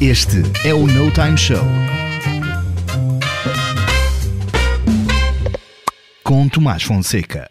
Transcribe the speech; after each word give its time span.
Este 0.00 0.36
é 0.64 0.72
o 0.72 0.86
No 0.86 1.10
Time 1.10 1.36
Show. 1.36 1.58
Com 6.24 6.48
Tomás 6.48 6.82
Fonseca. 6.82 7.50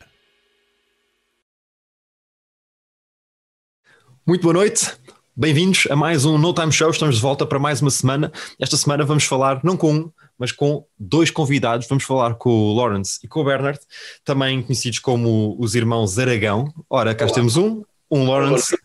Muito 4.25 4.41
boa 4.41 4.55
noite. 4.55 4.91
Bem-vindos 5.35 5.85
a 5.91 5.95
mais 5.95 6.25
um 6.25 6.39
No 6.39 6.51
Time 6.51 6.71
Show. 6.71 6.89
Estamos 6.89 7.17
de 7.17 7.21
volta 7.21 7.45
para 7.45 7.59
mais 7.59 7.83
uma 7.83 7.91
semana. 7.91 8.31
Esta 8.59 8.75
semana 8.77 9.05
vamos 9.05 9.25
falar 9.25 9.59
não 9.63 9.77
com 9.77 9.93
um, 9.93 10.11
mas 10.35 10.51
com 10.51 10.83
dois 10.97 11.29
convidados. 11.29 11.87
Vamos 11.87 12.03
falar 12.03 12.33
com 12.33 12.49
o 12.49 12.73
Lawrence 12.73 13.19
e 13.23 13.27
com 13.27 13.41
o 13.41 13.45
Bernard, 13.45 13.79
também 14.25 14.63
conhecidos 14.63 14.97
como 14.97 15.55
os 15.59 15.75
irmãos 15.75 16.17
Aragão. 16.17 16.73
Ora, 16.89 17.13
cá 17.13 17.27
temos 17.27 17.57
um, 17.57 17.83
um 18.09 18.27
Lawrence 18.27 18.75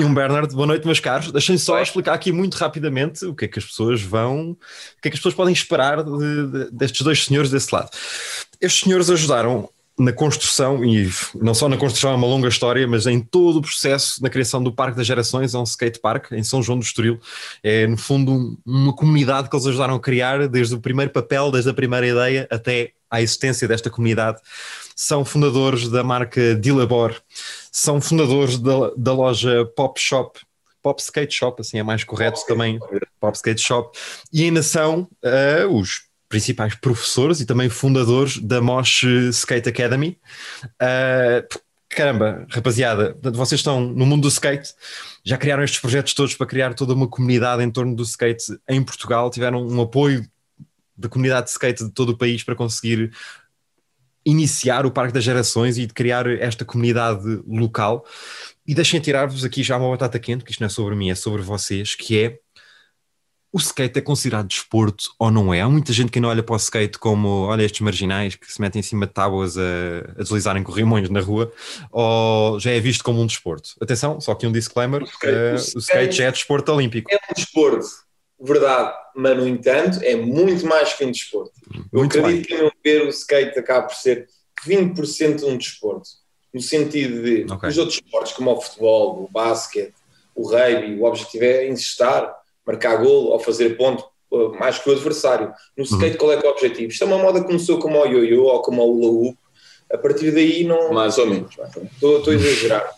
e 0.00 0.04
um 0.04 0.14
Bernard. 0.14 0.54
Boa 0.54 0.66
noite, 0.66 0.86
meus 0.86 1.00
caros. 1.00 1.30
Deixem 1.30 1.58
só 1.58 1.74
Oi. 1.74 1.82
explicar 1.82 2.14
aqui 2.14 2.32
muito 2.32 2.54
rapidamente 2.54 3.24
o 3.26 3.34
que 3.34 3.44
é 3.44 3.48
que 3.48 3.58
as 3.58 3.64
pessoas 3.64 4.00
vão, 4.00 4.52
o 4.52 4.56
que 5.02 5.08
é 5.08 5.10
que 5.10 5.14
as 5.14 5.20
pessoas 5.20 5.34
podem 5.34 5.52
esperar 5.52 6.02
de, 6.02 6.46
de, 6.46 6.70
destes 6.70 7.02
dois 7.02 7.24
senhores 7.24 7.50
desse 7.50 7.74
lado. 7.74 7.90
Estes 8.60 8.84
senhores 8.84 9.10
ajudaram 9.10 9.68
na 9.98 10.12
construção, 10.12 10.82
e 10.82 11.10
não 11.34 11.52
só 11.52 11.68
na 11.68 11.76
construção, 11.76 12.12
é 12.12 12.14
uma 12.14 12.26
longa 12.26 12.48
história, 12.48 12.88
mas 12.88 13.06
em 13.06 13.20
todo 13.20 13.56
o 13.56 13.62
processo 13.62 14.22
na 14.22 14.30
criação 14.30 14.62
do 14.62 14.72
Parque 14.72 14.96
das 14.96 15.06
Gerações, 15.06 15.52
é 15.52 15.58
um 15.58 15.64
skate 15.64 16.00
park 16.00 16.32
em 16.32 16.42
São 16.42 16.62
João 16.62 16.78
do 16.78 16.84
Estoril. 16.84 17.20
É, 17.62 17.86
no 17.86 17.98
fundo, 17.98 18.58
uma 18.64 18.94
comunidade 18.94 19.50
que 19.50 19.54
eles 19.54 19.66
ajudaram 19.66 19.96
a 19.96 20.00
criar, 20.00 20.48
desde 20.48 20.74
o 20.74 20.80
primeiro 20.80 21.12
papel, 21.12 21.50
desde 21.50 21.68
a 21.68 21.74
primeira 21.74 22.06
ideia 22.06 22.48
até 22.50 22.92
à 23.10 23.20
existência 23.20 23.68
desta 23.68 23.90
comunidade. 23.90 24.40
São 25.02 25.24
fundadores 25.24 25.88
da 25.88 26.04
marca 26.04 26.54
Dilabor, 26.54 27.18
são 27.72 28.02
fundadores 28.02 28.58
da, 28.58 28.90
da 28.94 29.14
loja 29.14 29.64
Pop 29.74 29.98
Shop, 29.98 30.38
Pop 30.82 31.00
Skate 31.00 31.34
Shop, 31.34 31.58
assim 31.58 31.78
é 31.78 31.82
mais 31.82 32.04
correto 32.04 32.44
também, 32.46 32.78
Pop 33.18 33.34
Skate 33.34 33.62
Shop, 33.62 33.98
e 34.30 34.44
ainda 34.44 34.62
são 34.62 35.08
uh, 35.24 35.74
os 35.74 36.02
principais 36.28 36.74
professores 36.74 37.40
e 37.40 37.46
também 37.46 37.70
fundadores 37.70 38.36
da 38.36 38.60
Mosh 38.60 39.04
Skate 39.30 39.70
Academy. 39.70 40.18
Uh, 40.74 41.60
caramba, 41.88 42.46
rapaziada, 42.50 43.16
vocês 43.32 43.60
estão 43.60 43.80
no 43.80 44.04
mundo 44.04 44.24
do 44.24 44.28
skate, 44.28 44.74
já 45.24 45.38
criaram 45.38 45.64
estes 45.64 45.80
projetos 45.80 46.12
todos 46.12 46.34
para 46.34 46.46
criar 46.46 46.74
toda 46.74 46.92
uma 46.92 47.08
comunidade 47.08 47.62
em 47.62 47.70
torno 47.70 47.96
do 47.96 48.02
skate 48.02 48.54
em 48.68 48.82
Portugal, 48.82 49.30
tiveram 49.30 49.66
um 49.66 49.80
apoio 49.80 50.28
da 50.94 51.08
comunidade 51.08 51.46
de 51.46 51.52
skate 51.52 51.84
de 51.86 51.90
todo 51.90 52.10
o 52.10 52.18
país 52.18 52.44
para 52.44 52.54
conseguir 52.54 53.10
iniciar 54.30 54.86
o 54.86 54.90
Parque 54.90 55.12
das 55.12 55.24
Gerações 55.24 55.78
e 55.78 55.86
de 55.86 55.92
criar 55.92 56.26
esta 56.26 56.64
comunidade 56.64 57.24
local. 57.46 58.04
E 58.66 58.74
deixem 58.74 59.00
tirar-vos 59.00 59.44
aqui 59.44 59.62
já 59.62 59.76
uma 59.76 59.90
batata 59.90 60.18
quente, 60.18 60.44
que 60.44 60.52
isto 60.52 60.60
não 60.60 60.66
é 60.66 60.70
sobre 60.70 60.94
mim, 60.94 61.10
é 61.10 61.14
sobre 61.14 61.42
vocês, 61.42 61.94
que 61.94 62.18
é 62.18 62.38
o 63.52 63.58
skate 63.58 63.98
é 63.98 64.02
considerado 64.02 64.46
desporto 64.46 65.04
ou 65.18 65.28
não 65.30 65.52
é? 65.52 65.60
Há 65.60 65.68
muita 65.68 65.92
gente 65.92 66.12
que 66.12 66.20
não 66.20 66.28
olha 66.28 66.42
para 66.42 66.52
o 66.52 66.56
skate 66.56 66.98
como, 66.98 67.46
olha 67.46 67.64
estes 67.64 67.80
marginais 67.80 68.36
que 68.36 68.50
se 68.50 68.60
metem 68.60 68.78
em 68.78 68.82
cima 68.82 69.06
de 69.06 69.12
tábuas 69.12 69.58
a, 69.58 69.62
a 70.16 70.22
deslizarem 70.22 70.62
corrimões 70.62 71.10
na 71.10 71.20
rua, 71.20 71.52
ou 71.90 72.60
já 72.60 72.70
é 72.70 72.78
visto 72.78 73.02
como 73.02 73.20
um 73.20 73.26
desporto? 73.26 73.70
Atenção, 73.80 74.20
só 74.20 74.36
que 74.36 74.46
um 74.46 74.52
disclaimer, 74.52 75.02
o 75.02 75.04
skate, 75.04 75.34
uh, 75.34 75.52
o 75.52 75.56
skate, 75.56 75.76
o 75.76 75.80
skate 75.80 76.16
já 76.16 76.24
é 76.26 76.30
desporto 76.30 76.72
olímpico. 76.72 77.10
É 77.12 77.16
um 77.16 77.34
desporto, 77.34 77.86
verdade, 78.40 78.96
mas 79.14 79.36
no 79.36 79.46
entanto 79.46 80.00
é 80.02 80.16
muito 80.16 80.66
mais 80.66 80.92
que 80.92 81.04
um 81.04 81.10
desporto. 81.10 81.52
Muito 81.92 82.16
Eu 82.16 82.24
acredito 82.24 82.24
bem. 82.24 82.42
que, 82.42 82.54
a 82.54 82.58
meu 82.58 82.72
ver, 82.82 83.06
o 83.06 83.08
skate 83.10 83.58
acaba 83.58 83.86
por 83.86 83.94
ser 83.94 84.26
20% 84.66 85.44
um 85.44 85.56
desporto, 85.56 86.08
no 86.52 86.60
sentido 86.60 87.22
de 87.22 87.52
okay. 87.52 87.68
os 87.68 87.78
outros 87.78 87.96
esportes 87.96 88.32
como 88.32 88.52
o 88.52 88.60
futebol, 88.60 89.24
o 89.24 89.28
basquete, 89.30 89.94
o 90.34 90.48
rugby, 90.48 90.98
o 90.98 91.04
objetivo 91.04 91.44
é 91.44 91.68
insistar 91.68 92.34
marcar 92.66 92.96
gol 92.98 93.26
ou 93.26 93.38
fazer 93.40 93.76
ponto 93.76 94.04
uh, 94.30 94.56
mais 94.58 94.78
que 94.78 94.88
o 94.88 94.92
adversário. 94.92 95.52
No 95.76 95.84
uhum. 95.84 95.90
skate, 95.90 96.12
uhum. 96.12 96.18
qual 96.18 96.32
é 96.32 96.36
que 96.36 96.46
é 96.46 96.48
o 96.48 96.52
objetivo? 96.52 96.92
Isto 96.92 97.04
é 97.04 97.06
uma 97.06 97.18
moda 97.18 97.40
que 97.40 97.46
começou 97.46 97.78
como 97.78 97.98
o 97.98 98.06
yo-yo 98.06 98.44
ou 98.44 98.62
como 98.62 98.82
o 98.82 98.98
hula 98.98 99.28
hoop. 99.28 99.38
A 99.92 99.98
partir 99.98 100.30
daí 100.30 100.62
não. 100.62 100.92
Mais 100.92 101.18
ou 101.18 101.26
menos. 101.26 101.52
Estou, 101.92 102.18
estou 102.18 102.32
a 102.32 102.36
exagerar. 102.36 102.94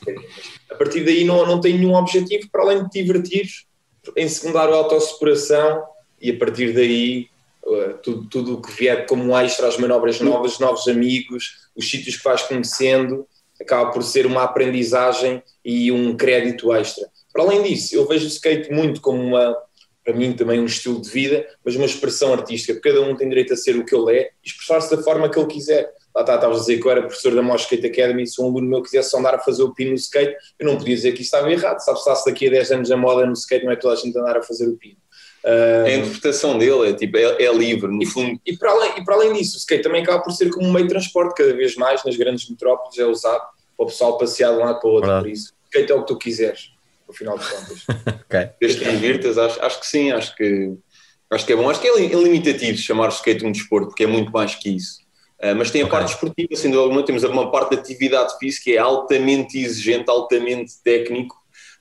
a 0.71 0.75
partir 0.75 1.05
daí 1.05 1.25
não, 1.25 1.47
não 1.47 1.59
tem 1.59 1.79
nenhum 1.79 1.95
objetivo 1.95 2.49
para 2.51 2.63
além 2.63 2.85
de 2.85 2.91
te 2.91 3.03
divertir, 3.03 3.49
em 4.17 4.29
secundário 4.29 4.75
a 4.75 4.79
autossuperação 4.79 5.85
e 6.21 6.31
a 6.31 6.39
partir 6.39 6.73
daí 6.73 7.29
uh, 7.65 7.99
tudo 8.29 8.55
o 8.55 8.63
que 8.63 8.73
vier 8.73 9.07
como 9.07 9.37
extra, 9.37 9.69
as 9.69 9.77
manobras 9.77 10.21
novas, 10.21 10.59
novos 10.59 10.87
amigos, 10.89 11.69
os 11.77 11.89
sítios 11.89 12.17
que 12.17 12.25
vais 12.25 12.43
conhecendo, 12.43 13.27
acaba 13.61 13.91
por 13.91 14.03
ser 14.03 14.27
uma 14.27 14.43
aprendizagem 14.43 15.43
e 15.65 15.91
um 15.93 16.17
crédito 16.17 16.73
extra. 16.73 17.09
Para 17.33 17.45
além 17.45 17.63
disso, 17.63 17.95
eu 17.95 18.07
vejo 18.07 18.25
o 18.25 18.29
skate 18.29 18.71
muito 18.73 19.01
como 19.01 19.23
uma, 19.23 19.57
para 20.05 20.15
mim 20.15 20.33
também 20.33 20.61
um 20.61 20.67
estilo 20.67 21.01
de 21.01 21.09
vida, 21.09 21.47
mas 21.65 21.77
uma 21.77 21.87
expressão 21.87 22.33
artística, 22.33 22.79
cada 22.81 23.01
um 23.01 23.17
tem 23.17 23.29
direito 23.29 23.55
a 23.55 23.57
ser 23.57 23.77
o 23.77 23.85
que 23.85 23.95
ele 23.95 24.19
é 24.19 24.31
e 24.45 24.49
expressar-se 24.49 24.95
da 24.95 25.03
forma 25.03 25.31
que 25.31 25.39
ele 25.39 25.47
quiser. 25.47 25.91
Lá 26.15 26.21
está, 26.23 26.35
estavas 26.35 26.59
a 26.59 26.61
dizer 26.61 26.79
que 26.79 26.87
eu 26.87 26.91
era 26.91 27.03
professor 27.03 27.35
da 27.35 27.43
Mosh 27.43 27.63
Skate 27.63 27.87
Academy, 27.87 28.27
se 28.27 28.41
um 28.41 28.47
aluno 28.47 28.69
meu 28.69 28.83
quisesse 28.83 29.17
andar 29.17 29.35
a 29.35 29.39
fazer 29.39 29.63
o 29.63 29.75
pino 29.75 29.91
no 29.91 29.97
skate, 29.97 30.37
eu 30.59 30.67
não 30.67 30.77
podia 30.77 30.95
dizer 30.95 31.13
que 31.13 31.23
isso 31.23 31.35
estava 31.35 31.51
errado. 31.51 31.79
Sabe, 31.81 32.01
se 32.01 32.27
daqui 32.27 32.49
a 32.49 32.51
10 32.51 32.73
anos 32.73 32.91
a 32.91 32.97
moda 32.97 33.25
no 33.25 33.33
skate, 33.33 33.65
não 33.65 33.73
é 33.73 33.77
toda 33.77 33.95
a 33.95 33.97
gente 33.97 34.17
andar 34.19 34.37
a 34.37 34.43
fazer 34.43 34.69
o 34.69 34.77
pino. 34.77 34.97
Uh, 35.45 35.87
a 35.87 35.91
interpretação 35.91 36.57
dele 36.57 36.91
é, 36.91 36.93
tipo, 36.93 37.17
é, 37.17 37.43
é 37.43 37.53
livre, 37.53 37.91
no 37.91 38.03
e, 38.03 38.07
fundo. 38.07 38.41
E 38.47 38.57
para, 38.57 38.71
além, 38.71 38.99
e 38.99 39.05
para 39.05 39.15
além 39.15 39.33
disso, 39.33 39.57
o 39.57 39.59
skate 39.59 39.83
também 39.83 40.03
acaba 40.03 40.23
por 40.23 40.33
ser 40.33 40.51
como 40.51 40.67
um 40.67 40.73
meio 40.73 40.87
de 40.87 40.93
transporte, 40.93 41.37
cada 41.37 41.53
vez 41.53 41.75
mais 41.77 42.05
nas 42.05 42.17
grandes 42.17 42.49
metrópoles 42.49 42.97
é 42.99 43.05
usado 43.05 43.43
para 43.77 43.85
o 43.85 43.87
pessoal 43.87 44.19
passear 44.19 44.53
de 44.53 44.59
um 44.59 44.65
lado 44.65 44.81
para 44.81 44.89
o 44.89 44.93
outro. 44.93 45.19
Por 45.19 45.29
isso, 45.29 45.53
o 45.53 45.67
skate 45.67 45.93
é 45.93 45.95
o 45.95 46.03
que 46.03 46.07
tu 46.07 46.19
quiseres 46.19 46.73
no 47.09 47.15
final 47.15 47.39
de 47.39 47.45
contas. 47.45 47.85
ok. 48.25 48.51
Desde 48.61 48.79
que 48.85 48.91
divirtas, 48.91 49.39
acho, 49.39 49.65
acho 49.65 49.81
que 49.81 49.87
sim, 49.87 50.13
acho 50.13 50.37
que, 50.37 50.75
acho 51.31 51.47
que 51.47 51.53
é 51.53 51.57
bom. 51.57 51.69
Acho 51.69 51.81
que 51.81 51.89
é 51.89 51.97
limitativo 51.97 52.79
chamar 52.79 53.07
o 53.07 53.13
skate 53.13 53.45
um 53.45 53.51
desporto, 53.51 53.89
porque 53.89 54.05
é 54.05 54.07
muito 54.07 54.31
mais 54.31 54.55
que 54.55 54.71
isso. 54.71 55.02
Uh, 55.43 55.57
mas 55.57 55.71
tem 55.71 55.83
a 55.83 55.87
okay. 55.87 55.99
parte 55.99 56.13
esportiva, 56.13 56.55
sem 56.55 56.71
dúvida 56.71 56.85
alguma, 56.85 57.05
temos 57.05 57.25
uma 57.25 57.51
parte 57.51 57.71
de 57.71 57.81
atividade 57.81 58.39
física 58.39 58.65
que 58.65 58.77
é 58.77 58.79
altamente 58.79 59.59
exigente, 59.59 60.09
altamente 60.09 60.75
técnico, 60.85 61.37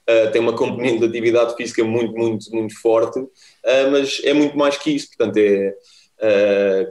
uh, 0.10 0.32
tem 0.32 0.42
uma 0.42 0.54
componente 0.54 1.00
de 1.00 1.06
atividade 1.06 1.56
física 1.56 1.84
muito, 1.84 2.14
muito, 2.14 2.50
muito 2.52 2.80
forte, 2.82 3.20
uh, 3.20 3.30
mas 3.92 4.20
é 4.24 4.34
muito 4.34 4.58
mais 4.58 4.78
que 4.78 4.92
isso, 4.92 5.10
portanto 5.10 5.38
é 5.38 5.76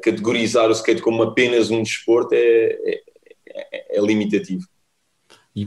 categorizar 0.02 0.68
o 0.68 0.72
skate 0.72 1.00
como 1.00 1.22
apenas 1.22 1.70
um 1.70 1.84
desporto 1.84 2.34
é, 2.34 2.38
é, 2.38 3.00
é, 3.48 3.98
é 3.98 4.00
limitativo. 4.00 4.66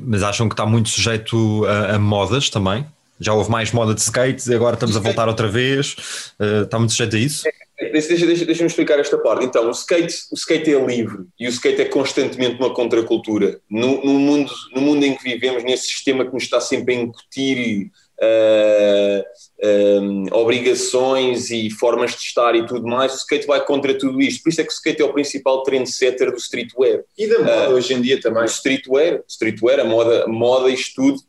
Mas 0.02 0.24
acham 0.24 0.48
que 0.48 0.54
está 0.54 0.66
muito 0.66 0.90
sujeito 0.90 1.66
a, 1.66 1.96
a, 1.96 2.00
modas 2.00 2.50
também? 2.50 2.86
Já 3.20 3.34
houve 3.34 3.50
mais 3.50 3.72
moda 3.72 3.94
de 3.94 4.02
skate, 4.02 4.54
agora 4.54 4.74
estamos 4.74 4.98
a 4.98 5.00
voltar 5.00 5.28
outra 5.28 5.48
vez. 5.48 6.34
Uh, 6.40 6.64
está 6.64 6.78
muito 6.78 6.92
sujeito 6.92 7.16
a 7.16 7.20
isso? 7.20 7.44
Deixa, 7.92 8.26
deixa, 8.26 8.46
deixa-me 8.46 8.68
explicar 8.68 9.00
esta 9.00 9.18
parte. 9.18 9.46
Então, 9.46 9.68
o 9.68 9.72
skate, 9.72 10.16
o 10.32 10.36
skate 10.36 10.74
é 10.74 10.86
livre 10.86 11.26
e 11.40 11.48
o 11.48 11.50
skate 11.50 11.82
é 11.82 11.86
constantemente 11.86 12.56
uma 12.60 12.74
contracultura. 12.74 13.60
No, 13.70 14.04
no, 14.04 14.14
mundo, 14.14 14.52
no 14.74 14.82
mundo 14.82 15.04
em 15.04 15.16
que 15.16 15.24
vivemos, 15.24 15.64
nesse 15.64 15.88
sistema 15.88 16.26
que 16.26 16.34
nos 16.34 16.44
está 16.44 16.60
sempre 16.60 16.94
a 16.94 16.98
incutir 16.98 17.92
uh, 18.22 19.24
uh, 19.64 20.38
obrigações 20.38 21.50
e 21.50 21.70
formas 21.70 22.12
de 22.12 22.18
estar 22.18 22.56
e 22.56 22.66
tudo 22.66 22.88
mais, 22.88 23.14
o 23.14 23.18
skate 23.18 23.48
vai 23.48 23.64
contra 23.66 23.98
tudo 23.98 24.22
isto. 24.22 24.44
Por 24.44 24.50
isso 24.50 24.62
é 24.62 24.64
que 24.64 24.72
o 24.72 24.74
skate 24.74 25.02
é 25.02 25.06
o 25.06 25.14
principal 25.14 25.64
trendsetter 25.64 26.32
do 26.32 26.38
streetwear. 26.38 27.04
E 27.18 27.28
da 27.28 27.40
moda 27.40 27.70
uh, 27.70 27.74
hoje 27.74 27.94
em 27.94 28.02
dia 28.02 28.20
também. 28.22 28.44
O 28.44 28.46
streetwear, 28.46 29.24
streetwear, 29.28 29.80
a 29.80 29.86
moda, 29.86 30.28
moda 30.28 30.70
isto 30.70 30.96
tudo. 30.96 31.20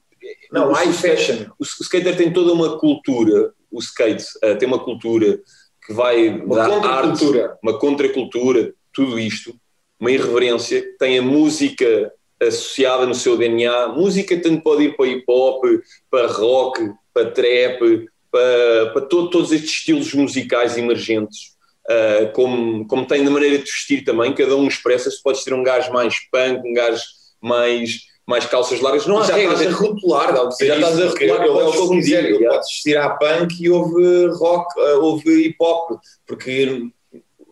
Não, 0.53 0.73
high 0.73 0.93
fashion. 0.93 1.47
O, 1.59 1.65
o 1.65 1.83
skater 1.83 2.17
tem 2.17 2.33
toda 2.33 2.53
uma 2.53 2.79
cultura, 2.79 3.53
o 3.71 3.79
skate 3.79 4.25
uh, 4.45 4.57
tem 4.57 4.69
uma 4.69 4.79
cultura 4.79 5.41
que 5.85 5.93
vai 5.93 6.29
uma 6.29 6.57
dar 6.57 6.69
contracultura. 6.69 7.45
arte, 7.45 7.59
uma 7.63 7.79
contracultura, 7.79 8.75
tudo 8.93 9.19
isto, 9.19 9.55
uma 10.01 10.11
irreverência, 10.11 10.85
tem 10.99 11.19
a 11.19 11.23
música 11.23 12.13
associada 12.41 13.07
no 13.07 13.15
seu 13.15 13.37
DNA. 13.37 13.89
Música 13.89 14.41
tanto 14.41 14.63
pode 14.63 14.85
ir 14.85 14.97
para 14.97 15.07
hip 15.07 15.25
hop, 15.29 15.65
para 16.11 16.27
rock, 16.27 16.91
para 17.13 17.31
trap, 17.31 18.09
para, 18.31 18.91
para 18.93 19.03
todo, 19.03 19.31
todos 19.31 19.53
estes 19.53 19.71
estilos 19.71 20.13
musicais 20.15 20.77
emergentes. 20.77 21.55
Uh, 21.87 22.33
como, 22.33 22.87
como 22.87 23.07
tem 23.07 23.23
na 23.23 23.31
maneira 23.31 23.59
de 23.59 23.65
vestir 23.65 24.05
também, 24.05 24.35
cada 24.35 24.57
um 24.57 24.67
expressa-se. 24.67 25.23
Podes 25.23 25.45
ter 25.45 25.53
um 25.53 25.63
gajo 25.63 25.93
mais 25.93 26.17
punk, 26.31 26.67
um 26.67 26.73
gajo 26.73 27.03
mais, 27.41 28.07
mais 28.27 28.47
calças 28.47 28.81
largas. 28.81 29.07
Não 29.07 29.19
há 29.19 29.25
já 29.25 29.35
regras. 29.35 29.61
estás 29.61 29.75
a 29.75 29.79
rotular, 29.79 30.35
já 30.35 30.75
estás 30.75 31.01
a 31.01 31.09
rotular. 31.09 31.43
Ele 31.43 31.59
é 31.59 31.65
o 31.65 31.73
que 31.73 31.79
eu 31.79 31.91
quiser. 31.91 32.39
Podes 32.39 32.69
vestir 32.69 32.97
a 32.97 33.11
punk 33.11 33.61
e 33.61 33.71
houve 33.71 34.27
rock, 34.29 34.81
uh, 34.81 35.05
houve 35.05 35.47
hip 35.47 35.57
hop, 35.61 35.99
porque 36.27 36.91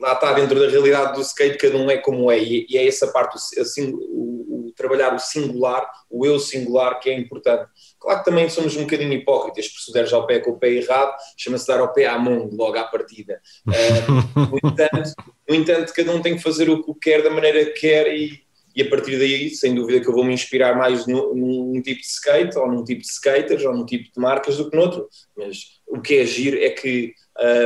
lá 0.02 0.14
está 0.14 0.32
dentro 0.32 0.58
da 0.58 0.68
realidade 0.68 1.14
do 1.14 1.20
skate, 1.20 1.56
cada 1.56 1.76
um 1.76 1.88
é 1.88 1.96
como 1.96 2.30
é, 2.30 2.38
e, 2.38 2.66
e 2.68 2.76
é 2.76 2.86
essa 2.86 3.06
parte, 3.06 3.38
assim, 3.60 3.92
o, 3.94 4.66
o, 4.66 4.72
trabalhar 4.76 5.14
o 5.14 5.18
singular, 5.18 5.88
o 6.10 6.26
eu 6.26 6.40
singular, 6.40 6.98
que 6.98 7.08
é 7.08 7.14
importante. 7.16 7.70
Claro 8.00 8.18
que 8.18 8.24
também 8.24 8.48
somos 8.50 8.76
um 8.76 8.82
bocadinho 8.82 9.12
hipócritas, 9.12 9.68
porque 9.68 9.84
se 9.84 9.92
deres 9.92 10.12
ao 10.12 10.26
pé 10.26 10.40
com 10.40 10.50
o 10.50 10.58
pé 10.58 10.70
errado, 10.70 11.14
chama-se 11.36 11.68
dar 11.68 11.78
ao 11.78 11.92
pé 11.92 12.06
à 12.06 12.18
mão, 12.18 12.50
logo 12.52 12.76
à 12.76 12.84
partida. 12.84 13.40
Uh, 13.64 14.40
no, 14.40 14.70
entanto, 14.70 15.12
no 15.48 15.54
entanto, 15.54 15.92
cada 15.94 16.12
um 16.12 16.20
tem 16.20 16.36
que 16.36 16.42
fazer 16.42 16.68
o 16.68 16.82
que 16.82 16.94
quer, 16.94 17.22
da 17.22 17.30
maneira 17.30 17.64
que 17.66 17.80
quer, 17.80 18.12
e, 18.12 18.42
e 18.74 18.82
a 18.82 18.88
partir 18.88 19.18
daí, 19.18 19.50
sem 19.50 19.74
dúvida 19.74 20.00
que 20.00 20.08
eu 20.08 20.12
vou 20.12 20.24
me 20.24 20.32
inspirar 20.32 20.76
mais 20.76 21.06
no, 21.06 21.34
num 21.34 21.82
tipo 21.82 22.00
de 22.00 22.06
skate, 22.06 22.58
ou 22.58 22.70
num 22.70 22.84
tipo 22.84 23.00
de 23.00 23.06
skaters, 23.06 23.64
ou 23.64 23.74
num 23.74 23.84
tipo 23.84 24.04
de 24.04 24.20
marcas 24.20 24.56
do 24.56 24.70
que 24.70 24.76
noutro, 24.76 25.08
mas 25.36 25.80
o 25.86 26.00
que 26.00 26.16
é 26.16 26.22
agir 26.22 26.56
é 26.62 26.70
que 26.70 27.12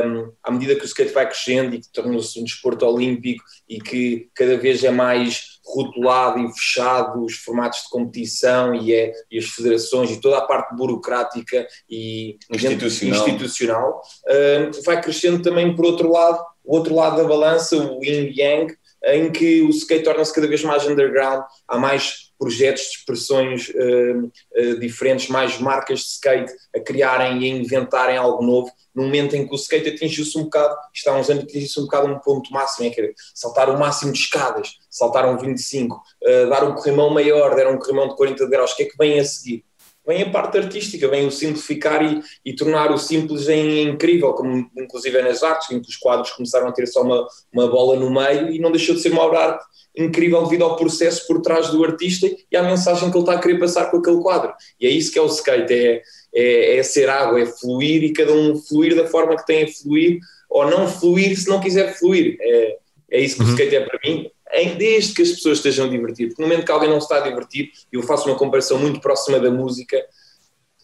um, 0.05 0.31
à 0.43 0.51
medida 0.51 0.75
que 0.75 0.83
o 0.83 0.85
skate 0.85 1.13
vai 1.13 1.25
crescendo 1.25 1.75
e 1.75 1.79
que 1.79 1.91
torna-se 1.91 2.39
um 2.39 2.43
desporto 2.43 2.85
olímpico 2.85 3.43
e 3.67 3.79
que 3.79 4.29
cada 4.33 4.57
vez 4.57 4.83
é 4.83 4.91
mais 4.91 5.59
rotulado 5.65 6.39
e 6.39 6.53
fechado 6.53 7.23
os 7.23 7.35
formatos 7.35 7.83
de 7.83 7.89
competição 7.89 8.73
e, 8.73 8.93
é, 8.93 9.11
e 9.29 9.37
as 9.37 9.45
federações 9.45 10.11
e 10.11 10.21
toda 10.21 10.37
a 10.37 10.45
parte 10.45 10.75
burocrática 10.75 11.67
e 11.89 12.37
institucional, 12.49 13.27
institucional 13.27 14.01
um, 14.27 14.83
vai 14.83 15.01
crescendo 15.01 15.41
também 15.41 15.75
por 15.75 15.85
outro 15.85 16.11
lado, 16.11 16.41
o 16.63 16.75
outro 16.75 16.95
lado 16.95 17.17
da 17.17 17.23
balança, 17.23 17.77
o 17.77 18.03
yin 18.03 18.33
yang, 18.35 18.73
em 19.03 19.31
que 19.31 19.61
o 19.61 19.69
skate 19.69 20.03
torna-se 20.03 20.33
cada 20.33 20.47
vez 20.47 20.63
mais 20.63 20.85
underground, 20.85 21.43
há 21.67 21.77
mais 21.77 22.27
projetos 22.37 22.83
de 22.83 22.89
expressões 22.89 23.69
uh, 23.69 24.25
uh, 24.25 24.79
diferentes, 24.79 25.27
mais 25.27 25.59
marcas 25.59 25.99
de 26.01 26.05
skate 26.05 26.53
a 26.75 26.79
criarem 26.79 27.41
e 27.41 27.45
a 27.45 27.55
inventarem 27.55 28.17
algo 28.17 28.43
novo, 28.43 28.71
no 28.93 29.03
momento 29.03 29.35
em 29.35 29.47
que 29.47 29.53
o 29.53 29.55
skate 29.55 29.89
atingiu-se 29.89 30.37
um 30.37 30.43
bocado, 30.43 30.75
está 30.93 31.11
há 31.11 31.17
uns 31.17 31.29
anos 31.29 31.43
atingiu-se 31.43 31.79
um 31.79 31.83
bocado 31.83 32.07
um 32.07 32.19
ponto 32.19 32.51
máximo, 32.51 32.87
é 32.87 32.89
que 32.91 33.13
saltar 33.33 33.69
o 33.69 33.79
máximo 33.79 34.11
de 34.11 34.19
escadas, 34.19 34.75
saltaram 34.89 35.37
25, 35.37 35.95
uh, 35.95 36.49
dar 36.49 36.63
um 36.63 36.75
corrimão 36.75 37.09
maior, 37.09 37.55
deram 37.55 37.73
um 37.73 37.79
corrimão 37.79 38.09
de 38.09 38.15
40 38.15 38.47
graus, 38.47 38.71
o 38.71 38.75
que 38.75 38.83
é 38.83 38.85
que 38.85 38.97
vem 38.97 39.19
a 39.19 39.25
seguir? 39.25 39.66
Vem 40.07 40.23
a 40.23 40.29
parte 40.29 40.57
artística, 40.57 41.07
vem 41.09 41.27
o 41.27 41.31
simplificar 41.31 42.01
e, 42.01 42.21
e 42.45 42.55
tornar 42.55 42.91
o 42.91 42.97
simples 42.97 43.49
em 43.49 43.89
incrível, 43.89 44.33
como 44.33 44.69
inclusive 44.77 45.17
é 45.17 45.21
nas 45.21 45.43
artes, 45.43 45.69
em 45.69 45.81
que 45.81 45.89
os 45.89 45.97
quadros 45.97 46.31
começaram 46.31 46.67
a 46.67 46.71
ter 46.71 46.87
só 46.87 47.01
uma, 47.01 47.27
uma 47.51 47.67
bola 47.67 47.97
no 47.97 48.09
meio 48.09 48.49
e 48.49 48.59
não 48.59 48.71
deixou 48.71 48.95
de 48.95 49.01
ser 49.01 49.11
uma 49.11 49.23
obra 49.23 49.39
arte 49.39 49.65
incrível 49.97 50.43
devido 50.43 50.63
ao 50.63 50.77
processo 50.77 51.25
por 51.27 51.41
trás 51.41 51.69
do 51.69 51.83
artista 51.83 52.27
e 52.51 52.55
à 52.55 52.63
mensagem 52.63 53.09
que 53.09 53.17
ele 53.17 53.23
está 53.23 53.33
a 53.33 53.39
querer 53.41 53.59
passar 53.59 53.89
com 53.91 53.97
aquele 53.97 54.21
quadro. 54.21 54.53
E 54.79 54.85
é 54.85 54.89
isso 54.89 55.11
que 55.11 55.17
é 55.17 55.21
o 55.21 55.25
skate, 55.25 55.73
é, 55.73 56.01
é, 56.33 56.77
é 56.77 56.83
ser 56.83 57.09
água, 57.09 57.41
é 57.41 57.45
fluir 57.45 58.03
e 58.03 58.13
cada 58.13 58.31
um 58.31 58.55
fluir 58.55 58.95
da 58.95 59.07
forma 59.07 59.35
que 59.35 59.45
tem 59.45 59.63
a 59.63 59.67
fluir 59.67 60.19
ou 60.49 60.69
não 60.69 60.87
fluir 60.87 61.35
se 61.37 61.49
não 61.49 61.59
quiser 61.59 61.97
fluir. 61.97 62.37
É, 62.39 62.77
é 63.11 63.19
isso 63.19 63.37
que 63.37 63.43
uhum. 63.43 63.49
o 63.49 63.51
skate 63.51 63.75
é 63.75 63.81
para 63.81 63.99
mim 64.05 64.29
desde 64.77 65.13
que 65.13 65.21
as 65.21 65.31
pessoas 65.31 65.57
estejam 65.57 65.85
a 65.85 65.89
divertir, 65.89 66.27
porque 66.27 66.41
no 66.41 66.47
momento 66.47 66.65
que 66.65 66.71
alguém 66.71 66.89
não 66.89 66.99
se 66.99 67.05
está 67.05 67.17
a 67.17 67.27
divertir, 67.27 67.71
eu 67.91 68.01
faço 68.03 68.27
uma 68.27 68.37
comparação 68.37 68.79
muito 68.79 68.99
próxima 68.99 69.39
da 69.39 69.51
música, 69.51 69.97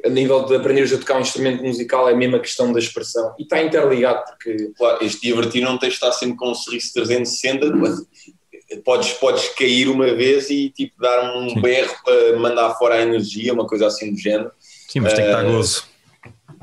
a 0.04 0.10
nível 0.10 0.45
de 0.45 0.56
aprenderes 0.56 0.92
a 0.92 0.98
tocar 0.98 1.18
um 1.18 1.21
instrumento 1.21 1.63
musical 1.63 2.10
é 2.10 2.13
a 2.13 2.15
mesma 2.15 2.39
questão 2.39 2.74
da 2.74 2.80
expressão. 2.80 3.33
E 3.39 3.44
está 3.44 3.62
interligado 3.62 4.24
porque 4.25 4.71
claro, 4.77 5.04
este 5.04 5.21
divertir 5.21 5.63
não 5.63 5.77
tens 5.77 5.89
de 5.89 5.95
estar 5.95 6.12
sempre 6.12 6.36
com 6.36 6.51
um 6.51 6.56
sorriso 6.56 6.92
360 6.94 7.68
podes, 8.83 9.13
podes 9.13 9.50
cair 9.50 9.88
uma 9.88 10.13
vez 10.13 10.50
e 10.50 10.69
tipo 10.69 11.00
dar 11.00 11.38
um 11.38 11.50
Sim. 11.50 11.62
berro 11.62 11.95
para 12.04 12.38
mandar 12.38 12.74
fora 12.75 12.95
a 12.95 13.01
energia, 13.01 13.54
uma 13.54 13.68
coisa 13.68 13.88
assim 13.88 14.12
do 14.12 14.19
género. 14.19 14.51
Sim, 14.89 15.00
mas 15.00 15.13
tem 15.13 15.24
que 15.24 15.30
estar 15.30 15.45
uh, 15.45 15.51
gozo 15.51 15.93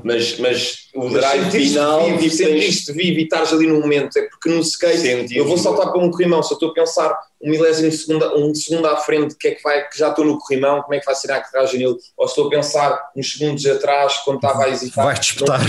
mas, 0.03 0.37
mas 0.39 0.89
o 0.93 1.09
drive 1.09 1.51
final 1.51 2.05
vivo, 2.17 2.35
sentiste 2.35 2.91
vivo 2.91 3.19
e 3.19 3.23
estares 3.23 3.53
ali 3.53 3.67
no 3.67 3.79
momento, 3.79 4.17
é 4.17 4.23
porque 4.23 4.49
no 4.49 4.59
skate 4.59 5.35
eu 5.35 5.45
vou 5.45 5.57
saltar 5.57 5.91
para 5.91 6.01
um 6.01 6.09
corrimão, 6.11 6.41
se 6.41 6.53
eu 6.53 6.55
estou 6.55 6.69
a 6.69 6.73
pensar 6.73 7.17
um 7.41 7.49
milésimo 7.49 7.89
de 7.89 7.97
segundo, 7.97 8.37
um 8.37 8.53
segundo 8.53 8.87
à 8.87 8.97
frente, 8.97 9.35
que 9.35 9.47
é 9.49 9.51
que 9.51 9.63
vai, 9.63 9.87
que 9.87 9.97
já 9.97 10.09
estou 10.09 10.25
no 10.25 10.37
corrimão, 10.39 10.81
como 10.81 10.93
é 10.93 10.99
que 10.99 11.05
vai 11.05 11.15
ser 11.15 11.31
a 11.31 11.37
aterragem 11.37 11.79
nele, 11.79 11.95
ou 12.17 12.25
estou 12.25 12.47
a 12.47 12.49
pensar 12.49 13.11
uns 13.15 13.31
segundos 13.31 13.65
atrás, 13.65 14.17
quando 14.25 14.37
estava 14.37 14.63
a 14.63 14.69
hesitar, 14.69 15.05
vai 15.05 15.19
disputar. 15.19 15.61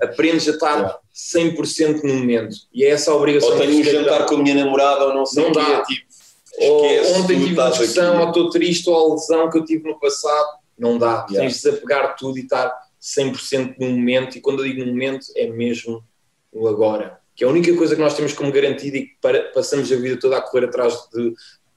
aprendes 0.00 0.48
a 0.48 0.52
estar 0.52 0.98
100% 1.14 2.02
no 2.02 2.14
momento, 2.14 2.56
e 2.72 2.84
é 2.84 2.90
essa 2.90 3.10
a 3.10 3.14
obrigação. 3.14 3.50
Ou 3.50 3.58
tenho 3.58 3.80
um 3.80 3.84
jantar 3.84 4.26
com 4.26 4.36
a 4.36 4.38
minha 4.38 4.54
namorada, 4.54 5.06
ou 5.06 5.14
não 5.14 5.26
sei 5.26 5.44
não 5.44 5.52
dá. 5.52 5.82
tipo, 5.82 6.08
ou 6.60 7.18
ontem 7.18 7.38
tive 7.38 7.54
uma 7.54 7.70
discussão, 7.70 8.20
ou 8.20 8.28
estou 8.28 8.50
triste, 8.50 8.88
ou 8.90 8.96
a 8.96 9.14
lesão 9.14 9.50
que 9.50 9.58
eu 9.58 9.64
tive 9.64 9.88
no 9.88 9.98
passado, 9.98 10.58
não 10.78 10.98
dá, 10.98 11.26
yeah. 11.28 11.40
tens 11.40 11.54
de 11.54 11.62
desapegar 11.62 12.16
tudo 12.16 12.38
e 12.38 12.42
estar 12.42 12.72
100% 13.00 13.76
no 13.78 13.90
momento, 13.90 14.36
e 14.36 14.40
quando 14.40 14.60
eu 14.60 14.64
digo 14.64 14.84
no 14.84 14.92
momento, 14.92 15.26
é 15.36 15.46
mesmo 15.46 16.04
o 16.52 16.68
agora. 16.68 17.18
Que 17.34 17.44
é 17.44 17.46
a 17.46 17.50
única 17.50 17.74
coisa 17.76 17.94
que 17.94 18.00
nós 18.00 18.14
temos 18.14 18.32
como 18.32 18.50
garantida 18.50 18.96
e 18.96 19.06
que 19.06 19.16
para, 19.20 19.44
passamos 19.52 19.90
a 19.92 19.96
vida 19.96 20.18
toda 20.18 20.36
a 20.36 20.40
correr 20.40 20.66
atrás 20.66 20.94
de 21.12 21.32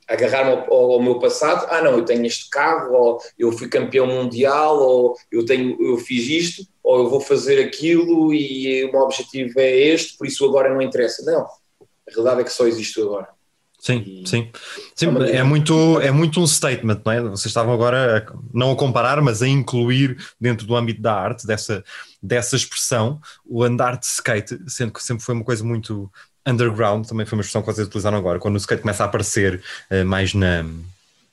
agarrar-me 0.07 0.51
ao, 0.51 0.91
ao, 0.91 1.01
meu 1.01 1.19
passado. 1.19 1.67
Ah, 1.69 1.81
não, 1.81 1.93
eu 1.97 2.05
tenho 2.05 2.25
este 2.25 2.49
carro, 2.49 2.93
ou 2.93 3.21
eu 3.37 3.51
fui 3.51 3.69
campeão 3.69 4.07
mundial, 4.07 4.77
ou 4.79 5.15
eu, 5.31 5.45
tenho, 5.45 5.77
eu 5.81 5.97
fiz 5.97 6.27
isto, 6.27 6.67
ou 6.83 6.99
eu 6.99 7.09
vou 7.09 7.21
fazer 7.21 7.63
aquilo 7.63 8.33
e 8.33 8.83
o 8.85 8.91
meu 8.91 9.01
objetivo 9.01 9.59
é 9.59 9.71
este, 9.71 10.17
por 10.17 10.27
isso 10.27 10.45
agora 10.45 10.73
não 10.73 10.81
interessa. 10.81 11.23
Não, 11.23 11.41
a 11.41 12.11
realidade 12.11 12.41
é 12.41 12.43
que 12.43 12.51
só 12.51 12.67
existe 12.67 12.99
agora. 13.01 13.29
Sim, 13.81 14.03
e... 14.05 14.29
sim. 14.29 14.47
sim 14.95 15.07
é, 15.23 15.37
é, 15.37 15.43
muito, 15.43 15.99
é 15.99 16.11
muito 16.11 16.39
um 16.39 16.45
statement, 16.45 17.01
não 17.03 17.11
é? 17.11 17.21
Vocês 17.21 17.47
estavam 17.47 17.73
agora 17.73 18.19
a, 18.19 18.33
não 18.53 18.71
a 18.71 18.75
comparar, 18.75 19.19
mas 19.21 19.41
a 19.41 19.47
incluir 19.47 20.17
dentro 20.39 20.67
do 20.67 20.75
âmbito 20.75 21.01
da 21.01 21.15
arte, 21.15 21.47
dessa, 21.47 21.83
dessa 22.21 22.55
expressão, 22.55 23.19
o 23.43 23.63
andar 23.63 23.97
de 23.97 24.05
skate, 24.05 24.59
sendo 24.67 24.93
que 24.93 25.03
sempre 25.03 25.23
foi 25.23 25.33
uma 25.33 25.43
coisa 25.43 25.63
muito 25.63 26.11
underground, 26.45 27.07
também 27.07 27.25
foi 27.25 27.39
uma 27.39 27.41
expressão 27.41 27.63
que 27.63 27.73
vocês 27.73 27.87
utilizaram 27.87 28.19
agora, 28.19 28.37
quando 28.37 28.53
o 28.53 28.57
skate 28.57 28.83
começa 28.83 29.03
a 29.03 29.07
aparecer 29.07 29.59
uh, 29.89 30.05
mais 30.05 30.35
na. 30.35 30.63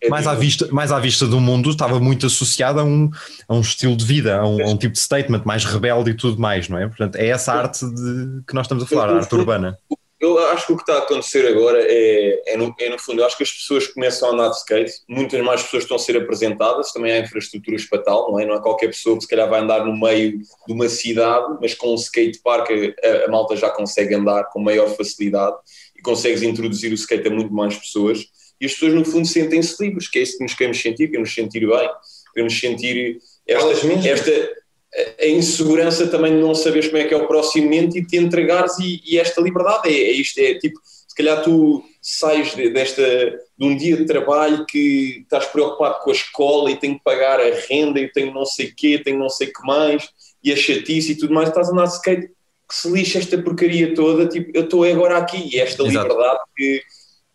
É 0.00 0.08
mais, 0.08 0.28
à 0.28 0.34
vista, 0.34 0.68
mais 0.70 0.92
à 0.92 1.00
vista 1.00 1.26
do 1.26 1.40
mundo, 1.40 1.70
estava 1.70 1.98
muito 1.98 2.24
associado 2.24 2.78
a 2.78 2.84
um, 2.84 3.10
a 3.48 3.54
um 3.54 3.60
estilo 3.60 3.96
de 3.96 4.04
vida, 4.04 4.38
a 4.38 4.46
um, 4.46 4.62
a 4.64 4.70
um 4.70 4.76
tipo 4.76 4.92
de 4.92 5.00
statement 5.00 5.42
mais 5.44 5.64
rebelde 5.64 6.12
e 6.12 6.14
tudo 6.14 6.40
mais, 6.40 6.68
não 6.68 6.78
é? 6.78 6.86
Portanto, 6.86 7.16
é 7.16 7.26
essa 7.26 7.52
arte 7.52 7.84
de, 7.84 8.42
que 8.46 8.54
nós 8.54 8.66
estamos 8.66 8.84
a 8.84 8.86
falar, 8.86 9.10
a 9.10 9.16
arte 9.16 9.34
urbana 9.34 9.76
eu 10.20 10.38
acho 10.48 10.66
que 10.66 10.72
o 10.72 10.76
que 10.76 10.82
está 10.82 10.94
a 10.94 10.98
acontecer 10.98 11.46
agora 11.46 11.78
é, 11.80 12.42
é, 12.46 12.56
no, 12.56 12.74
é, 12.80 12.88
no, 12.88 12.98
fundo, 12.98 13.20
eu 13.20 13.26
acho 13.26 13.36
que 13.36 13.44
as 13.44 13.52
pessoas 13.52 13.86
começam 13.86 14.28
a 14.28 14.32
andar 14.32 14.48
de 14.48 14.56
skate, 14.56 14.92
muitas 15.08 15.40
mais 15.44 15.62
pessoas 15.62 15.84
estão 15.84 15.96
a 15.96 16.00
ser 16.00 16.16
apresentadas, 16.16 16.92
também 16.92 17.12
há 17.12 17.18
infraestruturas 17.20 17.84
para 17.84 18.02
tal, 18.02 18.32
não 18.32 18.40
é? 18.40 18.44
Não 18.44 18.54
é 18.54 18.60
qualquer 18.60 18.88
pessoa 18.88 19.16
que 19.16 19.22
se 19.22 19.28
calhar 19.28 19.48
vai 19.48 19.60
andar 19.60 19.84
no 19.84 19.96
meio 19.96 20.38
de 20.38 20.72
uma 20.72 20.88
cidade, 20.88 21.58
mas 21.60 21.74
com 21.74 21.92
um 21.92 21.94
skate 21.94 22.40
park 22.42 22.68
a, 22.70 23.26
a 23.26 23.30
malta 23.30 23.54
já 23.54 23.70
consegue 23.70 24.14
andar 24.14 24.44
com 24.50 24.60
maior 24.60 24.88
facilidade 24.88 25.56
e 25.96 26.02
consegues 26.02 26.42
introduzir 26.42 26.90
o 26.90 26.94
skate 26.94 27.28
a 27.28 27.30
muito 27.30 27.54
mais 27.54 27.76
pessoas 27.76 28.26
e 28.60 28.66
as 28.66 28.72
pessoas 28.72 28.94
no 28.94 29.04
fundo 29.04 29.26
sentem-se 29.26 29.82
livres, 29.82 30.08
que 30.08 30.18
é 30.18 30.22
isso 30.22 30.36
que 30.36 30.42
nos 30.42 30.54
queremos 30.54 30.80
sentir, 30.80 31.08
queremos 31.08 31.32
sentir 31.32 31.66
bem, 31.66 31.90
queremos 32.34 32.58
sentir 32.58 33.18
esta, 33.46 33.70
esta 34.08 34.50
a 35.20 35.26
insegurança 35.26 36.06
também 36.08 36.35
de 36.35 36.40
não 36.40 36.55
saberes 36.55 36.87
como 36.87 36.99
é 36.99 37.05
que 37.05 37.14
é 37.14 37.17
o 37.17 37.26
próximo 37.26 37.64
momento 37.64 37.96
e 37.96 38.06
te 38.06 38.17
entregares 38.17 38.79
e, 38.79 39.02
e 39.05 39.19
esta 39.19 39.40
liberdade 39.40 39.88
é, 39.88 39.93
é, 39.93 40.12
isto, 40.12 40.38
é 40.38 40.55
tipo, 40.55 40.81
se 40.82 41.14
calhar 41.14 41.43
tu 41.43 41.82
sais 42.00 42.55
de, 42.55 42.70
desta, 42.70 43.05
de 43.05 43.67
um 43.67 43.76
dia 43.76 43.96
de 43.96 44.06
trabalho 44.06 44.64
que 44.67 45.20
estás 45.23 45.46
preocupado 45.46 46.00
com 46.02 46.11
a 46.11 46.14
escola 46.14 46.70
e 46.70 46.76
tenho 46.76 46.96
que 46.96 47.05
pagar 47.05 47.38
a 47.38 47.55
renda 47.69 48.00
e 48.00 48.11
tenho 48.11 48.32
não 48.32 48.46
sei 48.46 48.73
quê, 48.75 49.00
tenho 49.02 49.18
não 49.18 49.28
sei 49.28 49.49
que 49.49 49.62
mais 49.66 50.09
e 50.42 50.52
a 50.52 50.57
chatice 50.57 51.12
e 51.12 51.18
tudo 51.18 51.35
mais, 51.35 51.49
estás 51.49 51.68
a 51.68 51.73
andar 51.73 51.85
de 51.85 51.95
skate 51.95 52.28
que 52.68 52.75
se 52.75 52.90
lixa 52.90 53.18
esta 53.18 53.38
porcaria 53.38 53.95
toda, 53.95 54.26
tipo, 54.26 54.50
eu 54.54 54.64
estou 54.64 54.85
agora 54.85 55.16
aqui 55.16 55.50
e 55.52 55.59
esta 55.59 55.83
Exato. 55.83 56.07
liberdade 56.07 56.40
que 56.54 56.83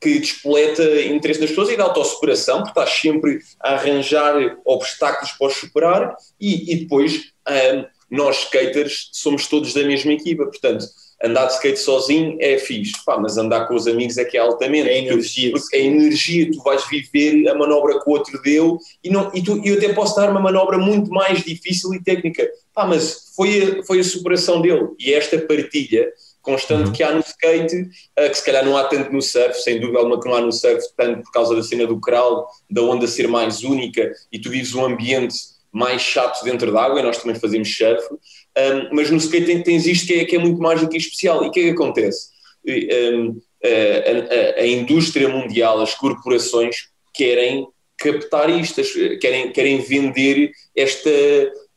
que 0.03 0.19
despoleta 0.19 0.83
interesse 1.01 1.39
nas 1.39 1.50
pessoas 1.50 1.69
e 1.69 1.77
da 1.77 1.86
autossuperação, 1.86 2.57
porque 2.57 2.79
estás 2.79 2.91
sempre 2.91 3.39
a 3.60 3.74
arranjar 3.74 4.57
obstáculos 4.65 5.31
para 5.31 5.48
os 5.48 5.55
superar 5.55 6.15
e, 6.39 6.74
e 6.74 6.75
depois 6.81 7.31
um, 7.48 7.86
nós 8.12 8.43
skaters 8.43 9.10
somos 9.13 9.48
todos 9.48 9.74
da 9.74 9.83
mesma 9.83 10.12
equipa, 10.12 10.45
portanto 10.45 10.86
andar 11.24 11.45
de 11.45 11.53
skate 11.53 11.79
sozinho 11.79 12.38
é 12.41 12.57
fixe, 12.57 12.93
Pá, 13.05 13.17
mas 13.17 13.38
andar 13.38 13.65
com 13.67 13.75
os 13.75 13.88
amigos 13.88 14.17
é 14.17 14.25
que 14.25 14.36
é 14.36 14.41
altamente. 14.41 14.89
É 14.89 14.98
energia. 14.98 15.51
Porque, 15.51 15.77
é 15.77 15.81
energia, 15.81 16.51
tu 16.51 16.62
vais 16.62 16.83
viver 16.89 17.48
a 17.48 17.55
manobra 17.55 18.00
que 18.00 18.10
o 18.10 18.13
outro 18.13 18.41
deu 18.41 18.77
e, 19.01 19.10
não, 19.10 19.31
e 19.33 19.41
tu, 19.41 19.62
eu 19.63 19.77
até 19.77 19.93
posso 19.93 20.15
dar 20.17 20.29
uma 20.29 20.41
manobra 20.41 20.77
muito 20.77 21.10
mais 21.10 21.41
difícil 21.43 21.93
e 21.93 22.03
técnica, 22.03 22.45
Pá, 22.74 22.86
mas 22.86 23.31
foi 23.36 23.79
a, 23.79 23.83
foi 23.83 24.01
a 24.01 24.03
superação 24.03 24.62
dele 24.62 24.89
e 25.00 25.13
esta 25.13 25.38
partilha 25.39 26.12
constante 26.43 26.88
uhum. 26.88 26.93
que 26.93 27.01
há 27.01 27.12
no 27.12 27.21
skate, 27.21 27.81
uh, 27.81 28.29
que 28.29 28.35
se 28.35 28.45
calhar 28.45 28.63
não 28.63 28.77
há 28.77 28.83
tanto 28.83 29.12
no 29.12 29.21
surf, 29.21 29.59
sem 29.62 29.79
dúvida 29.79 29.97
alguma 29.97 30.21
que 30.21 30.27
não 30.27 30.35
há 30.35 30.41
no 30.41 30.51
surf, 30.51 30.85
tanto 30.95 31.23
por 31.23 31.31
causa 31.31 31.55
da 31.55 31.63
cena 31.63 31.88
do 31.88 32.00
crowd, 32.00 32.45
da 32.69 32.83
onda 32.83 33.07
ser 33.07 33.27
mais 33.27 33.63
única 33.63 34.12
e 34.31 34.39
tu 34.39 34.51
vives 34.51 34.75
um 34.75 34.85
ambiente 34.85 35.35
mais 35.71 36.03
chato 36.03 36.43
dentro 36.43 36.71
d'água, 36.71 37.00
e 37.00 37.03
nós 37.03 37.17
também 37.17 37.39
fazemos 37.39 37.75
surf, 37.75 38.03
um, 38.13 38.95
mas 38.95 39.09
no 39.09 39.17
skate 39.17 39.63
tens 39.63 39.88
isto 39.88 40.05
que 40.05 40.13
é, 40.13 40.25
que 40.25 40.35
é 40.35 40.39
muito 40.39 40.62
mágico 40.62 40.93
e 40.93 40.97
especial. 40.97 41.43
E 41.43 41.47
o 41.47 41.51
que 41.51 41.59
é 41.62 41.63
que 41.63 41.69
acontece? 41.71 42.27
Um, 42.65 43.41
a, 43.63 44.59
a, 44.59 44.62
a, 44.62 44.67
indústria 44.67 45.27
mundial, 45.27 45.81
as 45.81 45.95
corporações 45.95 46.89
querem 47.13 47.67
captar 47.97 48.50
isto, 48.50 48.81
querem, 49.19 49.51
querem 49.51 49.79
vender 49.79 50.51
esta, 50.75 51.09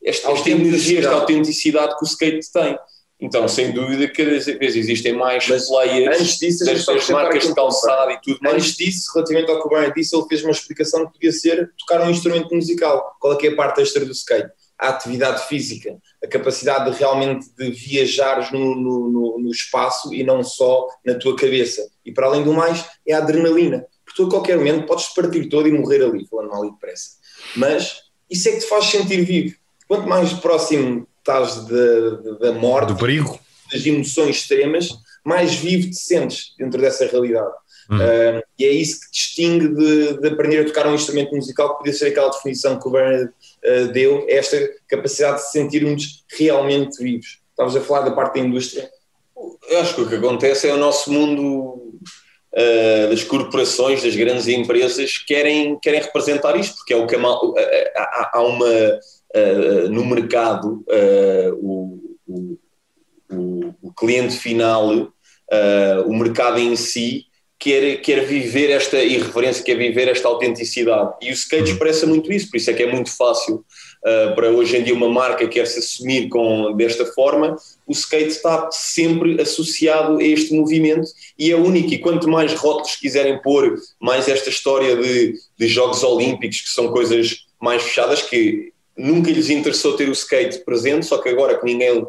esta, 0.03 0.31
esta 0.31 0.49
energia, 0.49 0.99
esta 0.99 1.13
autenticidade 1.13 1.97
que 1.97 2.03
o 2.03 2.07
skate 2.07 2.51
tem. 2.51 2.77
Então, 3.19 3.47
sem 3.47 3.71
dúvida, 3.71 4.07
cada 4.07 4.29
vez 4.29 4.75
existem 4.75 5.13
mais 5.13 5.47
Mas 5.47 5.67
players 5.67 6.19
antes 6.19 6.37
disso, 6.37 6.63
das, 6.63 6.85
das 6.85 7.09
marcas 7.09 7.47
de 7.47 7.55
calçado 7.55 8.11
e 8.11 8.21
tudo 8.21 8.39
mais. 8.41 8.55
Antes 8.55 8.75
disso, 8.75 9.11
relativamente 9.13 9.49
ao 9.49 9.59
que 9.59 9.67
o 9.67 9.69
Brian 9.69 9.91
disse, 9.91 10.15
ele 10.15 10.27
fez 10.27 10.43
uma 10.43 10.51
explicação 10.51 11.05
que 11.07 11.13
podia 11.13 11.31
ser 11.31 11.71
tocar 11.79 12.05
um 12.05 12.11
instrumento 12.11 12.53
musical. 12.53 13.15
Qual 13.19 13.33
é 13.33 13.35
que 13.37 13.47
é 13.47 13.51
a 13.51 13.55
parte 13.55 13.81
extra 13.81 14.05
do 14.05 14.11
skate? 14.11 14.51
A 14.77 14.89
atividade 14.89 15.47
física, 15.47 15.97
a 16.23 16.27
capacidade 16.27 16.91
de 16.91 16.97
realmente 16.99 17.47
de 17.57 17.71
viajares 17.71 18.51
no, 18.51 18.75
no, 18.75 19.09
no, 19.09 19.39
no 19.39 19.49
espaço 19.49 20.13
e 20.13 20.23
não 20.23 20.43
só 20.43 20.87
na 21.03 21.15
tua 21.15 21.35
cabeça. 21.35 21.89
E 22.05 22.11
para 22.11 22.27
além 22.27 22.43
do 22.43 22.53
mais, 22.53 22.85
é 23.07 23.13
a 23.13 23.17
adrenalina. 23.17 23.83
Porque 24.05 24.21
tu 24.21 24.27
a 24.27 24.29
qualquer 24.29 24.57
momento 24.57 24.85
podes 24.85 25.07
partir 25.07 25.49
todo 25.49 25.67
e 25.67 25.71
morrer 25.71 26.03
ali, 26.03 26.27
falando 26.27 26.51
mal 26.51 26.63
e 26.65 26.71
depressa. 26.71 27.17
Mas 27.55 28.03
isso 28.29 28.47
é 28.47 28.51
que 28.51 28.59
te 28.59 28.67
faz 28.67 28.85
sentir 28.85 29.23
vivo. 29.23 29.55
Quanto 29.87 30.07
mais 30.07 30.31
próximo 30.33 31.07
estás 31.27 31.65
da 32.39 32.53
morte, 32.53 32.93
do 32.93 32.97
perigo, 32.97 33.37
das 33.71 33.85
emoções 33.85 34.37
extremas, 34.37 34.89
mais 35.25 35.55
vivo 35.55 35.89
te 35.89 35.97
sentes 35.97 36.53
dentro 36.57 36.79
dessa 36.79 37.05
realidade. 37.05 37.51
Uhum. 37.89 37.97
Uh, 37.97 38.43
e 38.59 38.65
é 38.65 38.71
isso 38.71 39.01
que 39.01 39.11
distingue 39.11 39.67
de, 39.69 40.19
de, 40.19 40.27
aprender 40.27 40.59
a 40.59 40.65
tocar 40.65 40.87
um 40.87 40.95
instrumento 40.95 41.35
musical, 41.35 41.71
que 41.71 41.77
podia 41.79 41.93
ser 41.93 42.07
aquela 42.07 42.29
definição 42.29 42.79
que 42.79 42.87
o 42.87 42.91
Bernard 42.91 43.29
uh, 43.29 43.87
deu, 43.93 44.25
esta 44.29 44.57
capacidade 44.87 45.37
de 45.37 45.51
sentirmos 45.51 46.25
realmente 46.37 47.01
vivos. 47.01 47.39
Estavas 47.51 47.75
a 47.75 47.81
falar 47.81 48.01
da 48.01 48.11
parte 48.11 48.39
da 48.39 48.45
indústria. 48.45 48.89
Eu 49.69 49.79
acho 49.79 49.95
que 49.95 50.01
o 50.01 50.09
que 50.09 50.15
acontece 50.15 50.67
é 50.67 50.73
o 50.73 50.77
nosso 50.77 51.11
mundo 51.11 51.99
uh, 52.57 53.09
das 53.09 53.23
corporações, 53.23 54.03
das 54.03 54.15
grandes 54.15 54.47
empresas, 54.47 55.17
querem, 55.17 55.79
querem 55.79 56.01
representar 56.01 56.55
isto, 56.57 56.75
porque 56.77 56.93
é 56.93 56.97
o 56.97 57.07
que 57.07 57.15
há, 57.15 58.31
há 58.33 58.41
uma 58.41 58.99
no 59.91 60.03
mercado 60.03 60.83
o, 61.61 61.99
o, 62.27 62.57
o, 63.29 63.73
o, 63.83 63.93
cliente 63.93 64.35
final, 64.35 65.13
o 66.07 66.13
mercado 66.13 66.57
em 66.57 66.75
si 66.75 67.27
quer, 67.59 67.97
quer 68.01 68.25
viver 68.25 68.71
esta 68.71 68.97
irreverência, 68.97 69.63
quer 69.63 69.75
viver 69.75 70.07
esta 70.07 70.27
autenticidade. 70.27 71.15
E 71.21 71.29
o 71.29 71.33
skate 71.33 71.63
uhum. 71.63 71.71
expressa 71.73 72.05
muito 72.05 72.31
isso, 72.31 72.49
por 72.49 72.57
isso 72.57 72.69
é 72.69 72.73
que 72.73 72.83
é 72.83 72.91
muito 72.91 73.15
fácil 73.15 73.65
uh, 74.03 74.35
para 74.35 74.49
hoje 74.49 74.77
em 74.77 74.83
dia 74.83 74.93
uma 74.93 75.09
marca 75.09 75.47
quer 75.47 75.65
se 75.67 75.79
assumir 75.79 76.29
com, 76.29 76.75
desta 76.75 77.05
forma. 77.05 77.55
O 77.85 77.91
skate 77.91 78.29
está 78.29 78.69
sempre 78.71 79.39
associado 79.41 80.17
a 80.17 80.23
este 80.23 80.53
movimento 80.53 81.09
e 81.37 81.51
é 81.51 81.55
único. 81.55 81.93
E 81.93 81.97
quanto 81.97 82.29
mais 82.29 82.53
rótulos 82.53 82.95
quiserem 82.95 83.41
pôr, 83.41 83.75
mais 83.99 84.27
esta 84.27 84.49
história 84.49 84.95
de, 84.95 85.35
de 85.57 85.67
Jogos 85.67 86.03
Olímpicos, 86.03 86.61
que 86.61 86.69
são 86.69 86.89
coisas 86.89 87.45
mais 87.61 87.83
fechadas, 87.83 88.21
que 88.21 88.71
nunca 88.97 89.31
lhes 89.31 89.49
interessou 89.49 89.95
ter 89.95 90.09
o 90.09 90.13
skate 90.13 90.59
presente, 90.59 91.05
só 91.05 91.17
que 91.19 91.29
agora 91.29 91.57
que 91.57 91.65
ninguém 91.65 92.05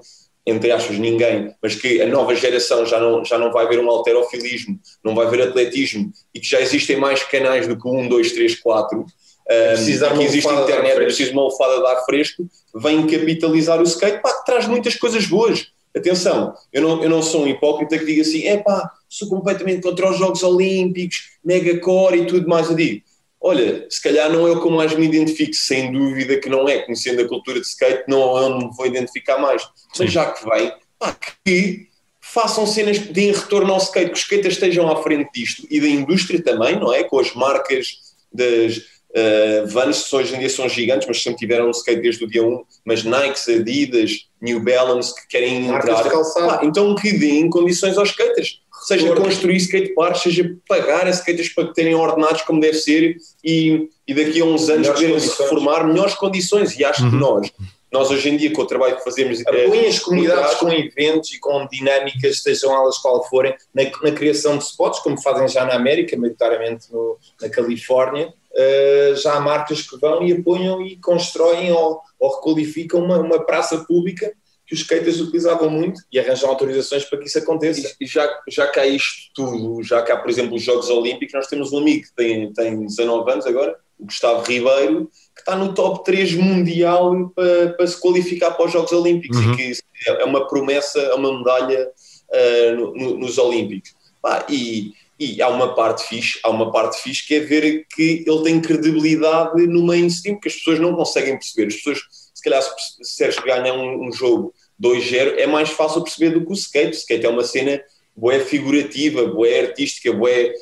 entre 0.48 0.72
aspas, 0.72 0.98
ninguém, 0.98 1.54
mas 1.62 1.74
que 1.74 2.00
a 2.00 2.06
nova 2.06 2.34
geração 2.34 2.86
já 2.86 2.98
não, 2.98 3.22
já 3.22 3.36
não 3.36 3.52
vai 3.52 3.68
ver 3.68 3.78
um 3.80 3.90
alterofilismo, 3.90 4.80
não 5.04 5.14
vai 5.14 5.28
ver 5.28 5.42
atletismo 5.42 6.10
e 6.34 6.40
que 6.40 6.46
já 6.46 6.58
existem 6.58 6.96
mais 6.96 7.22
canais 7.22 7.66
do 7.66 7.78
que 7.78 7.86
um, 7.86 8.08
dois, 8.08 8.32
três, 8.32 8.58
quatro. 8.58 9.04
É 9.48 9.72
um, 9.72 10.18
que 10.18 10.24
existe 10.24 10.52
internet, 10.52 10.92
é 10.92 11.04
preciso 11.04 11.32
uma 11.32 11.42
alfada 11.42 11.80
de 11.80 11.86
ar 11.86 12.04
fresco, 12.04 12.46
vem 12.74 13.06
capitalizar 13.06 13.80
o 13.80 13.84
skate, 13.84 14.20
pá, 14.20 14.30
que 14.32 14.44
traz 14.44 14.68
muitas 14.68 14.94
coisas 14.94 15.24
boas. 15.24 15.68
Atenção, 15.96 16.54
eu 16.70 16.82
não, 16.82 17.02
eu 17.02 17.08
não 17.08 17.22
sou 17.22 17.44
um 17.44 17.48
hipócrita 17.48 17.98
que 17.98 18.04
diga 18.04 18.20
assim, 18.20 18.46
é 18.46 18.58
pá, 18.58 18.92
sou 19.08 19.26
completamente 19.28 19.80
contra 19.80 20.10
os 20.10 20.18
Jogos 20.18 20.42
Olímpicos, 20.42 21.30
mega 21.42 21.78
core 21.80 22.18
e 22.18 22.26
tudo 22.26 22.46
mais. 22.46 22.68
Eu 22.68 22.76
digo, 22.76 23.02
olha, 23.40 23.86
se 23.88 24.02
calhar 24.02 24.30
não 24.30 24.46
é 24.46 24.50
o 24.50 24.60
que 24.60 24.66
eu 24.66 24.70
mais 24.70 24.94
me 24.94 25.06
identifico, 25.06 25.54
sem 25.54 25.90
dúvida 25.92 26.38
que 26.38 26.50
não 26.50 26.68
é, 26.68 26.82
conhecendo 26.82 27.22
a 27.22 27.28
cultura 27.28 27.58
de 27.58 27.66
skate, 27.66 28.04
não 28.06 28.20
é 28.20 28.42
onde 28.42 28.66
me 28.66 28.76
vou 28.76 28.86
identificar 28.86 29.38
mais. 29.38 29.62
Sim. 29.62 29.68
Mas 30.00 30.12
já 30.12 30.30
que 30.30 30.46
vem, 30.46 30.72
pá, 30.98 31.16
que 31.42 31.88
façam 32.20 32.66
cenas 32.66 32.98
que 32.98 33.12
deem 33.12 33.32
retorno 33.32 33.72
ao 33.72 33.78
skate, 33.78 34.10
que 34.10 34.16
os 34.16 34.20
skaters 34.20 34.54
estejam 34.54 34.90
à 34.90 35.02
frente 35.02 35.30
disto 35.34 35.66
e 35.70 35.80
da 35.80 35.88
indústria 35.88 36.42
também, 36.42 36.78
não 36.78 36.92
é? 36.92 37.02
Com 37.02 37.18
as 37.18 37.32
marcas 37.34 38.08
das 38.30 38.97
uh, 39.10 39.66
Vans, 39.66 40.08
que 40.08 40.16
hoje 40.16 40.34
em 40.34 40.38
dia 40.38 40.50
são 40.50 40.68
gigantes, 40.68 41.06
mas 41.06 41.22
sempre 41.22 41.38
tiveram 41.38 41.70
skate 41.70 42.02
desde 42.02 42.24
o 42.24 42.28
dia 42.28 42.42
1, 42.42 42.64
mas 42.84 43.04
Nikes, 43.04 43.48
Adidas, 43.48 44.28
New 44.40 44.60
Balance, 44.60 45.14
que 45.14 45.28
querem 45.28 45.66
entrar. 45.66 46.08
Pá, 46.10 46.60
então 46.62 46.94
que 46.94 47.12
deem 47.12 47.48
condições 47.50 47.96
aos 47.98 48.10
skaters 48.10 48.60
seja 48.86 49.14
construir 49.14 49.56
skateparks, 49.56 50.22
seja 50.22 50.56
pagar 50.68 51.06
a 51.06 51.10
skaters 51.10 51.48
para 51.48 51.72
terem 51.72 51.94
ordenados 51.94 52.42
como 52.42 52.60
deve 52.60 52.76
ser 52.78 53.16
e, 53.44 53.88
e 54.06 54.14
daqui 54.14 54.40
a 54.40 54.44
uns 54.44 54.68
anos 54.68 54.88
poderem 54.88 55.18
se 55.18 55.42
reformar 55.42 55.86
melhores 55.86 56.14
condições. 56.14 56.78
E 56.78 56.84
acho 56.84 57.04
uhum. 57.04 57.10
que 57.10 57.16
nós, 57.16 57.52
nós 57.92 58.10
hoje 58.10 58.28
em 58.28 58.36
dia, 58.36 58.52
com 58.52 58.62
o 58.62 58.66
trabalho 58.66 58.96
que 58.96 59.04
fazemos. 59.04 59.40
Apoiem 59.40 59.86
é, 59.86 59.88
as 59.88 59.98
comunidades 59.98 60.54
com 60.54 60.70
eventos 60.70 61.32
e 61.32 61.40
com 61.40 61.66
dinâmicas, 61.66 62.42
sejam 62.42 62.74
elas 62.74 62.98
qual 62.98 63.26
forem, 63.28 63.54
na, 63.74 63.84
na, 64.02 64.12
criação 64.12 64.58
de 64.58 64.64
spots, 64.64 65.00
como 65.00 65.20
fazem 65.20 65.48
já 65.48 65.64
na 65.64 65.74
América, 65.74 66.16
maioritariamente 66.16 66.92
no, 66.92 67.18
na 67.40 67.48
Califórnia. 67.48 68.32
Uh, 68.52 69.14
já 69.16 69.34
há 69.34 69.40
marcas 69.40 69.82
que 69.82 69.96
vão 69.98 70.22
e 70.22 70.32
apoiam 70.32 70.84
e 70.84 70.96
constroem 70.96 71.70
ou, 71.70 72.00
ou 72.18 72.36
requalificam 72.36 73.04
uma, 73.04 73.18
uma 73.18 73.44
praça 73.44 73.84
pública 73.84 74.32
que 74.68 74.74
os 74.74 74.80
skaters 74.80 75.18
utilizavam 75.18 75.70
muito 75.70 76.02
e 76.12 76.18
arranjam 76.18 76.50
autorizações 76.50 77.02
para 77.04 77.18
que 77.18 77.24
isso 77.24 77.38
aconteça. 77.38 77.96
E, 77.98 78.06
já, 78.06 78.28
já 78.48 78.66
cá 78.66 78.86
isto 78.86 79.30
tudo, 79.34 79.82
já 79.82 80.02
cá, 80.02 80.18
por 80.18 80.28
exemplo, 80.28 80.56
os 80.56 80.62
Jogos 80.62 80.90
Olímpicos, 80.90 81.32
nós 81.32 81.46
temos 81.46 81.72
um 81.72 81.78
amigo 81.78 82.02
que 82.02 82.14
tem, 82.14 82.52
tem 82.52 82.84
19 82.84 83.32
anos 83.32 83.46
agora, 83.46 83.74
o 83.98 84.06
Gustavo 84.06 84.42
Ribeiro, 84.42 85.10
que 85.34 85.40
está 85.40 85.56
no 85.56 85.74
top 85.74 86.04
3 86.04 86.34
mundial 86.34 87.30
para, 87.34 87.70
para 87.70 87.86
se 87.86 88.00
qualificar 88.00 88.52
para 88.52 88.66
os 88.66 88.72
Jogos 88.72 88.92
Olímpicos 88.92 89.38
uhum. 89.38 89.54
e 89.54 89.56
que 89.56 89.72
é 90.06 90.24
uma 90.24 90.46
promessa, 90.46 90.98
é 90.98 91.14
uma 91.14 91.36
medalha 91.36 91.88
uh, 91.88 92.76
no, 92.76 92.94
no, 92.94 93.18
nos 93.18 93.38
Olímpicos. 93.38 93.94
Pá, 94.22 94.46
e, 94.48 94.92
e 95.18 95.42
há 95.42 95.48
uma 95.48 95.74
parte 95.74 96.04
fixe, 96.04 96.38
há 96.44 96.50
uma 96.50 96.70
parte 96.70 97.00
fixe 97.00 97.26
que 97.26 97.34
é 97.34 97.40
ver 97.40 97.86
que 97.94 98.24
ele 98.26 98.42
tem 98.44 98.60
credibilidade 98.60 99.66
no 99.66 99.82
mainstream, 99.82 100.38
que 100.38 100.48
as 100.48 100.54
pessoas 100.54 100.78
não 100.78 100.94
conseguem 100.94 101.36
perceber. 101.36 101.66
As 101.66 101.74
pessoas, 101.74 101.98
se 102.34 102.42
calhar, 102.42 102.62
se 102.62 103.04
Sérgio 103.16 103.42
ganha 103.44 103.74
um, 103.74 104.06
um 104.06 104.12
jogo 104.12 104.54
2-0, 104.80 105.38
é 105.38 105.46
mais 105.46 105.70
fácil 105.70 106.02
perceber 106.02 106.30
do 106.30 106.44
que 106.44 106.52
o 106.52 106.54
skate. 106.54 106.96
O 106.96 106.98
skate 106.98 107.26
é 107.26 107.28
uma 107.28 107.44
cena 107.44 107.80
boé 108.16 108.40
figurativa, 108.40 109.26
boé 109.26 109.60
artística, 109.60 110.12
boé 110.12 110.52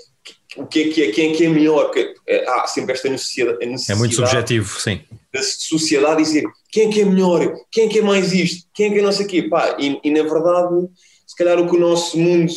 o 0.56 0.66
que 0.66 0.82
é 0.82 0.88
que 0.88 1.02
é, 1.02 1.10
quem 1.10 1.32
é 1.32 1.36
que 1.36 1.44
é 1.44 1.48
melhor, 1.48 1.90
é, 2.26 2.48
há 2.48 2.66
sempre 2.66 2.92
esta 2.92 3.08
necessidade, 3.08 3.58
necessidade, 3.58 3.92
É 3.92 3.94
muito 3.94 4.14
subjetivo, 4.14 4.80
sim. 4.80 5.00
Da 5.32 5.42
sociedade 5.42 6.22
dizer 6.22 6.44
quem 6.70 6.88
é 6.88 6.92
que 6.92 7.00
é 7.00 7.04
melhor, 7.04 7.54
quem 7.70 7.86
é 7.86 7.88
que 7.88 7.98
é 7.98 8.02
mais 8.02 8.32
isto, 8.32 8.66
quem 8.74 8.86
é 8.86 8.90
que 8.90 8.98
é 8.98 9.02
não 9.02 9.12
sei 9.12 9.26
o 9.26 9.28
quê, 9.28 9.42
pá, 9.42 9.76
e, 9.78 10.00
e, 10.02 10.10
na 10.10 10.22
verdade, 10.22 10.88
se 11.26 11.36
calhar 11.36 11.58
o 11.58 11.68
que 11.68 11.76
o 11.76 11.80
nosso 11.80 12.18
mundo 12.18 12.52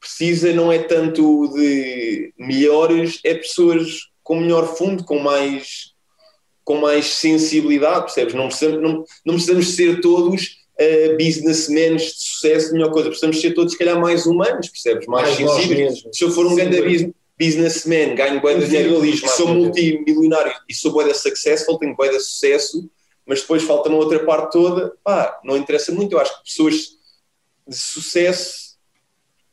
precisa 0.00 0.52
não 0.52 0.72
é 0.72 0.78
tanto 0.78 1.52
de 1.54 2.32
melhores, 2.38 3.20
é 3.24 3.34
pessoas 3.34 4.10
com 4.22 4.40
melhor 4.40 4.76
fundo, 4.76 5.04
com 5.04 5.18
mais, 5.18 5.92
com 6.64 6.76
mais 6.76 7.06
sensibilidade, 7.06 8.04
percebes? 8.04 8.34
Não 8.34 8.48
precisamos, 8.48 8.82
não, 8.82 9.04
não 9.24 9.34
precisamos 9.34 9.74
ser 9.74 10.00
todos 10.00 10.56
uh, 10.78 11.16
businessmen 11.16 11.96
de 11.96 12.10
sucesso, 12.10 12.72
melhor 12.72 12.90
coisa. 12.90 13.08
Precisamos 13.08 13.40
ser 13.40 13.52
todos, 13.52 13.72
se 13.72 13.78
calhar, 13.78 14.00
mais 14.00 14.26
humanos, 14.26 14.68
percebes? 14.68 15.06
Mais, 15.06 15.38
mais 15.38 15.52
sensíveis. 15.52 16.02
Se 16.12 16.24
eu 16.24 16.30
for 16.30 16.46
um 16.46 16.54
grande 16.54 17.12
businessman, 17.38 18.14
ganho 18.14 18.40
bué 18.40 18.54
de 18.54 18.66
dinheiro, 18.66 19.28
sou 19.28 19.48
multimilionário 19.48 20.52
e 20.68 20.74
sou 20.74 20.92
bué 20.92 21.04
de 21.04 21.14
successful, 21.14 21.78
tenho 21.78 21.96
bué 21.96 22.08
de 22.08 22.20
sucesso, 22.20 22.88
mas 23.26 23.40
depois 23.40 23.62
falta-me 23.62 23.96
outra 23.96 24.24
parte 24.24 24.52
toda, 24.52 24.92
pá, 25.02 25.40
não 25.44 25.56
interessa 25.56 25.92
muito. 25.92 26.12
Eu 26.12 26.20
acho 26.20 26.36
que 26.38 26.44
pessoas 26.44 26.74
de 27.66 27.76
sucesso, 27.76 28.76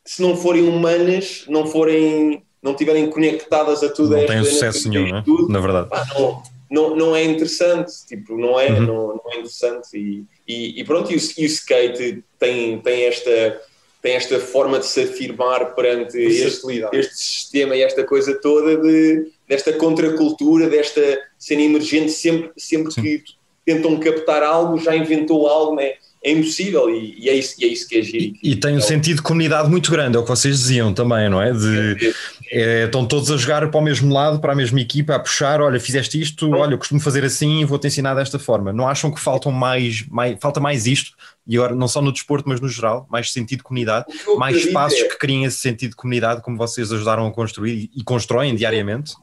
se 0.06 0.22
não 0.22 0.36
forem 0.36 0.68
humanas, 0.68 1.46
não 1.48 1.68
forem, 1.68 2.44
não 2.62 2.72
estiverem 2.72 3.10
conectadas 3.10 3.84
a 3.84 3.90
tudo, 3.90 4.16
não 4.16 4.26
têm 4.26 4.44
sucesso 4.44 4.90
nenhum, 4.90 5.12
né? 5.12 5.24
na 5.48 5.60
verdade. 5.60 5.90
Pá, 5.90 6.06
não, 6.14 6.44
não, 6.70 6.96
não 6.96 7.16
é 7.16 7.24
interessante, 7.24 7.92
tipo, 8.08 8.38
não 8.38 8.60
é, 8.60 8.72
uhum. 8.72 8.82
não, 8.82 9.08
não 9.08 9.24
é 9.32 9.36
interessante 9.38 9.98
e 9.98 10.26
e, 10.50 10.82
e 10.82 10.84
pronto, 10.84 11.12
e 11.12 11.16
o, 11.16 11.20
e 11.38 11.44
o, 11.44 11.46
skate 11.46 12.24
tem, 12.40 12.80
tem, 12.80 13.04
esta, 13.04 13.62
tem 14.02 14.14
esta 14.14 14.40
forma 14.40 14.80
de 14.80 14.86
se 14.86 15.02
afirmar 15.02 15.76
perante 15.76 16.18
este, 16.18 16.86
este, 16.94 17.16
sistema 17.16 17.76
e 17.76 17.82
esta 17.82 18.04
coisa 18.04 18.34
toda 18.40 18.78
de, 18.78 19.32
desta 19.48 19.74
contracultura, 19.74 20.70
desta 20.70 21.02
cena 21.38 21.62
emergente, 21.62 22.12
sempre, 22.12 22.52
sempre 22.56 22.94
que 22.94 23.24
tentam 23.66 24.00
captar 24.00 24.42
algo, 24.42 24.78
já 24.78 24.96
inventou 24.96 25.48
algo, 25.48 25.76
né? 25.76 25.94
é 26.24 26.32
impossível 26.32 26.90
e, 26.90 27.16
e, 27.18 27.30
é 27.30 27.36
isso, 27.36 27.56
e 27.60 27.66
é 27.66 27.68
isso 27.68 27.88
que 27.88 27.98
é 27.98 28.02
giro. 28.02 28.36
E, 28.44 28.52
e 28.52 28.56
tem 28.56 28.76
um 28.76 28.82
sentido 28.82 29.18
de 29.18 29.22
comunidade 29.22 29.70
muito 29.70 29.90
grande, 29.90 30.18
é 30.18 30.20
o 30.20 30.24
que 30.24 30.30
vocês 30.30 30.58
diziam 30.58 30.94
também, 30.94 31.30
não 31.30 31.42
é? 31.42 31.52
De, 31.54 32.14
é, 32.52 32.86
estão 32.86 33.06
todos 33.06 33.30
a 33.32 33.38
jogar 33.38 33.70
para 33.70 33.80
o 33.80 33.84
mesmo 33.84 34.14
lado, 34.14 34.40
para 34.40 34.54
a 34.54 34.56
mesma 34.56 34.82
equipa, 34.82 35.16
a 35.16 35.20
puxar, 35.20 35.62
olha, 35.62 35.80
fizeste 35.80 36.20
isto, 36.20 36.52
olha, 36.52 36.74
eu 36.74 36.78
costumo 36.78 37.00
fazer 37.00 37.24
assim 37.24 37.62
e 37.62 37.66
vou-te 37.66 37.88
ensinar 37.88 38.16
desta 38.16 38.40
forma. 38.40 38.74
Não 38.74 38.88
acham 38.88 39.12
que 39.12 39.20
faltam 39.20 39.52
mais, 39.52 40.06
mais, 40.08 40.38
falta 40.40 40.60
mais 40.60 40.88
isto, 40.88 41.16
e 41.46 41.58
agora 41.58 41.76
não 41.76 41.88
só 41.88 42.02
no 42.02 42.12
desporto, 42.12 42.50
mas 42.50 42.60
no 42.60 42.68
geral, 42.68 43.08
mais 43.10 43.32
sentido 43.32 43.60
de 43.60 43.64
comunidade, 43.64 44.06
mais 44.38 44.58
espaços 44.58 45.00
é... 45.00 45.08
que 45.08 45.18
criem 45.18 45.46
esse 45.46 45.58
sentido 45.58 45.92
de 45.92 45.96
comunidade, 45.96 46.42
como 46.42 46.58
vocês 46.58 46.92
ajudaram 46.92 47.28
a 47.28 47.32
construir 47.32 47.90
e, 47.96 48.00
e 48.00 48.04
constroem 48.04 48.56
diariamente? 48.56 49.14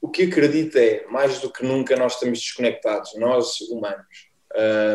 O 0.00 0.08
que 0.08 0.24
acredito 0.24 0.76
é, 0.76 1.04
mais 1.08 1.38
do 1.40 1.50
que 1.50 1.64
nunca, 1.64 1.96
nós 1.96 2.14
estamos 2.14 2.40
desconectados, 2.40 3.14
nós 3.16 3.60
humanos. 3.70 4.32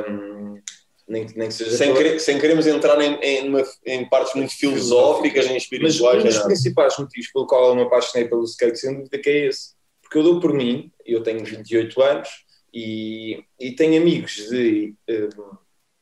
Um, 0.09 0.61
nem, 1.07 1.25
nem 1.35 1.49
sem, 1.49 1.93
querer, 1.93 2.19
sem 2.19 2.37
queremos 2.37 2.67
entrar 2.67 2.99
em, 3.01 3.15
em, 3.21 3.47
uma, 3.47 3.63
em 3.85 4.07
partes 4.09 4.35
muito 4.35 4.53
filosóficas, 4.53 5.45
em 5.45 5.55
espirituais. 5.55 6.23
Mas 6.23 6.35
um 6.35 6.37
dos 6.39 6.47
principais 6.47 6.97
motivos 6.97 7.31
pelo 7.31 7.47
qual 7.47 7.69
eu 7.69 7.75
me 7.75 7.83
apaixonei 7.83 8.27
pelo 8.27 8.43
skate, 8.43 8.77
sem 8.77 8.95
dúvida 8.95 9.17
que 9.17 9.29
é 9.29 9.45
esse. 9.47 9.75
Porque 10.01 10.17
eu 10.17 10.23
dou 10.23 10.39
por 10.39 10.53
mim, 10.53 10.91
eu 11.05 11.23
tenho 11.23 11.43
28 11.43 12.01
anos 12.01 12.29
e, 12.73 13.43
e 13.59 13.71
tenho 13.71 14.01
amigos 14.01 14.35
de 14.49 14.93
uh, 15.09 15.57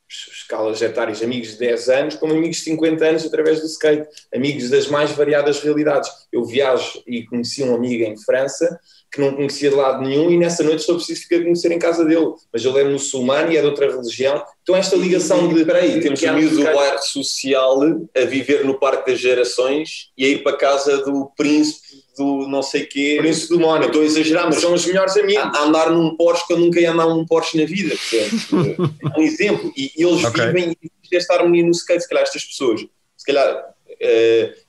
escalas 0.08 0.82
etárias, 0.82 1.22
amigos 1.22 1.50
de 1.50 1.60
10 1.60 1.90
anos, 1.90 2.16
como 2.16 2.34
amigos 2.34 2.58
de 2.58 2.64
50 2.64 3.06
anos 3.06 3.26
através 3.26 3.60
do 3.62 3.68
skate, 3.68 4.08
amigos 4.34 4.70
das 4.70 4.88
mais 4.88 5.12
variadas 5.12 5.60
realidades. 5.62 6.10
Eu 6.32 6.44
viajo 6.46 7.04
e 7.06 7.26
conheci 7.26 7.64
um 7.64 7.76
amigo 7.76 8.04
em 8.04 8.18
França 8.18 8.80
que 9.16 9.22
não 9.22 9.34
conhecia 9.34 9.70
de 9.70 9.76
lado 9.76 10.04
nenhum 10.04 10.30
e 10.30 10.38
nessa 10.38 10.62
noite 10.62 10.84
só 10.84 10.94
preciso 10.94 11.22
ficar 11.22 11.38
a 11.38 11.44
conhecer 11.44 11.72
em 11.72 11.80
casa 11.80 12.04
dele. 12.04 12.34
Mas 12.52 12.66
ele 12.66 12.80
é 12.80 12.84
muçulmano 12.84 13.52
e 13.52 13.58
é 13.58 13.62
de 13.62 13.68
outra 13.68 13.90
religião. 13.90 14.44
Então 14.62 14.76
esta 14.76 14.96
ligação 14.96 15.48
de... 15.48 15.62
Espera 15.62 15.80
aí, 15.80 16.00
temos 16.02 16.24
amigos 16.24 16.58
do 16.58 16.64
bairro 16.64 17.02
social 17.02 17.80
a 18.16 18.26
viver 18.26 18.66
no 18.66 18.78
Parque 18.78 19.12
das 19.12 19.20
Gerações 19.20 20.12
e 20.18 20.26
a 20.26 20.28
ir 20.28 20.44
para 20.44 20.52
a 20.52 20.58
casa 20.58 20.98
do 21.04 21.32
príncipe 21.38 22.04
do 22.18 22.48
não 22.48 22.62
sei 22.62 22.86
quê. 22.86 23.18
Príncipe 23.20 23.50
do 23.50 23.60
Mónaco. 23.60 23.88
Estou 23.88 24.02
a 24.02 24.06
exagerar, 24.06 24.46
mas 24.46 24.56
são 24.58 24.74
os 24.74 24.86
melhores 24.86 25.16
amigos. 25.18 25.44
A, 25.44 25.64
andar 25.64 25.92
num 25.92 26.16
Porsche 26.16 26.46
que 26.48 26.54
eu 26.54 26.60
nunca 26.60 26.80
ia 26.80 26.92
andar 26.92 27.08
num 27.08 27.26
Porsche 27.26 27.58
na 27.58 27.66
vida. 27.66 27.96
é 28.14 29.20
um 29.20 29.22
exemplo. 29.24 29.72
E, 29.76 29.92
e 29.98 30.04
eles 30.04 30.24
okay. 30.24 30.48
vivem 30.48 30.78
esta 31.12 31.36
harmonia 31.36 31.64
no 31.64 31.72
skate, 31.72 32.04
se 32.04 32.10
calhar 32.10 32.24
estas 32.24 32.44
pessoas. 32.44 32.86
Se 33.18 33.26
calhar 33.26 33.75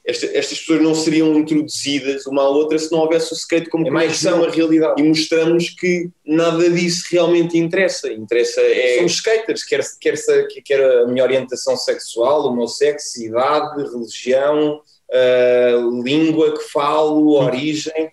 esta, 0.05 0.26
estas 0.26 0.61
pessoas 0.61 0.81
não 0.81 0.95
seriam 0.95 1.37
introduzidas 1.37 2.26
uma 2.26 2.43
à 2.43 2.49
outra 2.49 2.78
se 2.78 2.90
não 2.93 3.00
houvesse 3.00 3.33
o 3.33 3.37
skate 3.37 3.69
como 3.69 3.87
é 3.99 4.12
são 4.12 4.45
a 4.45 4.50
realidade. 4.50 5.02
E 5.02 5.05
mostramos 5.05 5.71
que 5.71 6.09
nada 6.25 6.71
disso 6.71 7.09
realmente 7.11 7.59
interessa. 7.59 8.12
Interessa 8.12 8.61
é. 8.61 8.99
São 8.99 9.07
skaters, 9.07 9.64
quer, 9.64 9.81
quer, 10.00 10.16
quer 10.64 11.02
a 11.02 11.07
minha 11.07 11.25
orientação 11.25 11.76
sexual, 11.76 12.49
o 12.49 12.57
meu 12.57 12.69
sexo, 12.69 13.23
idade, 13.23 13.83
religião, 13.83 14.81
uh, 15.11 16.02
língua 16.02 16.57
que 16.57 16.64
falo, 16.64 17.35
origem, 17.35 18.11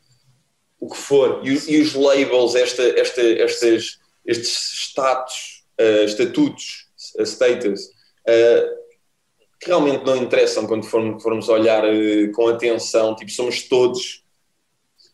o 0.80 0.89
que 0.89 0.98
for. 0.98 1.42
E, 1.44 1.50
e 1.50 1.82
os 1.82 1.94
labels, 1.94 2.56
esta, 2.56 2.84
esta, 3.00 3.22
estas, 3.22 4.00
estes 4.25 4.89
status, 4.89 5.63
uh, 5.80 6.06
estatutos, 6.06 6.88
status. 7.24 7.82
Uh, 8.27 8.82
que 9.63 9.70
realmente 9.70 10.05
não 10.05 10.15
interessam 10.17 10.67
quando 10.67 10.86
formos, 10.86 11.24
formos 11.24 11.50
olhar 11.50 11.84
uh, 11.86 12.32
com 12.34 12.48
atenção, 12.48 13.15
tipo, 13.15 13.32
somos 13.32 13.63
todos 13.63 14.24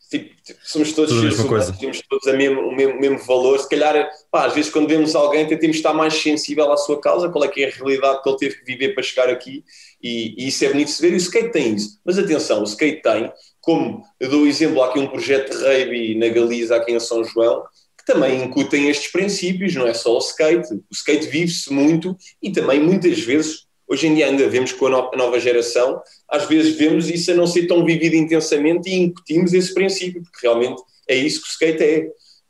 tipo, 0.10 0.36
somos 0.64 0.92
todos 0.94 1.14
Tudo 1.14 1.78
temos 1.78 2.02
todos 2.10 2.28
a 2.28 2.34
mesmo, 2.34 2.62
o 2.62 2.76
mesmo, 2.76 3.00
mesmo 3.00 3.20
valor, 3.20 3.60
se 3.60 3.70
calhar 3.70 4.10
pá, 4.32 4.46
às 4.46 4.54
vezes 4.54 4.72
quando 4.72 4.88
vemos 4.88 5.16
alguém 5.16 5.48
tentamos 5.48 5.78
estar 5.78 5.94
mais 5.94 6.16
sensível 6.16 6.72
à 6.72 6.78
sua 6.78 7.00
causa, 7.00 7.30
qual 7.30 7.46
é 7.46 7.48
que 7.48 7.64
é 7.64 7.70
a 7.70 7.72
realidade 7.72 8.24
que 8.24 8.30
ele 8.30 8.38
teve 8.38 8.56
que 8.56 8.66
viver 8.66 8.96
para 8.96 9.04
chegar 9.04 9.30
aqui 9.30 9.64
e, 10.02 10.36
e 10.38 10.48
isso 10.48 10.66
é 10.66 10.70
bonito 10.70 10.88
de 10.88 10.94
se 10.94 11.02
ver 11.02 11.12
e 11.12 11.16
o 11.16 11.18
skate 11.18 11.52
tem 11.52 11.76
isso, 11.76 12.00
mas 12.04 12.18
atenção, 12.18 12.62
o 12.62 12.64
skate 12.64 13.04
tem, 13.04 13.32
como 13.62 14.04
eu 14.20 14.30
dou 14.30 14.48
exemplo, 14.48 14.82
há 14.82 14.88
aqui 14.88 15.00
um 15.00 15.08
projeto 15.08 15.56
de 15.56 15.64
rugby 15.64 16.16
na 16.16 16.28
Galiza 16.30 16.76
aqui 16.76 16.92
em 16.92 17.00
São 17.00 17.24
João, 17.24 17.64
que 17.98 18.06
também 18.06 18.44
incutem 18.44 18.90
estes 18.90 19.12
princípios, 19.12 19.76
não 19.76 19.86
é 19.86 19.94
só 19.94 20.16
o 20.16 20.20
skate, 20.20 20.74
o 20.74 20.84
skate 20.92 21.28
vive-se 21.28 21.72
muito 21.72 22.18
e 22.42 22.52
também 22.52 22.80
muitas 22.80 23.20
vezes 23.20 23.69
Hoje 23.90 24.06
em 24.06 24.14
dia 24.14 24.28
ainda 24.28 24.48
vemos 24.48 24.72
com 24.72 24.86
a 24.86 25.18
nova 25.18 25.40
geração, 25.40 26.00
às 26.28 26.46
vezes 26.46 26.76
vemos 26.76 27.10
isso 27.10 27.32
a 27.32 27.34
não 27.34 27.48
ser 27.48 27.66
tão 27.66 27.84
vivido 27.84 28.16
intensamente 28.16 28.88
e 28.88 29.00
incutimos 29.00 29.52
esse 29.52 29.74
princípio, 29.74 30.22
porque 30.22 30.46
realmente 30.46 30.80
é 31.08 31.16
isso 31.16 31.42
que 31.42 31.48
o 31.48 31.52
skate 31.52 31.84
é. 31.84 32.00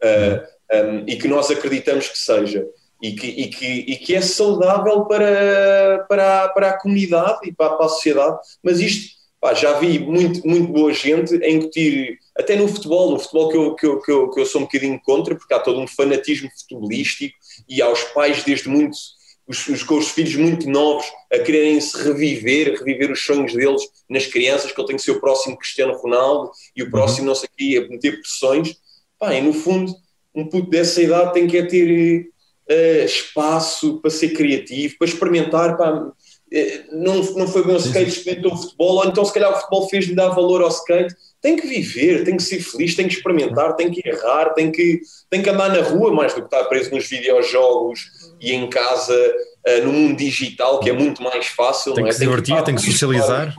Uh, 0.01 0.41
ah, 0.43 0.59
um, 0.71 1.03
e 1.07 1.15
que 1.15 1.27
nós 1.27 1.49
acreditamos 1.49 2.07
que 2.09 2.17
seja. 2.17 2.67
E 3.01 3.13
que, 3.13 3.27
e 3.27 3.47
que, 3.47 3.65
e 3.65 3.95
que 3.95 4.13
é 4.13 4.19
saudável 4.19 5.05
para, 5.05 6.05
para, 6.09 6.49
para 6.49 6.69
a 6.69 6.77
comunidade 6.77 7.39
e 7.47 7.53
para, 7.53 7.69
para 7.75 7.85
a 7.85 7.89
sociedade. 7.89 8.37
Mas 8.61 8.81
isto, 8.81 9.15
pá, 9.39 9.53
já 9.53 9.79
vi 9.79 9.97
muito, 9.99 10.45
muito 10.45 10.67
boa 10.73 10.91
gente 10.91 11.41
a 11.41 11.49
incutir, 11.49 12.19
até 12.37 12.57
no 12.57 12.67
futebol, 12.67 13.11
no 13.11 13.19
futebol 13.19 13.49
que 13.49 13.57
eu, 13.57 13.75
que, 13.75 13.85
eu, 13.85 14.01
que, 14.01 14.11
eu, 14.11 14.29
que 14.29 14.41
eu 14.41 14.45
sou 14.45 14.61
um 14.61 14.65
bocadinho 14.65 14.99
contra, 15.01 15.33
porque 15.33 15.53
há 15.53 15.59
todo 15.59 15.79
um 15.79 15.87
fanatismo 15.87 16.49
futebolístico 16.59 17.33
e 17.69 17.81
aos 17.81 18.03
pais 18.03 18.43
desde 18.43 18.67
muito 18.67 18.97
os, 19.49 19.67
os, 19.67 19.81
com 19.81 19.97
os 19.97 20.09
filhos 20.09 20.35
muito 20.35 20.69
novos 20.69 21.05
a 21.33 21.39
quererem 21.39 21.81
se 21.81 21.97
reviver, 22.03 22.77
reviver 22.77 23.11
os 23.11 23.25
sonhos 23.25 23.51
deles 23.53 23.81
nas 24.07 24.27
crianças, 24.27 24.71
que 24.71 24.79
ele 24.79 24.87
tem 24.87 24.95
que 24.95 25.01
ser 25.01 25.11
o 25.11 25.19
próximo 25.19 25.57
Cristiano 25.57 25.97
Ronaldo 25.97 26.51
e 26.75 26.83
o 26.83 26.85
uhum. 26.85 26.91
próximo 26.91 27.25
não 27.25 27.35
sei 27.35 27.49
o 27.51 27.57
quê, 27.57 27.83
a 27.83 27.89
meter 27.89 28.21
pressões. 28.21 28.75
Pá, 29.17 29.33
e 29.33 29.41
no 29.41 29.51
fundo, 29.51 29.91
um 30.35 30.47
puto 30.47 30.69
dessa 30.69 31.01
idade 31.01 31.33
tem 31.33 31.47
que 31.47 31.57
é 31.57 31.65
ter 31.65 32.29
uh, 32.69 33.05
espaço 33.05 33.99
para 33.99 34.11
ser 34.11 34.29
criativo, 34.29 34.95
para 34.99 35.07
experimentar. 35.07 35.75
Pá, 35.77 35.93
uh, 35.93 36.13
não, 36.91 37.15
não 37.33 37.47
foi 37.47 37.65
bem 37.65 37.75
o 37.75 37.79
skate, 37.79 38.11
experimentou 38.11 38.53
o 38.53 38.57
futebol, 38.57 38.97
ou 38.97 39.05
então 39.05 39.25
se 39.25 39.33
calhar 39.33 39.51
o 39.51 39.55
futebol 39.55 39.89
fez-lhe 39.89 40.13
dar 40.13 40.29
valor 40.29 40.61
ao 40.61 40.69
skate 40.69 41.15
tem 41.41 41.55
que 41.55 41.67
viver, 41.67 42.23
tem 42.25 42.35
que 42.35 42.43
ser 42.43 42.59
feliz, 42.59 42.95
tem 42.95 43.07
que 43.07 43.13
experimentar, 43.13 43.75
tem 43.75 43.89
que 43.89 44.07
errar, 44.07 44.49
tem 44.49 44.71
que, 44.71 45.01
tem 45.29 45.41
que 45.41 45.49
andar 45.49 45.69
na 45.69 45.81
rua 45.81 46.13
mais 46.13 46.33
do 46.33 46.41
que 46.41 46.47
estar 46.47 46.65
preso 46.65 46.91
nos 46.91 47.07
videojogos 47.07 48.01
e 48.41 48.53
em 48.53 48.69
casa 48.69 49.15
uh, 49.15 49.85
no 49.85 49.93
mundo 49.93 50.17
digital, 50.17 50.79
que 50.79 50.89
é 50.89 50.93
muito 50.93 51.23
mais 51.23 51.47
fácil. 51.47 51.93
Tem 51.93 52.03
que 52.03 52.09
é? 52.09 52.13
se 52.13 52.19
divertir, 52.19 52.55
tem, 52.55 52.63
tem 52.65 52.75
que 52.75 52.81
socializar. 52.81 53.55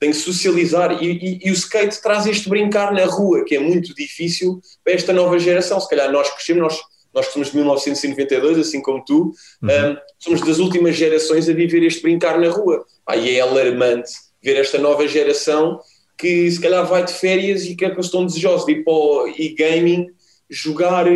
Tem 0.00 0.10
que 0.10 0.16
socializar 0.16 1.02
e, 1.02 1.12
e, 1.12 1.40
e, 1.44 1.50
o 1.50 1.54
skate 1.54 2.00
traz 2.02 2.26
este 2.26 2.48
brincar 2.48 2.92
na 2.92 3.04
rua, 3.04 3.44
que 3.44 3.54
é 3.54 3.60
muito 3.60 3.94
difícil 3.94 4.60
para 4.82 4.94
esta 4.94 5.12
nova 5.12 5.38
geração. 5.38 5.78
Se 5.80 5.88
calhar 5.88 6.10
nós 6.10 6.30
crescemos, 6.30 6.62
nós, 6.62 6.80
nós 7.14 7.26
somos 7.26 7.50
de 7.50 7.56
1992, 7.56 8.58
assim 8.58 8.82
como 8.82 9.04
tu, 9.04 9.32
uhum. 9.62 9.92
um, 9.92 9.96
somos 10.18 10.40
das 10.40 10.58
últimas 10.58 10.96
gerações 10.96 11.48
a 11.48 11.52
viver 11.52 11.82
este 11.82 12.02
brincar 12.02 12.38
na 12.38 12.48
rua. 12.48 12.84
Ah, 13.06 13.16
e 13.16 13.36
é 13.36 13.40
alarmante 13.40 14.10
ver 14.42 14.56
esta 14.56 14.78
nova 14.78 15.06
geração 15.06 15.80
que 16.16 16.50
se 16.50 16.60
calhar 16.60 16.86
vai 16.86 17.04
de 17.04 17.12
férias 17.12 17.64
e 17.64 17.74
que, 17.74 17.84
é 17.84 17.90
que 17.90 18.00
estão 18.00 18.24
desejosos 18.24 18.66
de 18.66 18.72
ir 18.72 18.84
para 18.84 18.92
o 18.92 19.28
e-gaming, 19.28 20.08
jogar 20.48 21.06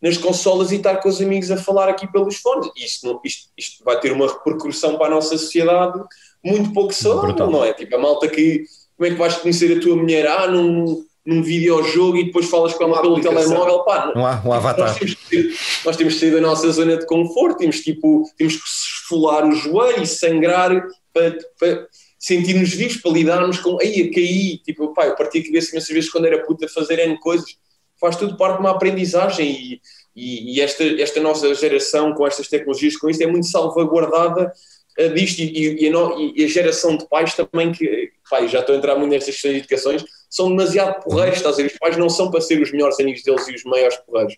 nas 0.00 0.16
consolas 0.16 0.70
e 0.70 0.76
estar 0.76 0.96
com 0.96 1.08
os 1.08 1.20
amigos 1.20 1.50
a 1.50 1.56
falar 1.56 1.88
aqui 1.88 2.10
pelos 2.10 2.36
fones. 2.36 2.70
Isto, 2.76 3.20
isto, 3.24 3.50
isto 3.56 3.84
vai 3.84 3.98
ter 3.98 4.12
uma 4.12 4.28
repercussão 4.28 4.96
para 4.96 5.06
a 5.06 5.10
nossa 5.10 5.36
sociedade 5.36 6.00
muito 6.44 6.72
pouco 6.72 6.92
saudável, 6.92 7.50
não 7.50 7.64
é? 7.64 7.72
Tipo, 7.72 7.96
a 7.96 7.98
malta 7.98 8.28
que. 8.28 8.64
Como 8.96 9.08
é 9.08 9.10
que 9.10 9.18
vais 9.18 9.36
conhecer 9.36 9.76
a 9.76 9.80
tua 9.80 9.96
mulher? 9.96 10.24
Ah, 10.28 10.46
num, 10.46 11.04
num 11.26 11.42
videojogo 11.42 12.16
e 12.16 12.24
depois 12.24 12.48
falas 12.48 12.74
com 12.74 12.84
ela 12.84 13.00
pelo 13.00 13.20
telemóvel, 13.20 13.80
pá. 13.80 14.12
Não 14.14 14.24
há 14.24 14.40
um 14.44 14.52
avatar. 14.52 14.86
Nós 14.86 14.98
temos, 14.98 15.14
ter, 15.28 15.54
nós 15.84 15.96
temos 15.96 16.14
que 16.14 16.20
sair 16.20 16.30
da 16.30 16.40
nossa 16.40 16.70
zona 16.70 16.96
de 16.96 17.06
conforto, 17.06 17.58
temos, 17.58 17.80
tipo, 17.80 18.22
temos 18.36 18.54
que 18.54 18.62
esfolar 18.62 19.48
o 19.48 19.52
joelho 19.52 20.02
e 20.02 20.06
sangrar 20.06 20.86
para, 21.12 21.38
para 21.58 21.88
sentir-nos 22.24 22.72
vivos 22.72 22.96
para 22.96 23.12
lidarmos 23.12 23.58
com, 23.58 23.78
aí 23.82 24.00
a 24.00 24.14
cair, 24.14 24.58
tipo, 24.64 24.94
pá, 24.94 25.06
eu 25.06 25.14
parti 25.14 25.40
a 25.40 25.44
cabeça 25.44 25.72
imensas 25.72 25.94
vezes 25.94 26.10
quando 26.10 26.24
era 26.24 26.42
puta 26.42 26.64
a 26.64 26.68
fazer 26.70 26.98
N 27.00 27.20
coisas, 27.20 27.58
faz 28.00 28.16
tudo 28.16 28.34
parte 28.38 28.56
de 28.56 28.60
uma 28.60 28.70
aprendizagem 28.70 29.50
e, 29.50 29.80
e, 30.16 30.56
e, 30.56 30.60
esta, 30.62 30.82
esta 30.84 31.20
nossa 31.20 31.54
geração 31.54 32.14
com 32.14 32.26
estas 32.26 32.48
tecnologias, 32.48 32.96
com 32.96 33.10
isto, 33.10 33.22
é 33.22 33.26
muito 33.26 33.46
salvaguardada 33.46 34.50
uh, 34.98 35.08
disto 35.12 35.40
e, 35.40 35.82
e, 35.82 35.86
a, 35.86 35.90
e, 36.34 36.44
a, 36.46 36.48
geração 36.48 36.96
de 36.96 37.06
pais 37.10 37.34
também 37.34 37.72
que, 37.72 38.12
pá, 38.30 38.46
já 38.46 38.60
estou 38.60 38.74
a 38.74 38.78
entrar 38.78 38.96
muito 38.96 39.10
nestas 39.10 39.34
questões 39.34 39.52
de 39.52 39.58
educações, 39.58 40.04
são 40.30 40.48
demasiado 40.48 41.04
porreiros, 41.04 41.36
estás 41.36 41.56
a 41.56 41.58
ver? 41.58 41.66
Os 41.66 41.78
pais 41.78 41.98
não 41.98 42.08
são 42.08 42.30
para 42.30 42.40
ser 42.40 42.58
os 42.62 42.72
melhores 42.72 42.98
amigos 42.98 43.22
deles 43.22 43.46
e 43.48 43.54
os 43.54 43.64
maiores 43.64 43.98
porreiros, 43.98 44.34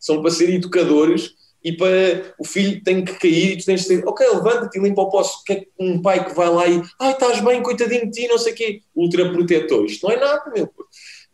são 0.00 0.20
para 0.20 0.32
ser 0.32 0.50
educadores 0.52 1.34
e 1.68 1.76
para 1.76 2.34
o 2.38 2.46
filho 2.46 2.82
tem 2.82 3.04
que 3.04 3.12
cair 3.18 3.52
e 3.52 3.56
tu 3.58 3.66
tens 3.66 3.82
de 3.82 3.88
dizer, 3.88 4.08
ok, 4.08 4.26
levanta-te 4.26 4.78
e 4.78 4.82
limpa 4.82 5.02
o 5.02 5.10
poço. 5.10 5.44
Que 5.44 5.52
é 5.52 5.66
um 5.78 6.00
pai 6.00 6.24
que 6.24 6.34
vai 6.34 6.48
lá 6.48 6.66
e, 6.66 6.82
ai, 6.98 7.12
estás 7.12 7.40
bem, 7.40 7.62
coitadinho 7.62 8.06
de 8.06 8.10
ti, 8.10 8.26
não 8.26 8.38
sei 8.38 8.54
o 8.54 8.56
quê, 8.56 8.80
ultra 8.96 9.30
protetor. 9.30 9.84
Isto 9.84 10.06
não 10.06 10.14
é 10.14 10.18
nada, 10.18 10.50
meu. 10.54 10.70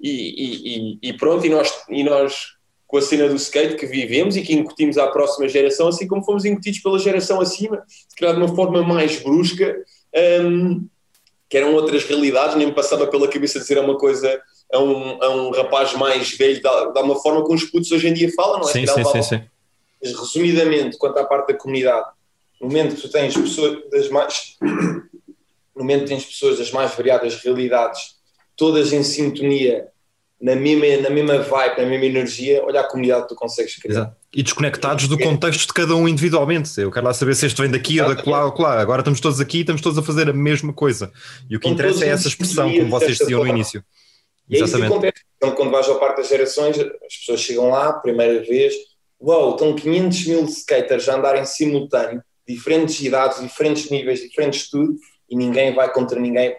E, 0.00 0.96
e, 0.98 0.98
e, 1.00 1.12
pronto, 1.12 1.46
e 1.46 1.48
nós, 1.48 1.72
e 1.88 2.02
nós 2.02 2.54
com 2.84 2.96
a 2.96 3.00
cena 3.00 3.28
do 3.28 3.36
skate 3.36 3.76
que 3.76 3.86
vivemos 3.86 4.36
e 4.36 4.42
que 4.42 4.54
incutimos 4.54 4.98
à 4.98 5.06
próxima 5.06 5.48
geração, 5.48 5.86
assim 5.86 6.08
como 6.08 6.24
fomos 6.24 6.44
incutidos 6.44 6.80
pela 6.80 6.98
geração 6.98 7.40
acima, 7.40 7.84
se 7.88 8.16
calhar 8.16 8.34
de 8.34 8.42
uma 8.42 8.54
forma 8.54 8.82
mais 8.82 9.22
brusca, 9.22 9.76
um, 10.42 10.84
que 11.48 11.56
eram 11.56 11.74
outras 11.74 12.04
realidades, 12.04 12.56
nem 12.56 12.66
me 12.66 12.74
passava 12.74 13.06
pela 13.06 13.28
cabeça 13.28 13.60
dizer 13.60 13.78
uma 13.78 13.96
coisa 13.96 14.40
a 14.72 14.78
um, 14.80 15.22
a 15.22 15.28
um 15.30 15.50
rapaz 15.52 15.94
mais 15.94 16.32
velho, 16.36 16.60
da, 16.60 16.86
da 16.86 17.02
uma 17.02 17.20
forma 17.22 17.42
como 17.44 17.54
os 17.54 17.64
putos 17.64 17.92
hoje 17.92 18.08
em 18.08 18.12
dia 18.12 18.32
falam, 18.34 18.58
não 18.58 18.68
é? 18.68 18.72
Sim, 18.72 18.86
sim, 18.86 19.04
sim, 19.04 19.22
sim 19.22 19.53
mas 20.04 20.12
resumidamente, 20.12 20.98
quanto 20.98 21.18
à 21.18 21.24
parte 21.24 21.48
da 21.48 21.58
comunidade, 21.58 22.06
no 22.60 22.68
momento 22.68 22.94
que 22.94 23.00
tu 23.00 23.08
tens 23.08 23.34
pessoas 23.34 23.78
das 23.90 24.08
mais. 24.10 24.56
No 25.74 25.82
momento 25.82 26.02
que 26.02 26.10
tens 26.10 26.24
pessoas 26.24 26.58
das 26.58 26.70
mais 26.70 26.94
variadas 26.94 27.34
realidades, 27.42 28.14
todas 28.56 28.92
em 28.92 29.02
sintonia, 29.02 29.88
na 30.40 30.54
mesma, 30.54 31.02
na 31.02 31.10
mesma 31.10 31.38
vibe, 31.38 31.80
na 31.80 31.86
mesma 31.86 32.06
energia, 32.06 32.62
olha 32.64 32.80
a 32.80 32.84
comunidade 32.84 33.22
que 33.22 33.30
tu 33.30 33.34
consegues 33.34 33.74
criar. 33.74 33.92
Exato. 33.92 34.16
E 34.32 34.40
desconectados 34.40 35.08
do 35.08 35.18
contexto 35.18 35.66
de 35.66 35.72
cada 35.72 35.96
um 35.96 36.06
individualmente. 36.06 36.80
Eu 36.80 36.92
quero 36.92 37.06
lá 37.06 37.12
saber 37.12 37.34
se 37.34 37.46
este 37.46 37.60
vem 37.60 37.72
daqui 37.72 38.00
ou 38.00 38.14
da 38.14 38.22
lá 38.30 38.46
ou 38.46 38.60
lá. 38.60 38.80
Agora 38.80 39.00
estamos 39.00 39.18
todos 39.18 39.40
aqui 39.40 39.58
e 39.58 39.60
estamos 39.62 39.82
todos 39.82 39.98
a 39.98 40.02
fazer 40.02 40.28
a 40.28 40.32
mesma 40.32 40.72
coisa. 40.72 41.10
E 41.50 41.56
o 41.56 41.60
que 41.60 41.68
interessa 41.68 42.04
é 42.04 42.10
essa 42.10 42.28
expressão, 42.28 42.72
como 42.72 42.88
vocês 42.88 43.18
diziam 43.18 43.42
no 43.42 43.48
início. 43.48 43.84
E 44.48 44.56
Exatamente. 44.56 44.62
É 44.62 44.64
isso 44.64 44.76
que 44.76 44.84
acontece. 44.84 45.24
Então, 45.38 45.50
quando 45.56 45.70
vais 45.72 45.88
ao 45.88 45.98
Parque 45.98 46.20
das 46.20 46.28
Gerações, 46.28 46.78
as 46.78 47.16
pessoas 47.16 47.40
chegam 47.40 47.70
lá, 47.70 47.92
primeira 47.94 48.40
vez, 48.44 48.74
uau, 49.24 49.52
estão 49.52 49.74
500 49.74 50.26
mil 50.26 50.44
skaters 50.44 51.08
a 51.08 51.16
andar 51.16 51.37
em 51.37 51.46
simultâneo, 51.46 52.22
diferentes 52.46 53.00
idades, 53.00 53.40
diferentes 53.40 53.90
níveis, 53.90 54.20
diferentes 54.20 54.68
tudo, 54.68 54.96
e 55.30 55.37
ninguém 55.37 55.74
vai 55.74 55.90
contra 55.92 56.20
ninguém, 56.20 56.54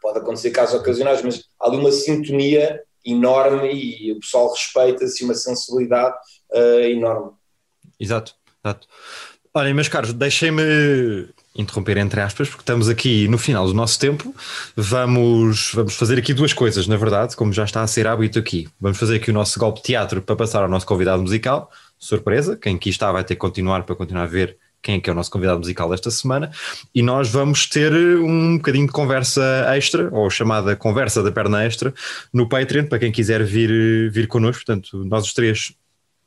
pode 0.00 0.18
acontecer 0.18 0.50
casos 0.50 0.80
ocasionais, 0.80 1.20
mas 1.22 1.44
há 1.60 1.68
ali 1.68 1.76
uma 1.76 1.92
sintonia 1.92 2.80
enorme 3.04 3.72
e 3.72 4.12
o 4.12 4.20
pessoal 4.20 4.50
respeita-se, 4.50 5.24
uma 5.24 5.34
sensibilidade 5.34 6.16
uh, 6.52 6.80
enorme. 6.80 7.32
Exato, 8.00 8.34
exato. 8.64 8.88
Olhem, 9.54 9.74
meus 9.74 9.88
caros, 9.88 10.12
deixem-me 10.12 11.28
interromper 11.56 11.96
entre 11.96 12.20
aspas, 12.20 12.48
porque 12.48 12.62
estamos 12.62 12.88
aqui 12.88 13.26
no 13.28 13.38
final 13.38 13.66
do 13.66 13.72
nosso 13.72 13.98
tempo. 13.98 14.34
Vamos, 14.76 15.70
vamos 15.72 15.94
fazer 15.94 16.18
aqui 16.18 16.34
duas 16.34 16.52
coisas, 16.52 16.86
na 16.86 16.96
verdade, 16.96 17.34
como 17.34 17.52
já 17.52 17.64
está 17.64 17.82
a 17.82 17.86
ser 17.86 18.06
hábito 18.06 18.38
aqui. 18.38 18.68
Vamos 18.80 18.98
fazer 18.98 19.16
aqui 19.16 19.30
o 19.30 19.34
nosso 19.34 19.58
golpe 19.58 19.80
de 19.80 19.86
teatro 19.86 20.20
para 20.20 20.36
passar 20.36 20.62
ao 20.62 20.68
nosso 20.68 20.86
convidado 20.86 21.22
musical. 21.22 21.70
Surpresa, 21.98 22.56
quem 22.56 22.76
aqui 22.76 22.90
está 22.90 23.10
vai 23.10 23.24
ter 23.24 23.34
que 23.34 23.40
continuar 23.40 23.84
para 23.84 23.96
continuar 23.96 24.24
a 24.24 24.26
ver 24.26 24.56
quem 24.82 24.96
é 24.96 25.00
que 25.00 25.10
é 25.10 25.12
o 25.12 25.16
nosso 25.16 25.30
convidado 25.30 25.58
musical 25.58 25.90
desta 25.90 26.10
semana. 26.10 26.50
E 26.94 27.02
nós 27.02 27.28
vamos 27.28 27.66
ter 27.66 27.92
um 27.92 28.56
bocadinho 28.56 28.86
de 28.86 28.92
conversa 28.92 29.42
extra, 29.74 30.08
ou 30.12 30.30
chamada 30.30 30.76
conversa 30.76 31.22
da 31.22 31.32
perna 31.32 31.64
extra, 31.64 31.92
no 32.32 32.48
Patreon, 32.48 32.86
para 32.86 33.00
quem 33.00 33.10
quiser 33.10 33.42
vir, 33.42 34.10
vir 34.12 34.28
connosco. 34.28 34.64
Portanto, 34.64 35.04
nós 35.04 35.24
os 35.24 35.32
três 35.32 35.74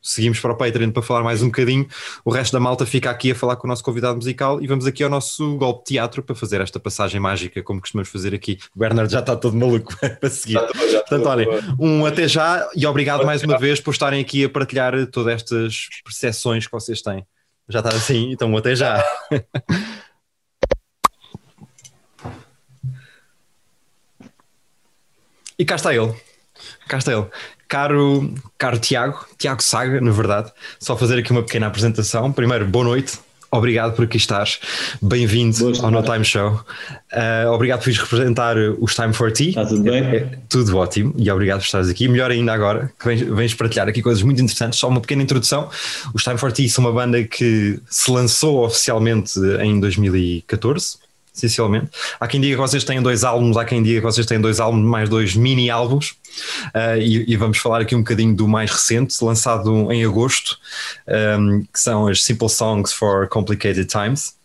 seguimos 0.02 0.40
para 0.40 0.54
o 0.54 0.56
Patreon 0.56 0.92
para 0.92 1.02
falar 1.02 1.24
mais 1.24 1.42
um 1.42 1.48
bocadinho. 1.48 1.88
O 2.24 2.32
resto 2.32 2.54
da 2.54 2.60
malta 2.60 2.86
fica 2.86 3.10
aqui 3.10 3.32
a 3.32 3.36
falar 3.36 3.56
com 3.56 3.68
o 3.68 3.70
nosso 3.70 3.84
convidado 3.84 4.16
musical 4.16 4.62
e 4.62 4.68
vamos 4.68 4.86
aqui 4.86 5.04
ao 5.04 5.10
nosso 5.10 5.58
golpe 5.58 5.80
de 5.80 5.96
teatro 5.96 6.24
para 6.24 6.36
fazer 6.36 6.62
esta 6.62 6.80
passagem 6.80 7.20
mágica, 7.20 7.62
como 7.64 7.82
costumamos 7.82 8.10
fazer 8.10 8.34
aqui. 8.34 8.58
O 8.76 8.80
Bernard 8.80 9.12
já 9.12 9.20
está 9.20 9.36
todo 9.36 9.58
maluco 9.58 9.94
para 10.20 10.30
seguir. 10.30 10.54
Já 10.54 10.66
estou, 10.66 10.90
já 10.90 11.00
Portanto, 11.00 11.28
olhem, 11.28 11.48
um 11.80 12.06
até 12.06 12.28
já 12.28 12.70
e 12.76 12.86
obrigado 12.86 13.26
mais 13.26 13.42
uma 13.44 13.58
vez 13.58 13.80
por 13.80 13.92
estarem 13.92 14.22
aqui 14.22 14.46
a 14.46 14.50
partilhar 14.50 15.08
todas 15.08 15.34
estas 15.34 15.88
percepções 16.04 16.66
que 16.66 16.72
vocês 16.72 17.02
têm. 17.02 17.26
Já 17.68 17.80
está 17.80 17.90
assim, 17.90 18.32
então 18.32 18.56
até 18.58 18.76
já. 18.76 19.04
e 25.58 25.66
cá 25.66 25.76
está 25.76 25.94
ele. 25.94 26.14
Cá 26.88 26.98
está 26.98 27.14
ele. 27.14 27.28
Caro, 27.70 28.34
caro 28.58 28.80
Tiago, 28.80 29.28
Tiago 29.38 29.62
Saga, 29.62 30.02
na 30.02 30.10
verdade, 30.10 30.52
só 30.80 30.98
fazer 30.98 31.20
aqui 31.20 31.32
uma 31.32 31.44
pequena 31.44 31.68
apresentação. 31.68 32.32
Primeiro, 32.32 32.66
boa 32.66 32.84
noite. 32.84 33.20
Obrigado 33.52 33.96
por 33.96 34.06
aqui 34.06 34.18
estares. 34.18 34.60
Bem-vindo 35.00 35.72
ao 35.84 35.92
No 35.92 36.02
Time 36.02 36.26
Show. 36.26 36.62
Uh, 37.14 37.52
obrigado 37.52 37.84
por 37.84 37.94
representar 37.94 38.58
os 38.58 38.96
Time 38.96 39.14
for 39.14 39.32
Tea. 39.32 39.50
Está 39.50 39.66
tudo 39.68 39.84
bem? 39.84 40.04
É, 40.04 40.40
tudo 40.50 40.78
ótimo 40.78 41.14
e 41.16 41.30
obrigado 41.30 41.60
por 41.60 41.66
estares 41.66 41.90
aqui. 41.90 42.08
Melhor 42.08 42.32
ainda 42.32 42.54
agora, 42.54 42.92
que 43.00 43.06
vens, 43.06 43.22
vens 43.22 43.54
partilhar 43.54 43.88
aqui 43.88 44.02
coisas 44.02 44.24
muito 44.24 44.42
interessantes. 44.42 44.80
Só 44.80 44.88
uma 44.88 45.00
pequena 45.00 45.22
introdução. 45.22 45.70
Os 46.12 46.24
Time 46.24 46.40
for 46.40 46.52
Tea 46.52 46.68
são 46.68 46.84
uma 46.84 46.92
banda 46.92 47.24
que 47.24 47.80
se 47.88 48.10
lançou 48.10 48.66
oficialmente 48.66 49.40
em 49.62 49.80
2014 49.80 51.09
essencialmente. 51.40 51.90
Há 52.20 52.28
quem 52.28 52.40
diga 52.40 52.56
que 52.56 52.62
vocês 52.62 52.84
têm 52.84 53.02
dois 53.02 53.24
álbuns, 53.24 53.58
há 53.58 53.66
quem 53.66 53.82
diga 53.82 54.00
que 54.00 54.06
vocês 54.06 54.26
têm 54.26 54.40
dois 54.40 54.60
álbuns, 54.60 54.86
mais 54.86 55.10
dois 55.10 55.36
mini 55.36 55.70
álbuns, 55.70 56.12
uh, 56.76 56.98
e, 57.00 57.32
e, 57.32 57.36
vamos 57.36 57.58
falar 57.58 57.82
aqui 57.82 57.96
um 57.96 58.00
bocadinho 58.00 58.36
do 58.36 58.48
mais 58.48 58.72
recente, 58.72 59.16
lançado 59.24 59.92
em 59.92 60.06
agosto, 60.06 60.58
um, 61.40 61.62
que 61.62 61.80
são 61.80 62.08
as 62.08 62.24
Simple 62.24 62.50
Songs 62.50 62.94
for 62.94 63.28
Complicated 63.28 63.86
Times. 63.86 64.38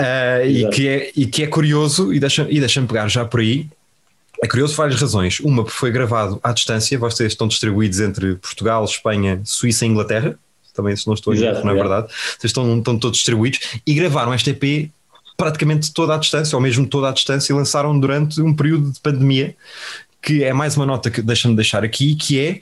Uh, 0.00 0.46
e, 0.46 0.70
que 0.70 0.88
é, 0.88 1.12
e 1.16 1.26
que 1.26 1.42
é 1.42 1.46
curioso, 1.46 2.12
e 2.12 2.20
deixa-me 2.20 2.54
e 2.54 2.60
deixa 2.60 2.80
pegar 2.82 3.08
já 3.08 3.24
por 3.24 3.40
aí, 3.40 3.66
é 4.40 4.46
curioso 4.46 4.74
por 4.74 4.82
várias 4.82 5.00
razões. 5.00 5.40
Uma, 5.40 5.64
porque 5.64 5.76
foi 5.76 5.90
gravado 5.90 6.38
à 6.42 6.52
distância, 6.52 6.96
vocês 6.98 7.32
estão 7.32 7.48
distribuídos 7.48 7.98
entre 7.98 8.36
Portugal, 8.36 8.84
Espanha, 8.84 9.40
Suíça 9.44 9.84
e 9.84 9.88
Inglaterra, 9.88 10.38
também 10.78 10.94
se 10.94 11.06
não 11.08 11.14
estou 11.14 11.32
a 11.32 11.36
erro, 11.36 11.64
não 11.64 11.72
é 11.72 11.74
verdade? 11.74 12.06
Vocês 12.38 12.50
estão, 12.50 12.78
estão 12.78 12.96
todos 12.96 13.18
distribuídos 13.18 13.58
e 13.84 13.94
gravaram 13.94 14.32
este 14.32 14.50
EP 14.50 14.90
praticamente 15.38 15.92
toda 15.92 16.16
a 16.16 16.18
distância, 16.18 16.56
ou 16.56 16.60
mesmo 16.60 16.84
toda 16.84 17.08
a 17.08 17.12
distância, 17.12 17.52
e 17.52 17.56
lançaram 17.56 17.98
durante 17.98 18.42
um 18.42 18.52
período 18.52 18.90
de 18.90 18.98
pandemia, 18.98 19.56
que 20.20 20.42
é 20.42 20.52
mais 20.52 20.76
uma 20.76 20.84
nota 20.84 21.10
que 21.12 21.22
deixa-me 21.22 21.54
deixar 21.54 21.84
aqui, 21.84 22.16
que 22.16 22.40
é 22.40 22.60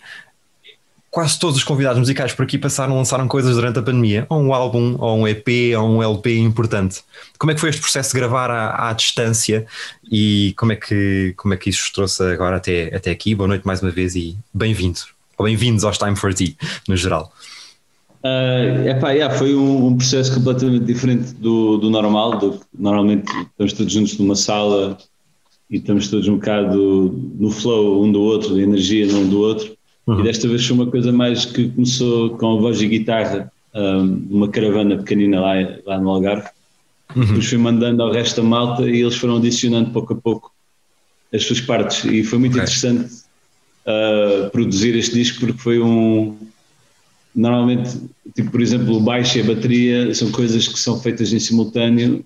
quase 1.11 1.39
todos 1.39 1.57
os 1.57 1.65
convidados 1.65 1.99
musicais 1.99 2.35
por 2.35 2.43
aqui 2.43 2.59
passaram, 2.59 2.95
lançaram 2.95 3.27
coisas 3.27 3.55
durante 3.55 3.79
a 3.79 3.83
pandemia, 3.83 4.27
ou 4.29 4.43
um 4.43 4.53
álbum, 4.53 4.95
ou 4.99 5.21
um 5.21 5.27
EP, 5.27 5.75
ou 5.79 5.89
um 5.89 6.03
LP 6.03 6.37
importante. 6.37 7.03
Como 7.39 7.51
é 7.51 7.55
que 7.55 7.61
foi 7.61 7.71
este 7.71 7.81
processo 7.81 8.11
de 8.11 8.17
gravar 8.21 8.51
à, 8.51 8.91
à 8.91 8.93
distância 8.93 9.67
e 10.13 10.53
como 10.59 10.73
é, 10.73 10.77
que, 10.77 11.33
como 11.35 11.55
é 11.55 11.57
que 11.57 11.71
isso 11.71 11.91
trouxe 11.95 12.23
agora 12.25 12.57
até, 12.57 12.95
até 12.95 13.11
aqui? 13.11 13.35
Boa 13.35 13.49
noite 13.49 13.67
mais 13.67 13.81
uma 13.81 13.91
vez 13.91 14.15
e 14.15 14.37
bem-vindo, 14.53 15.01
ou 15.39 15.47
bem-vindos 15.47 15.83
aos 15.83 15.97
Time 15.97 16.15
for 16.15 16.35
Tea, 16.35 16.55
no 16.87 16.95
geral. 16.95 17.33
Uh, 18.27 18.89
epá, 18.89 19.11
yeah, 19.13 19.35
foi 19.35 19.55
um, 19.55 19.87
um, 19.87 19.97
processo 19.97 20.35
completamente 20.35 20.85
diferente 20.85 21.35
do, 21.35 21.77
do 21.77 21.91
normal. 21.91 22.39
Do, 22.39 22.61
normalmente 22.77 23.31
estamos 23.51 23.73
todos 23.73 23.93
juntos 23.93 24.19
numa 24.19 24.35
sala 24.35 24.99
e 25.71 25.77
estamos 25.77 26.09
todos 26.09 26.27
um 26.29 26.37
bocado 26.37 27.15
no 27.39 27.51
flow 27.51 28.03
um 28.05 28.11
do 28.11 28.21
outro, 28.21 28.59
energia 28.59 29.07
um 29.15 29.29
do 29.29 29.41
outro. 29.41 29.77
Uhum. 30.07 30.21
E 30.21 30.23
desta 30.25 30.49
vez 30.49 30.65
foi 30.65 30.77
uma 30.77 30.87
coisa 30.87 31.13
mais 31.13 31.45
que 31.45 31.69
começou 31.69 32.31
com 32.31 32.57
a 32.57 32.61
voz 32.61 32.81
e 32.81 32.89
guitarra, 32.89 33.53
um, 33.75 34.27
uma 34.31 34.49
caravana 34.49 34.97
pequenina 34.97 35.41
lá, 35.41 35.55
lá 35.85 35.99
no 35.99 36.11
Algarve. 36.11 36.49
Uhum. 37.15 37.25
Depois 37.25 37.47
fui 37.47 37.59
mandando 37.59 38.03
ao 38.03 38.13
resto 38.13 38.43
da 38.43 38.49
malta 38.49 38.83
e 38.89 39.01
eles 39.01 39.17
foram 39.17 39.37
adicionando 39.37 39.91
pouco 39.91 40.13
a 40.13 40.17
pouco 40.17 40.53
as 41.33 41.45
suas 41.45 41.61
partes. 41.61 42.05
E 42.05 42.25
foi 42.25 42.39
muito 42.39 42.53
okay. 42.53 42.63
interessante 42.63 43.23
uh, 43.87 44.51
produzir 44.51 44.97
este 44.97 45.15
disco 45.15 45.41
porque 45.41 45.59
foi 45.59 45.81
um 45.81 46.37
normalmente, 47.37 48.01
tipo, 48.35 48.51
por 48.51 48.63
exemplo, 48.63 48.97
o 48.97 49.01
baixo 49.01 49.37
e 49.37 49.43
a 49.43 49.45
bateria 49.45 50.15
são 50.15 50.33
coisas 50.33 50.67
que 50.67 50.79
são 50.79 50.99
feitas 50.99 51.35
em 51.35 51.39
simultâneo 51.39 52.25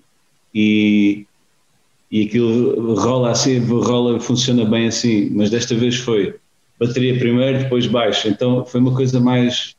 e, 0.55 1.25
e 2.09 2.23
aquilo 2.23 2.95
rola 2.95 3.31
assim, 3.31 3.59
rola, 3.59 4.19
funciona 4.21 4.63
bem 4.63 4.87
assim, 4.87 5.29
mas 5.31 5.49
desta 5.49 5.75
vez 5.75 5.97
foi 5.97 6.35
bateria 6.79 7.19
primeiro, 7.19 7.59
depois 7.59 7.85
baixo, 7.85 8.29
então 8.29 8.65
foi 8.65 8.79
uma 8.79 8.95
coisa 8.95 9.19
mais 9.19 9.75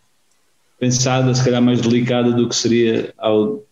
pensada, 0.78 1.34
se 1.34 1.42
calhar 1.42 1.62
mais 1.62 1.80
delicada 1.80 2.30
do 2.32 2.48
que 2.48 2.54
seria 2.54 3.14
ao, 3.16 3.62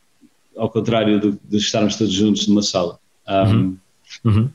ao 0.57 0.71
contrário 0.71 1.21
do, 1.21 1.39
de 1.49 1.57
estarmos 1.59 1.97
todos 1.97 2.13
juntos 2.13 2.49
numa 2.49 2.63
sala. 2.63 2.99
Um, 3.29 3.45
uhum. 3.45 3.77
Uhum. 4.25 4.49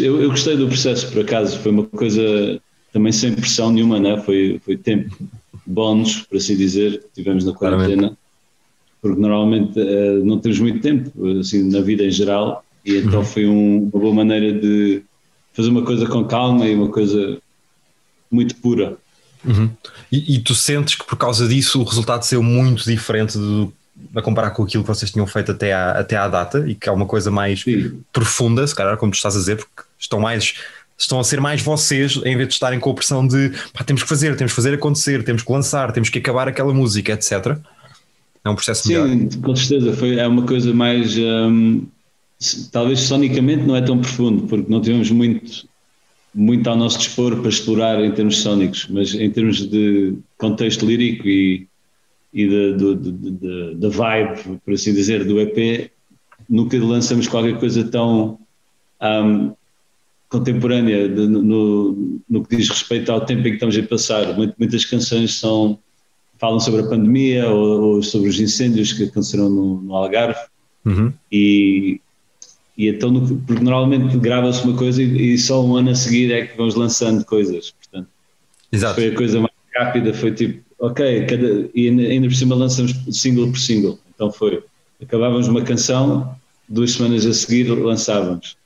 Eu, 0.00 0.22
eu 0.22 0.30
gostei 0.30 0.56
do 0.56 0.68
processo, 0.68 1.10
por 1.10 1.22
acaso, 1.22 1.58
foi 1.58 1.72
uma 1.72 1.84
coisa 1.84 2.60
também 2.92 3.12
sem 3.12 3.34
pressão 3.34 3.70
nenhuma, 3.70 3.98
né? 3.98 4.20
foi, 4.20 4.60
foi 4.64 4.76
tempo 4.76 5.16
bónus, 5.66 6.20
por 6.22 6.36
assim 6.36 6.56
dizer, 6.56 7.04
tivemos 7.14 7.44
na 7.44 7.52
quarentena, 7.52 8.16
porque 9.00 9.20
normalmente 9.20 9.78
uh, 9.78 10.24
não 10.24 10.38
temos 10.38 10.60
muito 10.60 10.80
tempo, 10.80 11.10
assim, 11.40 11.68
na 11.70 11.80
vida 11.80 12.04
em 12.04 12.10
geral, 12.10 12.64
e 12.84 12.96
então 12.96 13.20
uhum. 13.20 13.24
foi 13.24 13.46
um, 13.46 13.90
uma 13.92 14.00
boa 14.00 14.14
maneira 14.14 14.52
de 14.52 15.02
fazer 15.52 15.68
uma 15.68 15.82
coisa 15.82 16.06
com 16.06 16.24
calma 16.24 16.66
e 16.66 16.74
uma 16.74 16.88
coisa 16.88 17.38
muito 18.30 18.56
pura. 18.56 18.96
Uhum. 19.44 19.70
E, 20.10 20.36
e, 20.36 20.38
tu 20.38 20.54
sentes 20.54 20.94
que 20.94 21.04
por 21.04 21.16
causa 21.16 21.48
disso 21.48 21.80
o 21.80 21.84
resultado 21.84 22.22
saiu 22.22 22.42
muito 22.42 22.84
diferente 22.84 23.36
do, 23.36 23.72
a 24.14 24.22
comparar 24.22 24.50
com 24.50 24.62
aquilo 24.62 24.84
que 24.84 24.88
vocês 24.88 25.10
tinham 25.10 25.26
feito 25.26 25.50
até 25.50 25.72
à, 25.72 25.92
até 25.92 26.16
à 26.16 26.28
data 26.28 26.64
e 26.68 26.74
que 26.74 26.88
é 26.88 26.92
uma 26.92 27.06
coisa 27.06 27.30
mais 27.30 27.62
Sim. 27.62 28.00
profunda, 28.12 28.66
se 28.66 28.74
calhar, 28.74 28.96
como 28.96 29.10
tu 29.10 29.16
estás 29.16 29.34
a 29.34 29.38
dizer, 29.38 29.56
porque 29.56 29.82
estão 29.98 30.20
mais 30.20 30.54
estão 30.96 31.18
a 31.18 31.24
ser 31.24 31.40
mais 31.40 31.60
vocês 31.62 32.16
em 32.24 32.36
vez 32.36 32.48
de 32.48 32.54
estarem 32.54 32.78
com 32.78 32.90
a 32.90 32.94
pressão 32.94 33.26
de 33.26 33.50
pá, 33.72 33.84
temos 33.84 34.02
que 34.02 34.08
fazer, 34.08 34.36
temos 34.36 34.52
que 34.52 34.56
fazer 34.56 34.74
acontecer, 34.74 35.24
temos 35.24 35.42
que 35.42 35.52
lançar, 35.52 35.92
temos 35.92 36.08
que 36.08 36.18
acabar 36.18 36.48
aquela 36.48 36.72
música, 36.72 37.12
etc. 37.12 37.58
É 38.44 38.50
um 38.50 38.54
processo 38.54 38.88
Sim, 38.88 38.94
melhor. 38.94 39.28
com 39.42 39.56
certeza, 39.56 39.92
foi, 39.94 40.16
é 40.16 40.26
uma 40.26 40.44
coisa 40.44 40.72
mais. 40.74 41.16
Um, 41.16 41.86
talvez 42.72 43.00
sonicamente 43.00 43.62
não 43.62 43.76
é 43.76 43.80
tão 43.80 43.98
profundo, 43.98 44.46
porque 44.48 44.70
não 44.70 44.80
tivemos 44.80 45.10
muito, 45.10 45.66
muito 46.34 46.68
ao 46.68 46.76
nosso 46.76 46.98
dispor 46.98 47.36
para 47.36 47.48
explorar 47.48 48.02
em 48.04 48.10
termos 48.10 48.38
sónicos, 48.38 48.88
mas 48.90 49.14
em 49.14 49.30
termos 49.30 49.64
de 49.68 50.14
contexto 50.36 50.84
lírico 50.84 51.28
e, 51.28 51.68
e 52.34 52.74
da 53.76 53.88
vibe, 53.88 54.60
por 54.64 54.74
assim 54.74 54.92
dizer, 54.92 55.24
do 55.24 55.40
EP, 55.40 55.90
nunca 56.48 56.76
lançamos 56.78 57.28
qualquer 57.28 57.58
coisa 57.58 57.84
tão. 57.84 58.38
Um, 59.00 59.52
contemporânea 60.32 61.06
de, 61.10 61.26
no, 61.28 62.18
no 62.28 62.42
que 62.42 62.56
diz 62.56 62.70
respeito 62.70 63.12
ao 63.12 63.20
tempo 63.20 63.40
em 63.42 63.50
que 63.50 63.56
estamos 63.56 63.76
a 63.76 63.82
passar. 63.82 64.34
Muitas 64.34 64.86
canções 64.86 65.34
são, 65.38 65.78
falam 66.38 66.58
sobre 66.58 66.80
a 66.80 66.86
pandemia 66.86 67.48
ou, 67.50 67.96
ou 67.96 68.02
sobre 68.02 68.30
os 68.30 68.40
incêndios 68.40 68.94
que 68.94 69.04
aconteceram 69.04 69.50
no, 69.50 69.82
no 69.82 69.94
Algarve. 69.94 70.40
Uhum. 70.86 71.12
E, 71.30 72.00
e 72.76 72.88
então, 72.88 73.10
no, 73.10 73.36
porque 73.40 73.62
normalmente 73.62 74.16
grava-se 74.16 74.64
uma 74.64 74.76
coisa 74.76 75.02
e, 75.02 75.34
e, 75.34 75.38
só 75.38 75.62
um 75.62 75.76
ano 75.76 75.90
a 75.90 75.94
seguir 75.94 76.32
é 76.32 76.46
que 76.46 76.56
vamos 76.56 76.74
lançando 76.74 77.22
coisas. 77.26 77.70
Portanto, 77.72 78.08
Exato. 78.72 78.94
foi 78.94 79.08
a 79.08 79.14
coisa 79.14 79.38
mais 79.38 79.52
rápida. 79.76 80.14
Foi 80.14 80.32
tipo, 80.32 80.64
ok, 80.78 81.26
cada, 81.26 81.68
e 81.74 81.88
ainda 81.88 82.26
por 82.26 82.34
cima 82.34 82.54
lançamos 82.54 82.98
single 83.10 83.48
por 83.48 83.58
single. 83.58 83.98
Então 84.14 84.32
foi, 84.32 84.64
acabávamos 85.00 85.46
uma 85.46 85.60
canção, 85.60 86.34
duas 86.66 86.92
semanas 86.92 87.26
a 87.26 87.34
seguir 87.34 87.68
lançávamos 87.68 88.56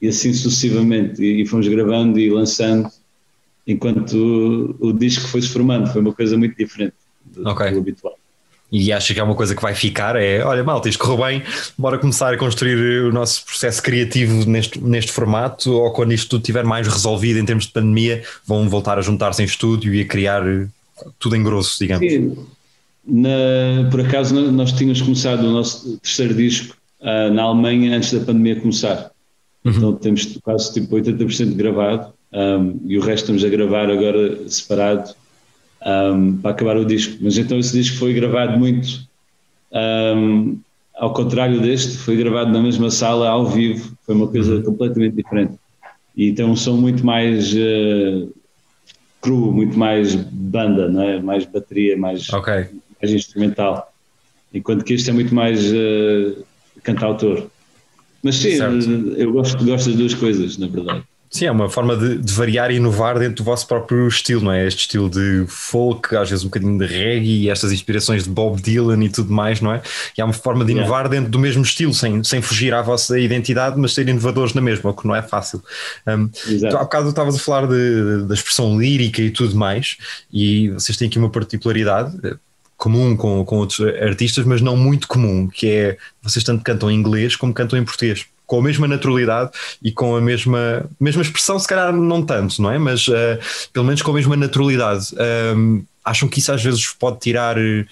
e 0.00 0.08
assim 0.08 0.32
sucessivamente. 0.32 1.22
E, 1.22 1.42
e 1.42 1.46
fomos 1.46 1.66
gravando 1.68 2.18
e 2.18 2.30
lançando 2.30 2.88
enquanto 3.66 4.14
o, 4.80 4.88
o 4.88 4.92
disco 4.92 5.28
foi 5.28 5.42
se 5.42 5.48
formando. 5.48 5.88
Foi 5.88 6.00
uma 6.00 6.12
coisa 6.12 6.36
muito 6.36 6.56
diferente 6.56 6.94
do, 7.24 7.48
okay. 7.48 7.72
do 7.72 7.78
habitual. 7.78 8.18
E 8.70 8.92
acho 8.92 9.14
que 9.14 9.20
é 9.20 9.22
uma 9.22 9.34
coisa 9.34 9.54
que 9.54 9.62
vai 9.62 9.74
ficar, 9.74 10.14
é, 10.14 10.44
olha 10.44 10.62
malta, 10.62 10.90
isto 10.90 11.02
correu 11.02 11.24
bem, 11.24 11.42
bora 11.76 11.96
começar 11.96 12.34
a 12.34 12.36
construir 12.36 13.02
o 13.04 13.10
nosso 13.10 13.42
processo 13.46 13.82
criativo 13.82 14.44
neste, 14.44 14.78
neste 14.78 15.10
formato, 15.10 15.72
ou 15.72 15.90
quando 15.90 16.12
isto 16.12 16.28
tudo 16.28 16.42
estiver 16.42 16.64
mais 16.64 16.86
resolvido 16.86 17.38
em 17.38 17.46
termos 17.46 17.64
de 17.64 17.72
pandemia, 17.72 18.22
vão 18.44 18.68
voltar 18.68 18.98
a 18.98 19.00
juntar-se 19.00 19.42
em 19.42 19.46
estúdio 19.46 19.94
e 19.94 20.02
a 20.02 20.04
criar 20.04 20.42
tudo 21.18 21.34
em 21.34 21.42
grosso, 21.42 21.78
digamos. 21.78 22.06
Sim. 22.06 22.36
na, 23.06 23.88
por 23.90 24.02
acaso 24.02 24.34
nós 24.34 24.70
tínhamos 24.72 25.00
começado 25.00 25.44
o 25.44 25.50
nosso 25.50 25.96
terceiro 25.98 26.34
disco 26.34 26.76
uh, 27.00 27.32
na 27.32 27.44
Alemanha 27.44 27.96
antes 27.96 28.12
da 28.12 28.20
pandemia 28.20 28.60
começar. 28.60 29.10
Uhum. 29.68 29.76
Então 29.76 29.94
temos 29.94 30.38
quase 30.42 30.72
tipo 30.72 30.96
80% 30.96 31.54
gravado 31.54 32.12
um, 32.32 32.80
e 32.86 32.96
o 32.96 33.00
resto 33.00 33.24
estamos 33.24 33.44
a 33.44 33.48
gravar 33.48 33.90
agora 33.90 34.48
separado 34.48 35.14
um, 35.86 36.38
para 36.38 36.50
acabar 36.52 36.76
o 36.76 36.84
disco. 36.84 37.18
Mas 37.20 37.36
então 37.36 37.58
esse 37.58 37.72
disco 37.72 37.98
foi 37.98 38.14
gravado 38.14 38.58
muito 38.58 39.06
um, 39.72 40.58
ao 40.94 41.12
contrário 41.12 41.60
deste, 41.60 41.98
foi 41.98 42.16
gravado 42.16 42.50
na 42.50 42.60
mesma 42.60 42.90
sala 42.90 43.28
ao 43.28 43.46
vivo, 43.46 43.96
foi 44.04 44.14
uma 44.14 44.26
coisa 44.26 44.56
uhum. 44.56 44.62
completamente 44.62 45.16
diferente. 45.16 45.54
E 46.16 46.32
tem 46.32 46.44
um 46.44 46.56
som 46.56 46.76
muito 46.76 47.04
mais 47.06 47.52
uh, 47.54 48.34
cru, 49.20 49.52
muito 49.52 49.78
mais 49.78 50.14
banda, 50.14 50.88
não 50.88 51.02
é? 51.02 51.20
mais 51.20 51.44
bateria, 51.44 51.96
mais, 51.96 52.28
okay. 52.32 52.66
mais 53.00 53.12
instrumental. 53.12 53.92
Enquanto 54.52 54.84
que 54.84 54.94
este 54.94 55.10
é 55.10 55.12
muito 55.12 55.32
mais 55.32 55.70
uh, 55.72 56.44
cantautor. 56.82 57.46
Mas 58.22 58.36
sim, 58.36 58.56
certo. 58.56 58.90
eu 59.16 59.32
gosto, 59.32 59.64
gosto 59.64 59.88
das 59.88 59.96
duas 59.96 60.14
coisas, 60.14 60.58
na 60.58 60.66
verdade. 60.66 61.02
Sim, 61.30 61.44
é 61.44 61.50
uma 61.50 61.68
forma 61.68 61.94
de, 61.94 62.16
de, 62.16 62.32
variar 62.32 62.70
e 62.70 62.76
inovar 62.76 63.18
dentro 63.18 63.36
do 63.36 63.44
vosso 63.44 63.66
próprio 63.66 64.08
estilo, 64.08 64.44
não 64.44 64.52
é? 64.52 64.66
Este 64.66 64.80
estilo 64.80 65.10
de 65.10 65.44
folk, 65.46 66.16
às 66.16 66.30
vezes 66.30 66.42
um 66.42 66.48
bocadinho 66.48 66.78
de 66.78 66.86
reggae 66.86 67.50
estas 67.50 67.70
inspirações 67.70 68.24
de 68.24 68.30
Bob 68.30 68.60
Dylan 68.62 69.04
e 69.04 69.10
tudo 69.10 69.30
mais, 69.30 69.60
não 69.60 69.72
é? 69.72 69.82
E 70.16 70.22
há 70.22 70.24
uma 70.24 70.32
forma 70.32 70.64
de 70.64 70.72
inovar 70.72 71.00
yeah. 71.00 71.08
dentro 71.10 71.30
do 71.30 71.38
mesmo 71.38 71.62
estilo, 71.62 71.92
sem, 71.92 72.24
sem 72.24 72.40
fugir 72.40 72.72
à 72.72 72.80
vossa 72.80 73.18
identidade, 73.20 73.78
mas 73.78 73.92
ser 73.92 74.08
inovadores 74.08 74.54
na 74.54 74.62
mesma, 74.62 74.90
o 74.90 74.94
que 74.94 75.06
não 75.06 75.14
é 75.14 75.20
fácil. 75.20 75.62
Um, 76.06 76.30
então, 76.48 76.78
há 76.78 76.84
bocado 76.84 77.10
estavas 77.10 77.36
a 77.36 77.38
falar 77.38 77.66
de, 77.66 78.24
da 78.26 78.34
expressão 78.34 78.78
lírica 78.80 79.20
e 79.20 79.30
tudo 79.30 79.54
mais, 79.54 79.98
e 80.32 80.70
vocês 80.70 80.96
têm 80.96 81.08
aqui 81.08 81.18
uma 81.18 81.30
particularidade 81.30 82.16
comum 82.78 83.14
com, 83.14 83.44
com 83.44 83.56
outros 83.58 83.80
artistas, 84.00 84.46
mas 84.46 84.62
não 84.62 84.76
muito 84.76 85.06
comum, 85.06 85.48
que 85.48 85.68
é 85.68 85.98
vocês 86.22 86.42
tanto 86.42 86.64
cantam 86.64 86.90
em 86.90 86.94
inglês 86.94 87.36
como 87.36 87.52
cantam 87.52 87.78
em 87.78 87.84
português 87.84 88.24
com 88.46 88.60
a 88.60 88.62
mesma 88.62 88.88
naturalidade 88.88 89.50
e 89.82 89.92
com 89.92 90.16
a 90.16 90.22
mesma, 90.22 90.88
mesma 90.98 91.20
expressão, 91.20 91.58
se 91.58 91.68
calhar 91.68 91.92
não 91.92 92.22
tanto, 92.22 92.62
não 92.62 92.70
é? 92.70 92.78
Mas 92.78 93.06
uh, 93.06 93.38
pelo 93.74 93.84
menos 93.84 94.00
com 94.00 94.10
a 94.10 94.14
mesma 94.14 94.36
naturalidade. 94.36 95.08
Um, 95.54 95.84
acham 96.02 96.26
que 96.26 96.38
isso 96.38 96.50
às 96.50 96.64
vezes 96.64 96.86
pode 96.98 97.20
tirar 97.20 97.58
eh, 97.58 97.84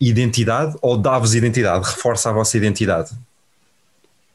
identidade 0.00 0.76
ou 0.82 0.96
dá-vos 0.96 1.36
identidade, 1.36 1.86
reforça 1.86 2.30
a 2.30 2.32
vossa 2.32 2.56
identidade? 2.56 3.10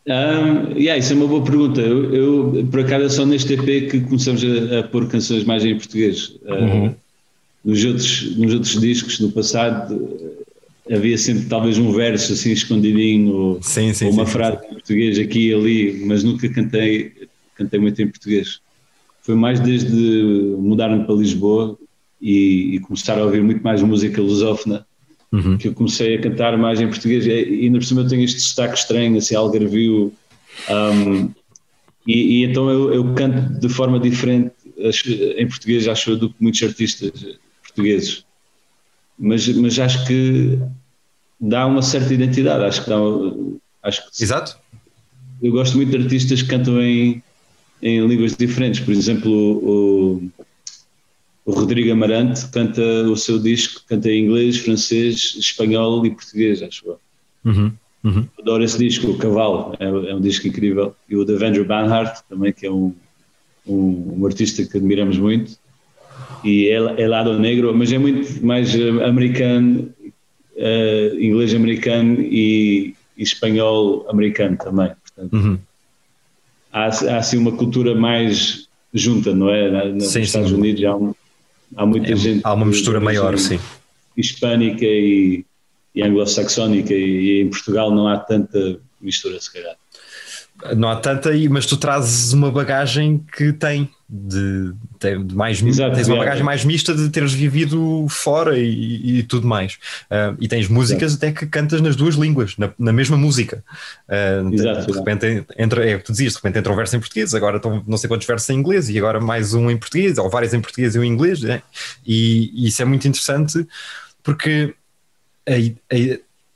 Um, 0.07 0.77
yeah, 0.77 0.97
isso 0.97 1.13
é 1.13 1.15
uma 1.15 1.27
boa 1.27 1.43
pergunta. 1.43 1.81
Eu, 1.81 2.15
eu 2.15 2.67
por 2.71 2.79
acaso, 2.79 3.05
é 3.05 3.09
só 3.09 3.25
neste 3.25 3.53
EP 3.53 3.91
que 3.91 3.99
começamos 3.99 4.41
a, 4.43 4.79
a 4.79 4.83
pôr 4.83 5.07
canções 5.07 5.43
mais 5.43 5.63
em 5.65 5.75
português. 5.75 6.33
Uhum. 6.45 6.87
Uh, 6.87 6.95
nos, 7.63 7.83
outros, 7.85 8.35
nos 8.37 8.53
outros 8.53 8.79
discos, 8.79 9.19
no 9.19 9.31
passado, 9.31 10.09
havia 10.91 11.17
sempre 11.17 11.45
talvez 11.45 11.77
um 11.77 11.91
verso 11.91 12.33
assim 12.33 12.51
escondidinho 12.51 13.33
ou, 13.33 13.63
sim, 13.63 13.93
sim, 13.93 14.05
ou 14.05 14.11
uma 14.11 14.25
sim, 14.25 14.31
frase 14.31 14.65
em 14.65 14.73
português 14.73 15.19
aqui 15.19 15.49
e 15.49 15.53
ali, 15.53 16.03
mas 16.05 16.23
nunca 16.23 16.49
cantei, 16.49 17.13
cantei 17.55 17.79
muito 17.79 18.01
em 18.01 18.07
português. 18.07 18.59
Foi 19.21 19.35
mais 19.35 19.59
desde 19.59 19.95
mudar-me 20.57 21.05
para 21.05 21.15
Lisboa 21.15 21.77
e, 22.21 22.75
e, 22.75 22.79
começar 22.79 23.17
a 23.17 23.23
ouvir 23.23 23.41
muito 23.41 23.61
mais 23.61 23.81
música 23.81 24.21
lusófona 24.21 24.85
uhum. 25.31 25.57
que 25.57 25.67
eu 25.67 25.73
comecei 25.73 26.15
a 26.15 26.21
cantar 26.21 26.57
mais 26.57 26.81
em 26.81 26.87
português 26.87 27.25
e 27.25 27.31
ainda 27.31 27.79
por 27.79 27.85
cima 27.85 28.01
eu 28.01 28.07
tenho 28.07 28.23
este 28.23 28.37
destaque 28.37 28.77
estranho, 28.77 29.17
assim, 29.17 29.35
algarvio 29.35 30.11
um, 30.69 31.29
e, 32.05 32.41
e, 32.41 32.43
então 32.43 32.69
eu, 32.69 32.93
eu, 32.93 33.13
canto 33.13 33.59
de 33.59 33.69
forma 33.69 33.99
diferente 33.99 34.51
em 35.37 35.47
português 35.47 35.87
acho 35.87 36.11
eu 36.11 36.17
do 36.17 36.29
que 36.29 36.35
muitos 36.39 36.61
artistas 36.63 37.11
portugueses 37.73 38.25
mas, 39.21 39.47
mas 39.49 39.77
acho 39.77 40.05
que 40.07 40.57
dá 41.39 41.67
uma 41.67 41.83
certa 41.83 42.13
identidade. 42.13 42.65
Acho 42.65 42.83
que 42.83 42.89
dá. 42.89 42.97
Acho 43.83 44.09
que 44.09 44.23
Exato. 44.23 44.57
Eu 45.41 45.51
gosto 45.51 45.75
muito 45.75 45.91
de 45.91 46.03
artistas 46.03 46.41
que 46.41 46.47
cantam 46.47 46.81
em, 46.81 47.23
em 47.81 48.05
línguas 48.07 48.35
diferentes. 48.35 48.79
Por 48.79 48.91
exemplo, 48.91 49.31
o, 49.31 50.31
o 51.45 51.51
Rodrigo 51.51 51.91
Amarante 51.91 52.47
canta 52.49 52.81
o 52.81 53.15
seu 53.15 53.39
disco, 53.39 53.81
canta 53.87 54.09
em 54.09 54.25
inglês, 54.25 54.57
francês, 54.57 55.35
espanhol 55.37 56.05
e 56.05 56.11
português, 56.11 56.61
acho 56.61 56.85
eu. 56.87 56.99
Uhum, 57.43 57.71
uhum. 58.03 58.27
Adoro 58.39 58.63
esse 58.63 58.77
disco, 58.77 59.07
o 59.07 59.17
Cavalo, 59.17 59.75
é, 59.79 59.85
é, 59.85 60.15
um 60.15 60.21
disco 60.21 60.47
incrível. 60.47 60.95
E 61.09 61.15
o 61.15 61.25
da 61.25 61.33
Andrew 61.45 61.65
Banhart, 61.65 62.21
também, 62.29 62.53
que 62.53 62.67
é 62.67 62.71
um, 62.71 62.93
um, 63.65 64.19
um 64.19 64.25
artista 64.27 64.63
que 64.63 64.77
admiramos 64.77 65.17
muito. 65.17 65.59
E 66.43 66.69
é, 66.69 66.75
é 66.75 67.07
lado 67.07 67.37
negro, 67.37 67.73
mas 67.75 67.91
é 67.91 67.97
muito 67.97 68.43
mais 68.45 68.73
eh, 68.73 68.89
americano 69.05 69.93
uh, 70.55 71.19
inglês 71.19 71.53
americano 71.53 72.21
e, 72.21 72.95
e, 73.17 73.23
espanhol 73.23 74.05
americano 74.09 74.57
também. 74.57 74.91
Portanto, 75.03 75.33
uhum. 75.33 75.59
há, 76.71 76.85
há 76.85 77.17
assim 77.17 77.37
uma 77.37 77.51
cultura 77.51 77.95
mais 77.95 78.67
junta, 78.93 79.33
não 79.33 79.49
é? 79.49 79.91
nos 79.91 80.11
sim, 80.11 80.21
Estados 80.21 80.49
sim. 80.49 80.55
Unidos 80.55 80.83
há, 80.83 80.95
um, 80.95 81.13
há 81.75 81.85
muita 81.85 82.11
é, 82.11 82.15
gente. 82.15 82.41
Há 82.43 82.53
uma 82.53 82.65
mistura 82.65 82.99
maior, 82.99 83.37
sim. 83.37 83.59
Hispânica 84.15 84.85
e, 84.85 85.45
e 85.95 86.03
anglo-saxónica, 86.03 86.93
e, 86.93 87.39
e 87.39 87.41
em 87.41 87.49
Portugal 87.49 87.93
não 87.93 88.07
há 88.07 88.17
tanta 88.17 88.79
mistura, 89.01 89.39
se 89.39 89.51
calhar 89.51 89.75
não 90.75 90.89
há 90.89 90.95
tanta, 90.95 91.31
mas 91.49 91.65
tu 91.65 91.77
trazes 91.77 92.33
uma 92.33 92.51
bagagem 92.51 93.23
que 93.35 93.51
tem 93.53 93.89
de, 94.13 94.73
de 94.99 95.33
mais 95.33 95.61
Exato, 95.61 95.95
tens 95.95 96.07
uma 96.09 96.17
bagagem 96.17 96.43
mais 96.43 96.65
mista 96.65 96.93
de 96.93 97.09
teres 97.09 97.31
vivido 97.31 98.05
fora 98.09 98.59
e, 98.59 99.19
e 99.19 99.23
tudo 99.23 99.47
mais. 99.47 99.75
Uh, 100.09 100.35
e 100.39 100.49
tens 100.49 100.67
músicas 100.67 101.13
Exato. 101.13 101.25
até 101.25 101.31
que 101.31 101.45
cantas 101.45 101.79
nas 101.79 101.95
duas 101.95 102.15
línguas, 102.15 102.57
na, 102.57 102.69
na 102.77 102.91
mesma 102.91 103.15
música. 103.15 103.63
Uh, 104.09 104.53
Exato, 104.53 104.91
de 104.91 104.97
repente 104.97 105.45
entra, 105.57 105.89
é 105.89 105.95
o 105.95 105.99
que 105.99 106.05
tu 106.05 106.11
dizias, 106.11 106.33
de 106.33 106.39
repente 106.39 106.59
entra 106.59 106.73
um 106.73 106.75
verso 106.75 106.95
em 106.97 106.99
português, 106.99 107.33
agora 107.33 107.55
estão 107.55 107.81
não 107.87 107.97
sei 107.97 108.09
quantos 108.09 108.27
versos 108.27 108.49
em 108.49 108.57
inglês, 108.57 108.89
e 108.89 108.97
agora 108.97 109.21
mais 109.21 109.53
um 109.53 109.71
em 109.71 109.77
português, 109.77 110.17
ou 110.17 110.29
vários 110.29 110.53
em 110.53 110.59
português 110.59 110.93
e 110.95 110.99
um 110.99 111.03
em 111.03 111.07
inglês, 111.11 111.41
né? 111.41 111.61
e, 112.05 112.51
e, 112.53 112.67
isso 112.67 112.81
é 112.81 112.85
muito 112.85 113.07
interessante 113.07 113.65
porque 114.21 114.73
a, 115.47 115.53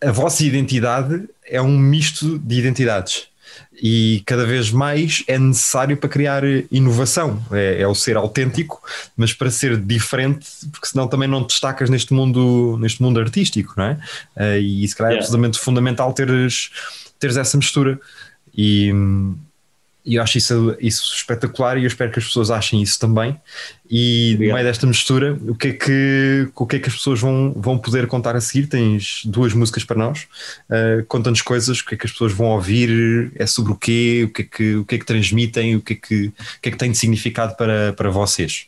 a, 0.05 0.09
a 0.09 0.11
vossa 0.11 0.43
identidade 0.43 1.23
é 1.45 1.61
um 1.61 1.77
misto 1.77 2.37
de 2.37 2.59
identidades 2.59 3.29
e 3.81 4.23
cada 4.25 4.45
vez 4.45 4.71
mais 4.71 5.23
é 5.27 5.37
necessário 5.37 5.97
para 5.97 6.09
criar 6.09 6.43
inovação, 6.71 7.43
é, 7.51 7.81
é, 7.81 7.87
o 7.87 7.95
ser 7.95 8.17
autêntico, 8.17 8.81
mas 9.15 9.33
para 9.33 9.51
ser 9.51 9.77
diferente, 9.77 10.47
porque 10.71 10.87
senão 10.87 11.07
também 11.07 11.27
não 11.27 11.43
destacas 11.43 11.89
neste 11.89 12.13
mundo, 12.13 12.77
neste 12.79 13.01
mundo 13.01 13.19
artístico, 13.19 13.73
não 13.77 13.85
é? 13.85 13.99
Uh, 14.35 14.59
e 14.59 14.87
se 14.87 14.95
calhar 14.95 15.11
é 15.11 15.15
yeah. 15.15 15.17
é 15.17 15.19
absolutamente 15.19 15.59
fundamental 15.59 16.13
teres, 16.13 16.71
teres 17.19 17.37
essa 17.37 17.57
mistura. 17.57 17.99
E, 18.57 18.91
e 20.05 20.15
eu 20.15 20.21
acho 20.21 20.37
isso, 20.37 20.75
isso 20.79 21.15
espetacular 21.15 21.77
e 21.77 21.81
eu 21.81 21.87
espero 21.87 22.11
que 22.11 22.19
as 22.19 22.25
pessoas 22.25 22.51
achem 22.51 22.81
isso 22.81 22.99
também. 22.99 23.35
E 23.89 24.33
Obrigado. 24.33 24.47
no 24.47 24.53
meio 24.53 24.67
desta 24.67 24.87
mistura, 24.87 25.37
o 25.47 25.55
que 25.55 25.67
é 25.69 25.73
que, 25.73 26.49
o 26.55 26.65
que, 26.65 26.75
é 26.75 26.79
que 26.79 26.89
as 26.89 26.95
pessoas 26.95 27.19
vão, 27.19 27.53
vão 27.55 27.77
poder 27.77 28.05
contar 28.05 28.35
a 28.35 28.41
seguir? 28.41 28.67
Tens 28.67 29.21
duas 29.25 29.53
músicas 29.53 29.83
para 29.83 29.97
nós. 29.97 30.27
Uh, 30.69 31.03
Conta-nos 31.07 31.41
coisas, 31.41 31.79
o 31.79 31.85
que 31.85 31.95
é 31.95 31.97
que 31.97 32.05
as 32.05 32.11
pessoas 32.11 32.33
vão 32.33 32.47
ouvir, 32.47 33.31
é 33.35 33.47
sobre 33.47 33.71
o 33.71 33.75
quê, 33.75 34.25
o 34.27 34.33
que 34.33 34.41
é 34.43 34.45
que, 34.45 34.75
o 34.75 34.85
que, 34.85 34.95
é 34.95 34.97
que 34.99 35.05
transmitem, 35.05 35.75
o 35.75 35.81
que 35.81 35.93
é 35.93 35.95
que, 35.95 36.25
o 36.27 36.33
que 36.61 36.69
é 36.69 36.71
que 36.71 36.77
tem 36.77 36.91
de 36.91 36.97
significado 36.97 37.55
para, 37.55 37.93
para 37.93 38.09
vocês. 38.09 38.67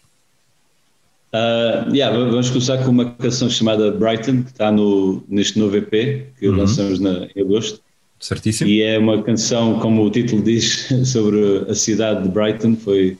Uh, 1.33 1.93
yeah, 1.93 2.17
vamos 2.17 2.49
começar 2.49 2.77
com 2.79 2.89
uma 2.89 3.11
canção 3.11 3.49
chamada 3.49 3.91
Brighton, 3.91 4.43
que 4.43 4.49
está 4.49 4.71
no, 4.71 5.23
neste 5.27 5.59
novo 5.59 5.75
EP 5.75 5.91
que 6.39 6.47
uhum. 6.47 6.55
lançamos 6.55 6.99
na, 6.99 7.27
em 7.35 7.41
agosto. 7.41 7.81
Certíssimo. 8.19 8.69
E 8.69 8.81
é 8.81 8.97
uma 8.97 9.21
canção, 9.21 9.79
como 9.79 10.03
o 10.03 10.09
título 10.09 10.41
diz, 10.41 10.87
sobre 11.05 11.69
a 11.69 11.75
cidade 11.75 12.23
de 12.23 12.29
Brighton, 12.29 12.75
foi 12.75 13.17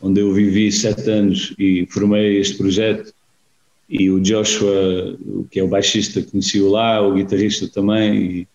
onde 0.00 0.20
eu 0.20 0.32
vivi 0.32 0.70
sete 0.70 1.08
anos 1.10 1.54
e 1.58 1.86
formei 1.90 2.38
este 2.38 2.56
projeto. 2.56 3.12
E 3.88 4.10
o 4.10 4.20
Joshua, 4.20 5.16
que 5.50 5.60
é 5.60 5.62
o 5.62 5.68
baixista, 5.68 6.22
conheci-o 6.22 6.70
lá, 6.70 7.00
o 7.00 7.14
guitarrista 7.14 7.68
também, 7.68 8.46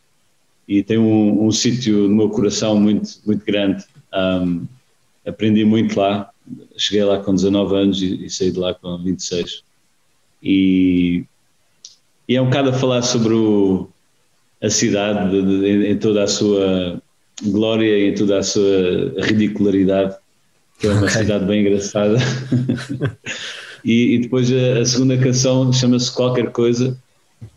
e, 0.67 0.77
e 0.77 0.83
tem 0.83 0.97
um, 0.97 1.45
um 1.45 1.51
sítio 1.51 2.07
no 2.07 2.15
meu 2.15 2.29
coração 2.29 2.79
muito, 2.79 3.09
muito 3.25 3.43
grande. 3.45 3.83
Um, 4.13 4.65
aprendi 5.25 5.65
muito 5.65 5.99
lá, 5.99 6.29
cheguei 6.77 7.03
lá 7.03 7.19
com 7.19 7.33
19 7.33 7.75
anos 7.75 8.01
e, 8.01 8.25
e 8.25 8.29
saí 8.29 8.51
de 8.51 8.59
lá 8.59 8.73
com 8.73 8.97
26. 8.97 9.63
E, 10.41 11.23
e 12.27 12.35
é 12.35 12.41
um 12.41 12.45
bocado 12.45 12.69
a 12.69 12.73
falar 12.73 13.01
sobre 13.01 13.33
o, 13.33 13.89
a 14.61 14.69
cidade 14.69 15.29
de, 15.29 15.41
de, 15.41 15.87
em 15.87 15.97
toda 15.97 16.23
a 16.23 16.27
sua 16.27 17.01
glória 17.43 17.97
e 17.97 18.09
em 18.09 18.13
toda 18.13 18.39
a 18.39 18.43
sua 18.43 19.13
ridicularidade, 19.19 20.15
que 20.79 20.87
é 20.87 20.91
uma 20.91 21.03
okay. 21.03 21.21
cidade 21.21 21.45
bem 21.45 21.61
engraçada. 21.61 22.17
e, 23.83 24.15
e, 24.15 24.19
depois 24.19 24.51
a, 24.51 24.79
a 24.79 24.85
segunda 24.85 25.17
canção 25.17 25.71
chama-se 25.71 26.13
Qualquer 26.13 26.51
Coisa 26.51 26.97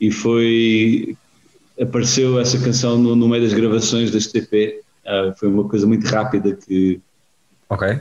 e 0.01 0.11
foi 0.11 1.17
apareceu 1.81 2.39
essa 2.39 2.59
canção 2.59 2.99
no, 2.99 3.17
no 3.17 3.29
meio 3.29 3.43
das 3.43 3.53
gravações 3.53 4.11
deste 4.11 4.39
EP. 4.39 4.83
Uh, 5.05 5.37
foi 5.37 5.49
uma 5.49 5.69
coisa 5.69 5.87
muito 5.87 6.07
rápida 6.07 6.55
que 6.55 7.01
ok 7.69 8.01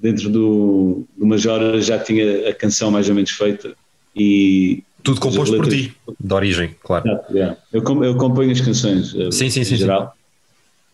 dentro 0.00 0.30
do, 0.30 1.06
de 1.16 1.22
umas 1.22 1.44
horas 1.46 1.86
já 1.86 1.98
tinha 1.98 2.48
a 2.48 2.54
canção 2.54 2.90
mais 2.90 3.08
ou 3.08 3.14
menos 3.14 3.30
feita 3.30 3.74
e, 4.16 4.82
Tudo 5.02 5.20
composto 5.20 5.56
por 5.56 5.68
ti, 5.68 5.94
de 6.18 6.34
origem, 6.34 6.74
claro. 6.82 7.08
Exato, 7.08 7.32
yeah. 7.32 7.56
eu, 7.72 8.04
eu 8.04 8.16
componho 8.16 8.50
as 8.52 8.60
canções 8.60 9.14
eh, 9.14 9.30
Sim, 9.30 9.50
sim, 9.50 9.60
em 9.60 9.64
sim, 9.64 9.64
sim. 9.64 9.76
geral, 9.78 10.14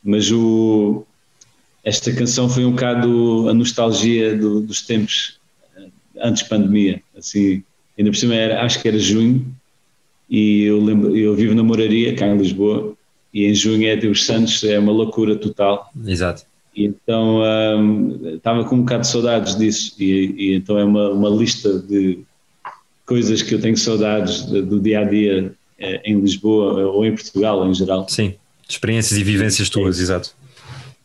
mas 0.02 0.30
o, 0.30 1.04
esta 1.84 2.12
canção 2.12 2.48
foi 2.48 2.64
um 2.64 2.72
bocado 2.72 3.48
a 3.48 3.54
nostalgia 3.54 4.36
do- 4.36 4.60
dos 4.60 4.82
tempos 4.82 5.38
eh, 5.76 5.88
antes 6.22 6.42
pandemia. 6.42 7.02
Assim, 7.16 7.62
ainda 7.98 8.10
por 8.10 8.16
cima 8.16 8.34
era, 8.34 8.62
acho 8.62 8.80
que 8.80 8.88
era 8.88 8.98
junho 8.98 9.44
e 10.28 10.62
eu, 10.64 10.82
lembro, 10.82 11.16
eu 11.16 11.34
vivo 11.34 11.54
na 11.54 11.62
Moraria, 11.62 12.14
cá 12.14 12.26
em 12.26 12.36
Lisboa, 12.36 12.94
e 13.32 13.46
em 13.46 13.54
junho 13.54 13.86
é 13.86 13.96
Deus 13.96 14.24
Santos, 14.24 14.62
é 14.64 14.78
uma 14.78 14.92
loucura 14.92 15.36
total. 15.36 15.90
Exato. 16.06 16.44
E 16.74 16.84
então 16.84 17.42
hum, 17.78 18.36
estava 18.36 18.64
com 18.64 18.76
um 18.76 18.80
bocado 18.80 19.02
de 19.02 19.08
saudades 19.08 19.56
disso, 19.56 19.94
e, 19.98 20.34
e 20.36 20.54
então 20.54 20.78
é 20.78 20.84
uma, 20.84 21.10
uma 21.10 21.28
lista 21.28 21.78
de 21.78 22.20
coisas 23.08 23.42
que 23.42 23.54
eu 23.54 23.60
tenho 23.60 23.76
saudades 23.76 24.46
de- 24.46 24.60
do 24.62 24.78
dia 24.78 25.00
a 25.00 25.04
dia 25.04 25.52
eh, 25.78 26.00
em 26.04 26.20
Lisboa 26.20 26.86
ou 26.92 27.04
em 27.06 27.14
Portugal 27.14 27.66
em 27.68 27.72
geral. 27.74 28.06
Sim. 28.08 28.34
Experiências 28.68 29.18
e 29.18 29.24
vivências 29.24 29.70
tuas, 29.70 29.98
exato. 29.98 30.34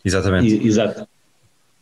Exatamente. 0.04 0.54
E- 0.54 0.68
exato. 0.68 1.08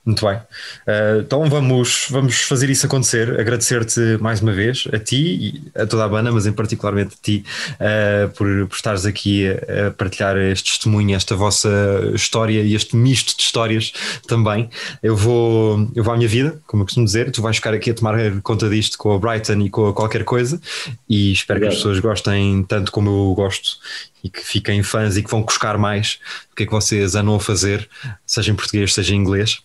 Muito 0.04 0.26
bem. 0.26 0.36
Uh, 0.36 1.22
então 1.22 1.48
vamos, 1.48 2.08
vamos 2.10 2.42
fazer 2.42 2.70
isso 2.72 2.88
acontecer. 2.88 3.40
Agradecer-te 3.40 4.18
mais 4.20 4.42
uma 4.42 4.52
vez, 4.52 4.88
a 4.92 4.98
ti 4.98 5.62
e 5.76 5.80
a 5.80 5.86
toda 5.86 6.04
a 6.04 6.08
banda, 6.10 6.32
mas 6.32 6.48
em 6.48 6.52
particularmente 6.52 7.14
a 7.14 7.24
ti, 7.24 7.46
uh, 7.76 8.30
por, 8.30 8.68
por 8.68 8.76
estares 8.76 9.06
aqui 9.06 9.48
a, 9.48 9.88
a 9.88 9.92
partilhar 9.92 10.36
este 10.38 10.72
testemunho, 10.72 11.16
esta 11.16 11.36
vossa 11.36 11.70
história 12.16 12.62
e 12.62 12.74
este 12.74 12.96
misto 12.96 13.38
de 13.38 13.44
histórias 13.44 13.94
também. 14.28 14.72
Eu 15.04 15.16
vou, 15.16 15.88
eu 15.96 16.04
vou 16.04 16.14
à 16.14 16.18
minha 16.18 16.30
vida, 16.30 16.60
como 16.66 16.82
eu 16.82 16.86
costumo 16.86 17.06
dizer, 17.06 17.32
tu 17.32 17.44
vais 17.44 17.56
ficar 17.56 17.74
aqui 17.74 17.92
a 17.92 17.94
tomar 17.94 18.16
conta 18.42 18.68
disto 18.68 18.98
com 18.98 19.14
a 19.14 19.20
Brighton 19.20 19.62
e 19.62 19.70
com 19.70 19.88
a 19.88 19.94
qualquer 19.94 20.24
coisa 20.24 20.60
e 21.08 21.32
espero 21.32 21.60
que 21.60 21.68
as 21.68 21.76
Obrigado. 21.76 21.94
pessoas 21.94 22.00
gostem 22.00 22.64
tanto 22.64 22.92
como 22.92 23.10
eu 23.10 23.36
gosto 23.36 23.78
e 24.24 24.30
que 24.30 24.42
fiquem 24.42 24.84
fãs 24.84 25.18
e 25.18 25.24
que 25.24 25.30
vão 25.30 25.42
buscar 25.42 25.78
mais 25.78 26.20
do 26.50 26.56
que 26.56 26.64
é 26.64 26.66
que 26.66 26.72
vocês 26.72 27.16
andam 27.16 27.36
a 27.36 27.40
fazer, 27.40 27.90
seja 28.26 28.52
em 28.52 28.56
português, 28.56 28.94
seja 28.94 29.14
em 29.16 29.18
inglês. 29.18 29.60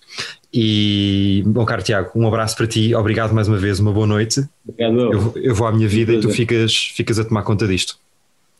E, 0.52 1.42
bom, 1.46 1.64
caro 1.66 1.82
Tiago, 1.82 2.10
um 2.14 2.26
abraço 2.26 2.56
para 2.56 2.66
ti, 2.66 2.94
obrigado 2.94 3.32
mais 3.34 3.46
uma 3.48 3.58
vez, 3.58 3.78
uma 3.78 3.92
boa 3.92 4.06
noite. 4.06 4.42
Obrigado. 4.66 4.98
Eu. 5.12 5.32
Eu, 5.36 5.54
vou- 5.54 5.66
à 5.66 5.72
minha 5.72 5.88
vida 5.88 6.14
e 6.14 6.20
tu 6.20 6.30
ficas, 6.30 6.74
ficas 6.74 7.18
a 7.18 7.24
tomar 7.24 7.42
conta 7.42 7.66
disto. 7.66 7.98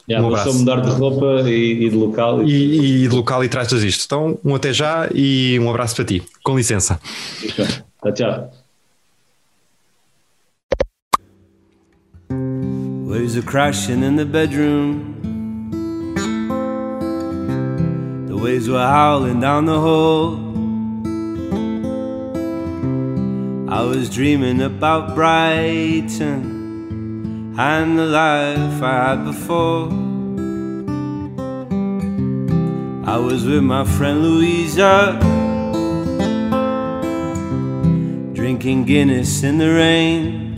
Já, 0.09 0.19
um 0.21 0.23
vou 0.23 0.31
só 0.33 0.41
abraço. 0.43 0.59
mudar 0.59 0.81
de 0.83 0.91
roupa 0.91 1.51
e, 1.51 1.85
e 1.87 1.91
de 1.91 1.97
local. 1.97 2.43
E, 2.45 3.05
e 3.05 3.09
de 3.09 3.15
local 3.15 3.43
e 3.43 3.49
tratas 3.49 3.83
isto. 3.83 4.05
Então, 4.05 4.39
um 4.45 4.55
até 4.55 4.73
já 4.73 5.09
e 5.15 5.59
um 5.61 5.69
abraço 5.69 5.97
para 5.97 6.05
ti. 6.05 6.23
Com 6.45 6.57
licença. 6.57 7.01
Tchau, 7.43 8.13
tchau. 8.15 8.53
Waves 13.09 13.37
are 13.37 13.43
crashing 13.43 14.03
in 14.05 14.17
the 14.17 14.25
bedroom. 14.25 15.16
Waves 18.47 18.69
were 18.69 18.79
howling 18.79 19.41
down 19.41 19.65
the 19.65 19.81
hall. 19.81 20.37
I 23.69 23.83
was 23.83 24.09
dreaming 24.09 24.63
about 24.63 25.17
Brighton 25.17 26.45
and 27.59 27.99
the 27.99 28.07
life 28.07 28.81
I 28.81 29.09
had 29.09 29.25
before. 29.25 29.89
I 33.15 33.17
was 33.19 33.45
with 33.45 33.65
my 33.65 33.85
friend 33.97 34.23
Louisa, 34.23 35.19
drinking 38.33 38.85
Guinness 38.85 39.43
in 39.43 39.59
the 39.59 39.71
rain. 39.75 40.55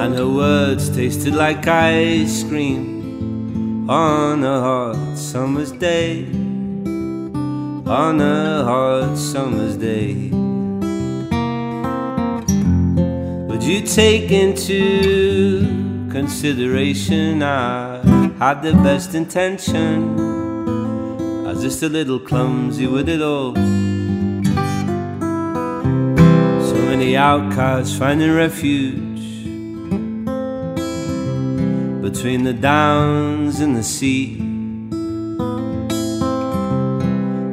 And 0.00 0.14
her 0.14 0.28
words 0.28 0.88
tasted 0.88 1.34
like 1.34 1.66
ice 1.66 2.44
cream 2.44 2.91
on 3.88 4.44
a 4.44 4.60
hot 4.60 5.16
summer's 5.18 5.72
day. 5.72 6.24
On 7.86 8.20
a 8.20 8.64
hot 8.64 9.16
summer's 9.16 9.76
day. 9.76 10.30
Would 13.48 13.62
you 13.64 13.80
take 13.82 14.30
into 14.30 15.66
consideration 16.10 17.42
I 17.42 18.00
had 18.38 18.62
the 18.62 18.72
best 18.74 19.14
intention? 19.14 20.18
I 21.46 21.52
was 21.52 21.62
just 21.62 21.82
a 21.82 21.88
little 21.88 22.20
clumsy 22.20 22.86
with 22.86 23.08
it 23.08 23.20
all. 23.20 23.54
So 26.70 26.76
many 26.86 27.16
outcasts 27.16 27.98
finding 27.98 28.32
refuge 28.32 29.11
between 32.02 32.42
the 32.42 32.52
downs 32.52 33.60
and 33.60 33.76
the 33.76 33.82
sea. 33.84 34.36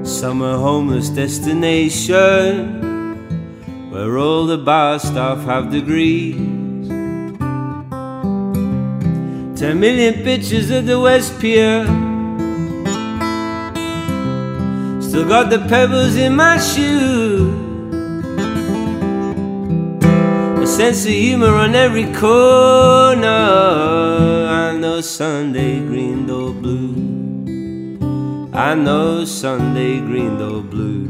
Summer 0.03 0.57
homeless 0.57 1.09
destination 1.09 2.89
where 3.91 4.17
all 4.17 4.47
the 4.47 4.57
bar 4.57 4.97
staff 4.97 5.45
have 5.45 5.69
degrees. 5.71 6.35
Ten 9.59 9.79
million 9.79 10.23
pictures 10.23 10.71
of 10.71 10.87
the 10.87 10.99
West 10.99 11.39
Pier. 11.39 11.85
Still 14.99 15.27
got 15.27 15.51
the 15.51 15.59
pebbles 15.69 16.15
in 16.15 16.35
my 16.35 16.57
shoe. 16.57 17.68
Sense 20.79 21.03
of 21.03 21.11
humor 21.11 21.55
on 21.55 21.75
every 21.75 22.05
corner. 22.13 23.27
I 24.47 24.77
know 24.77 25.01
Sunday 25.01 25.81
green 25.81 26.25
though 26.25 26.53
blue. 26.53 26.95
I 28.53 28.75
know 28.75 29.25
Sunday 29.25 29.99
green 29.99 30.37
though 30.37 30.61
blue. 30.61 31.03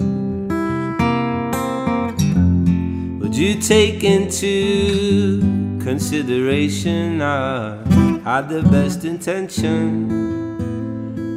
Would 3.20 3.36
you 3.36 3.62
take 3.62 4.04
into 4.04 5.40
consideration 5.84 7.22
I 7.22 7.78
had 8.24 8.50
the 8.50 8.64
best 8.64 9.06
intention? 9.06 9.84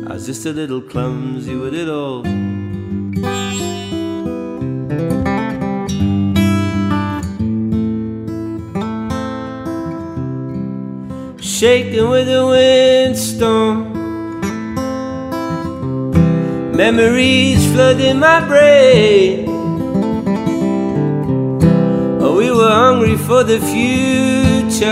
I 0.09 0.15
was 0.15 0.25
just 0.25 0.47
a 0.47 0.53
little 0.53 0.81
clumsy 0.81 1.55
with 1.55 1.75
it 1.75 1.91
all. 1.91 2.25
Shaken 11.63 12.11
with 12.11 12.29
a 12.29 12.45
windstorm. 12.45 13.93
Memories 16.77 17.65
flooding 17.73 18.19
my 18.19 18.45
brain. 18.49 19.47
Oh, 22.21 22.35
we 22.37 22.51
were 22.51 22.69
hungry 22.69 23.17
for 23.17 23.45
the 23.45 23.61
future, 23.61 24.89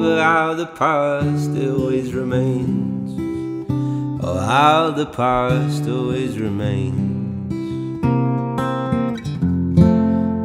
but 0.00 0.22
how 0.22 0.54
the 0.54 0.66
past 0.66 1.50
always 1.50 2.14
remains. 2.14 3.10
Oh, 4.22 4.38
how 4.38 4.92
the 4.92 5.06
past 5.06 5.88
always 5.88 6.38
remains. 6.38 7.50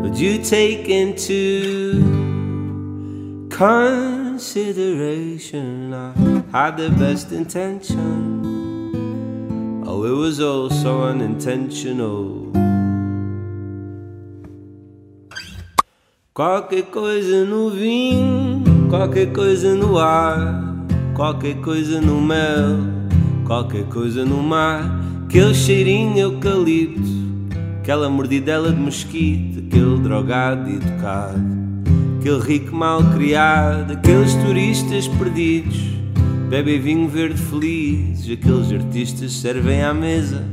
Would 0.02 0.18
you 0.18 0.42
take 0.42 0.90
into 0.90 2.26
consideration. 4.36 5.94
I 5.94 6.12
had 6.52 6.76
the 6.76 6.90
best 6.90 7.32
intention. 7.32 8.44
Oh, 9.88 10.04
it 10.04 10.12
was 10.12 10.42
all 10.42 10.70
so 10.70 11.04
unintentional. 11.04 12.52
Qualquer 16.34 16.84
coisa 16.92 17.46
no 17.46 17.70
vinho, 17.70 18.90
qualquer 18.90 19.32
coisa 19.32 19.74
no 19.74 19.98
ar, 19.98 20.84
qualquer 21.16 21.62
coisa 21.62 22.02
no 22.02 22.20
mel, 22.20 22.76
qualquer 23.46 23.86
coisa 23.86 24.26
no 24.26 24.44
mar. 24.44 24.84
Aquele 25.24 25.54
cheirinho 25.54 26.18
eucalipto, 26.18 27.08
aquela 27.80 28.10
mordidela 28.10 28.70
de 28.70 28.82
mosquito, 28.82 29.60
aquele 29.60 29.98
drogado 30.00 30.70
educado 30.72 31.55
aquele 32.26 32.42
rico 32.42 32.76
mal 32.76 33.04
criado, 33.12 33.94
aqueles 33.94 34.34
turistas 34.34 35.08
perdidos, 35.08 35.78
bebem 36.50 36.80
vinho 36.80 37.08
verde 37.08 37.40
felizes, 37.40 38.32
aqueles 38.32 38.72
artistas 38.72 39.32
servem 39.32 39.84
à 39.84 39.94
mesa, 39.94 40.44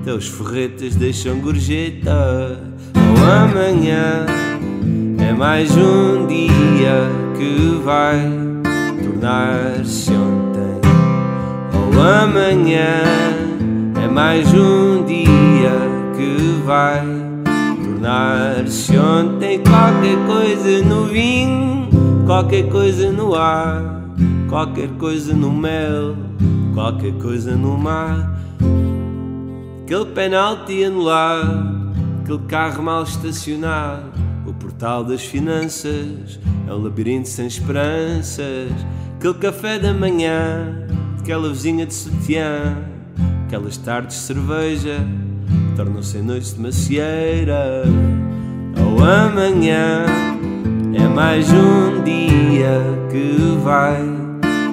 até 0.00 0.12
os 0.12 0.26
ferretas 0.26 0.96
deixam 0.96 1.38
gorjeta. 1.38 2.60
Oh, 2.96 3.24
amanhã 3.24 4.26
é 5.24 5.32
mais 5.32 5.70
um 5.76 6.26
dia 6.26 7.08
que 7.38 7.80
vai 7.84 8.18
tornar-se 9.00 10.10
ontem. 10.10 10.80
Oh, 11.72 12.24
amanhã 12.24 13.04
é 14.02 14.08
mais 14.08 14.52
um 14.52 15.04
dia 15.04 15.70
que 16.16 16.60
vai 16.66 17.19
tornar-se 18.00 18.96
ontem 18.96 19.62
qualquer 19.62 20.16
coisa 20.26 20.82
no 20.82 21.04
vinho, 21.04 21.90
qualquer 22.24 22.66
coisa 22.70 23.12
no 23.12 23.34
ar, 23.34 24.10
qualquer 24.48 24.88
coisa 24.92 25.34
no 25.34 25.52
mel, 25.52 26.16
qualquer 26.72 27.12
coisa 27.18 27.54
no 27.54 27.76
mar. 27.76 28.40
Aquele 29.84 30.06
penalti 30.06 30.82
anulado, 30.82 31.92
aquele 32.22 32.38
carro 32.48 32.82
mal 32.82 33.02
estacionado, 33.02 34.10
o 34.46 34.54
portal 34.54 35.04
das 35.04 35.22
finanças 35.22 36.40
é 36.66 36.72
um 36.72 36.82
labirinto 36.82 37.28
sem 37.28 37.46
esperanças. 37.46 38.70
Aquele 39.18 39.34
café 39.34 39.78
da 39.78 39.92
manhã, 39.92 40.86
aquela 41.18 41.50
vizinha 41.50 41.84
de 41.84 41.92
sutiã, 41.92 42.78
aquelas 43.44 43.76
tardes 43.76 44.16
de 44.16 44.22
cerveja 44.22 45.06
tornam-se 45.80 46.18
noites 46.18 46.54
de 46.54 46.60
macieira. 46.60 47.84
Ao 48.78 49.02
amanhã 49.02 50.04
é 50.92 51.08
mais 51.08 51.50
um 51.50 52.04
dia 52.04 52.82
que 53.10 53.58
vai 53.64 53.96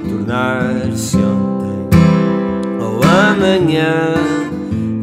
tornar-se 0.10 1.16
ontem. 1.16 1.88
Ao 2.82 3.00
amanhã 3.32 4.16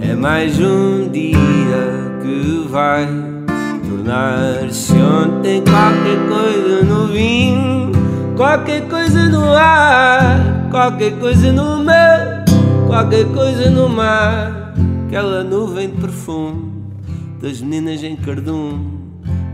é 0.03 0.15
mais 0.15 0.61
um 0.61 1.09
dia 1.09 2.21
que 2.23 2.69
vai 2.69 3.09
tornar-se 3.89 4.93
ontem. 4.93 5.63
Qualquer 5.63 6.29
coisa 6.29 6.85
no 6.85 7.07
vinho, 7.07 7.93
qualquer 8.37 8.87
coisa 8.89 9.31
no 9.31 9.55
ar, 9.55 10.69
qualquer 10.71 11.13
coisa 11.13 11.51
no 11.51 11.83
mel, 11.83 12.45
qualquer 12.89 13.25
coisa 13.33 13.71
no 13.71 13.89
mar 13.89 14.64
aquela 15.15 15.45
nuvem 15.45 15.91
de 15.91 16.01
perfume 16.01 16.73
das 17.41 17.61
meninas 17.61 18.03
em 18.03 18.17
cardume. 18.17 18.99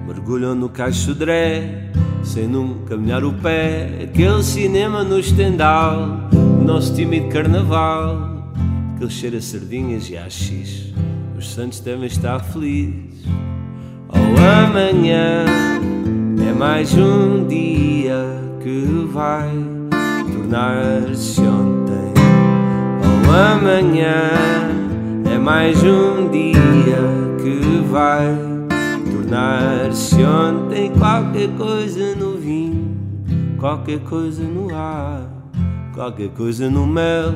Mergulham 0.07 0.55
no 0.55 0.71
caixodré 0.71 1.93
sem 2.25 2.49
nunca 2.49 2.97
molhar 2.97 3.23
o 3.25 3.35
pé. 3.35 4.05
Aquele 4.05 4.43
cinema 4.43 5.05
no 5.05 5.19
estendal 5.19 6.31
o 6.33 6.65
nosso 6.65 6.95
tímido 6.95 7.29
carnaval. 7.29 8.55
Aquele 8.95 9.11
cheiro 9.11 9.37
a 9.37 9.43
sardinhas 9.43 10.09
e 10.09 10.17
a 10.17 10.29
os 11.37 11.53
santos 11.53 11.81
devem 11.81 12.07
estar 12.07 12.43
felizes. 12.43 13.27
Ao 14.09 14.67
amanhã 14.67 15.45
é 16.49 16.53
mais 16.55 16.95
um 16.95 17.47
dia 17.47 18.25
que 18.63 19.07
vai 19.13 19.51
tornar-se 20.33 21.43
ontem. 21.43 22.15
Ao 23.05 23.57
amanhã 23.57 24.40
mais 25.51 25.83
um 25.83 26.31
dia 26.31 26.63
que 27.43 27.83
vai 27.91 28.39
tornar-se 29.11 30.23
ontem 30.23 30.93
qualquer 30.93 31.49
coisa 31.57 32.15
no 32.15 32.39
vinho, 32.39 32.97
qualquer 33.59 33.99
coisa 33.99 34.45
no 34.45 34.73
ar, 34.73 35.29
qualquer 35.93 36.29
coisa 36.29 36.71
no 36.71 36.87
mel, 36.87 37.33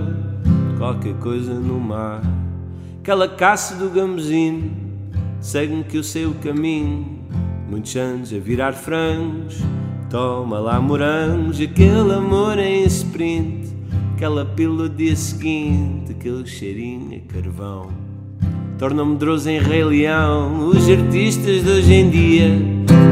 qualquer 0.79 1.15
coisa 1.15 1.55
no 1.55 1.81
mar. 1.81 2.23
Aquela 3.01 3.27
caça 3.27 3.75
do 3.75 3.91
gamuzino, 3.91 4.71
segue-me 5.41 5.83
que 5.83 5.97
eu 5.97 6.05
sei 6.05 6.25
o 6.25 6.35
caminho. 6.35 7.19
Muitos 7.69 7.97
anos 7.97 8.33
a 8.33 8.39
virar 8.39 8.75
frangos, 8.75 9.59
toma 10.09 10.61
lá 10.61 10.81
morangos, 10.81 11.61
aquele 11.61 12.15
amor 12.15 12.61
em 12.61 12.85
sprint 12.85 13.75
Aquela 14.15 14.45
pílula 14.45 14.89
do 14.89 14.95
dia 14.95 15.17
seguinte, 15.17 16.13
aquele 16.13 16.47
cheirinho 16.47 17.21
a 17.29 17.33
carvão 17.33 18.04
Torna 18.79 19.05
medroso 19.05 19.49
em 19.49 19.59
Rei 19.59 19.85
Leão. 19.85 20.69
Os 20.69 20.89
artistas 20.89 21.63
de 21.63 21.71
hoje 21.71 21.95
em 21.95 22.11
dia 22.11 22.51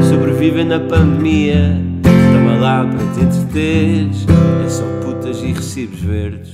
Sobrevivem 0.09 0.65
na 0.65 0.79
pandemia. 0.79 1.81
Toma 2.03 2.59
lá 2.59 2.85
para 2.85 3.13
te 3.13 3.21
entreteres. 3.21 4.25
É 4.65 4.69
só 4.69 4.83
putas 5.01 5.41
e 5.41 5.53
recibos 5.53 5.99
verdes 6.01 6.51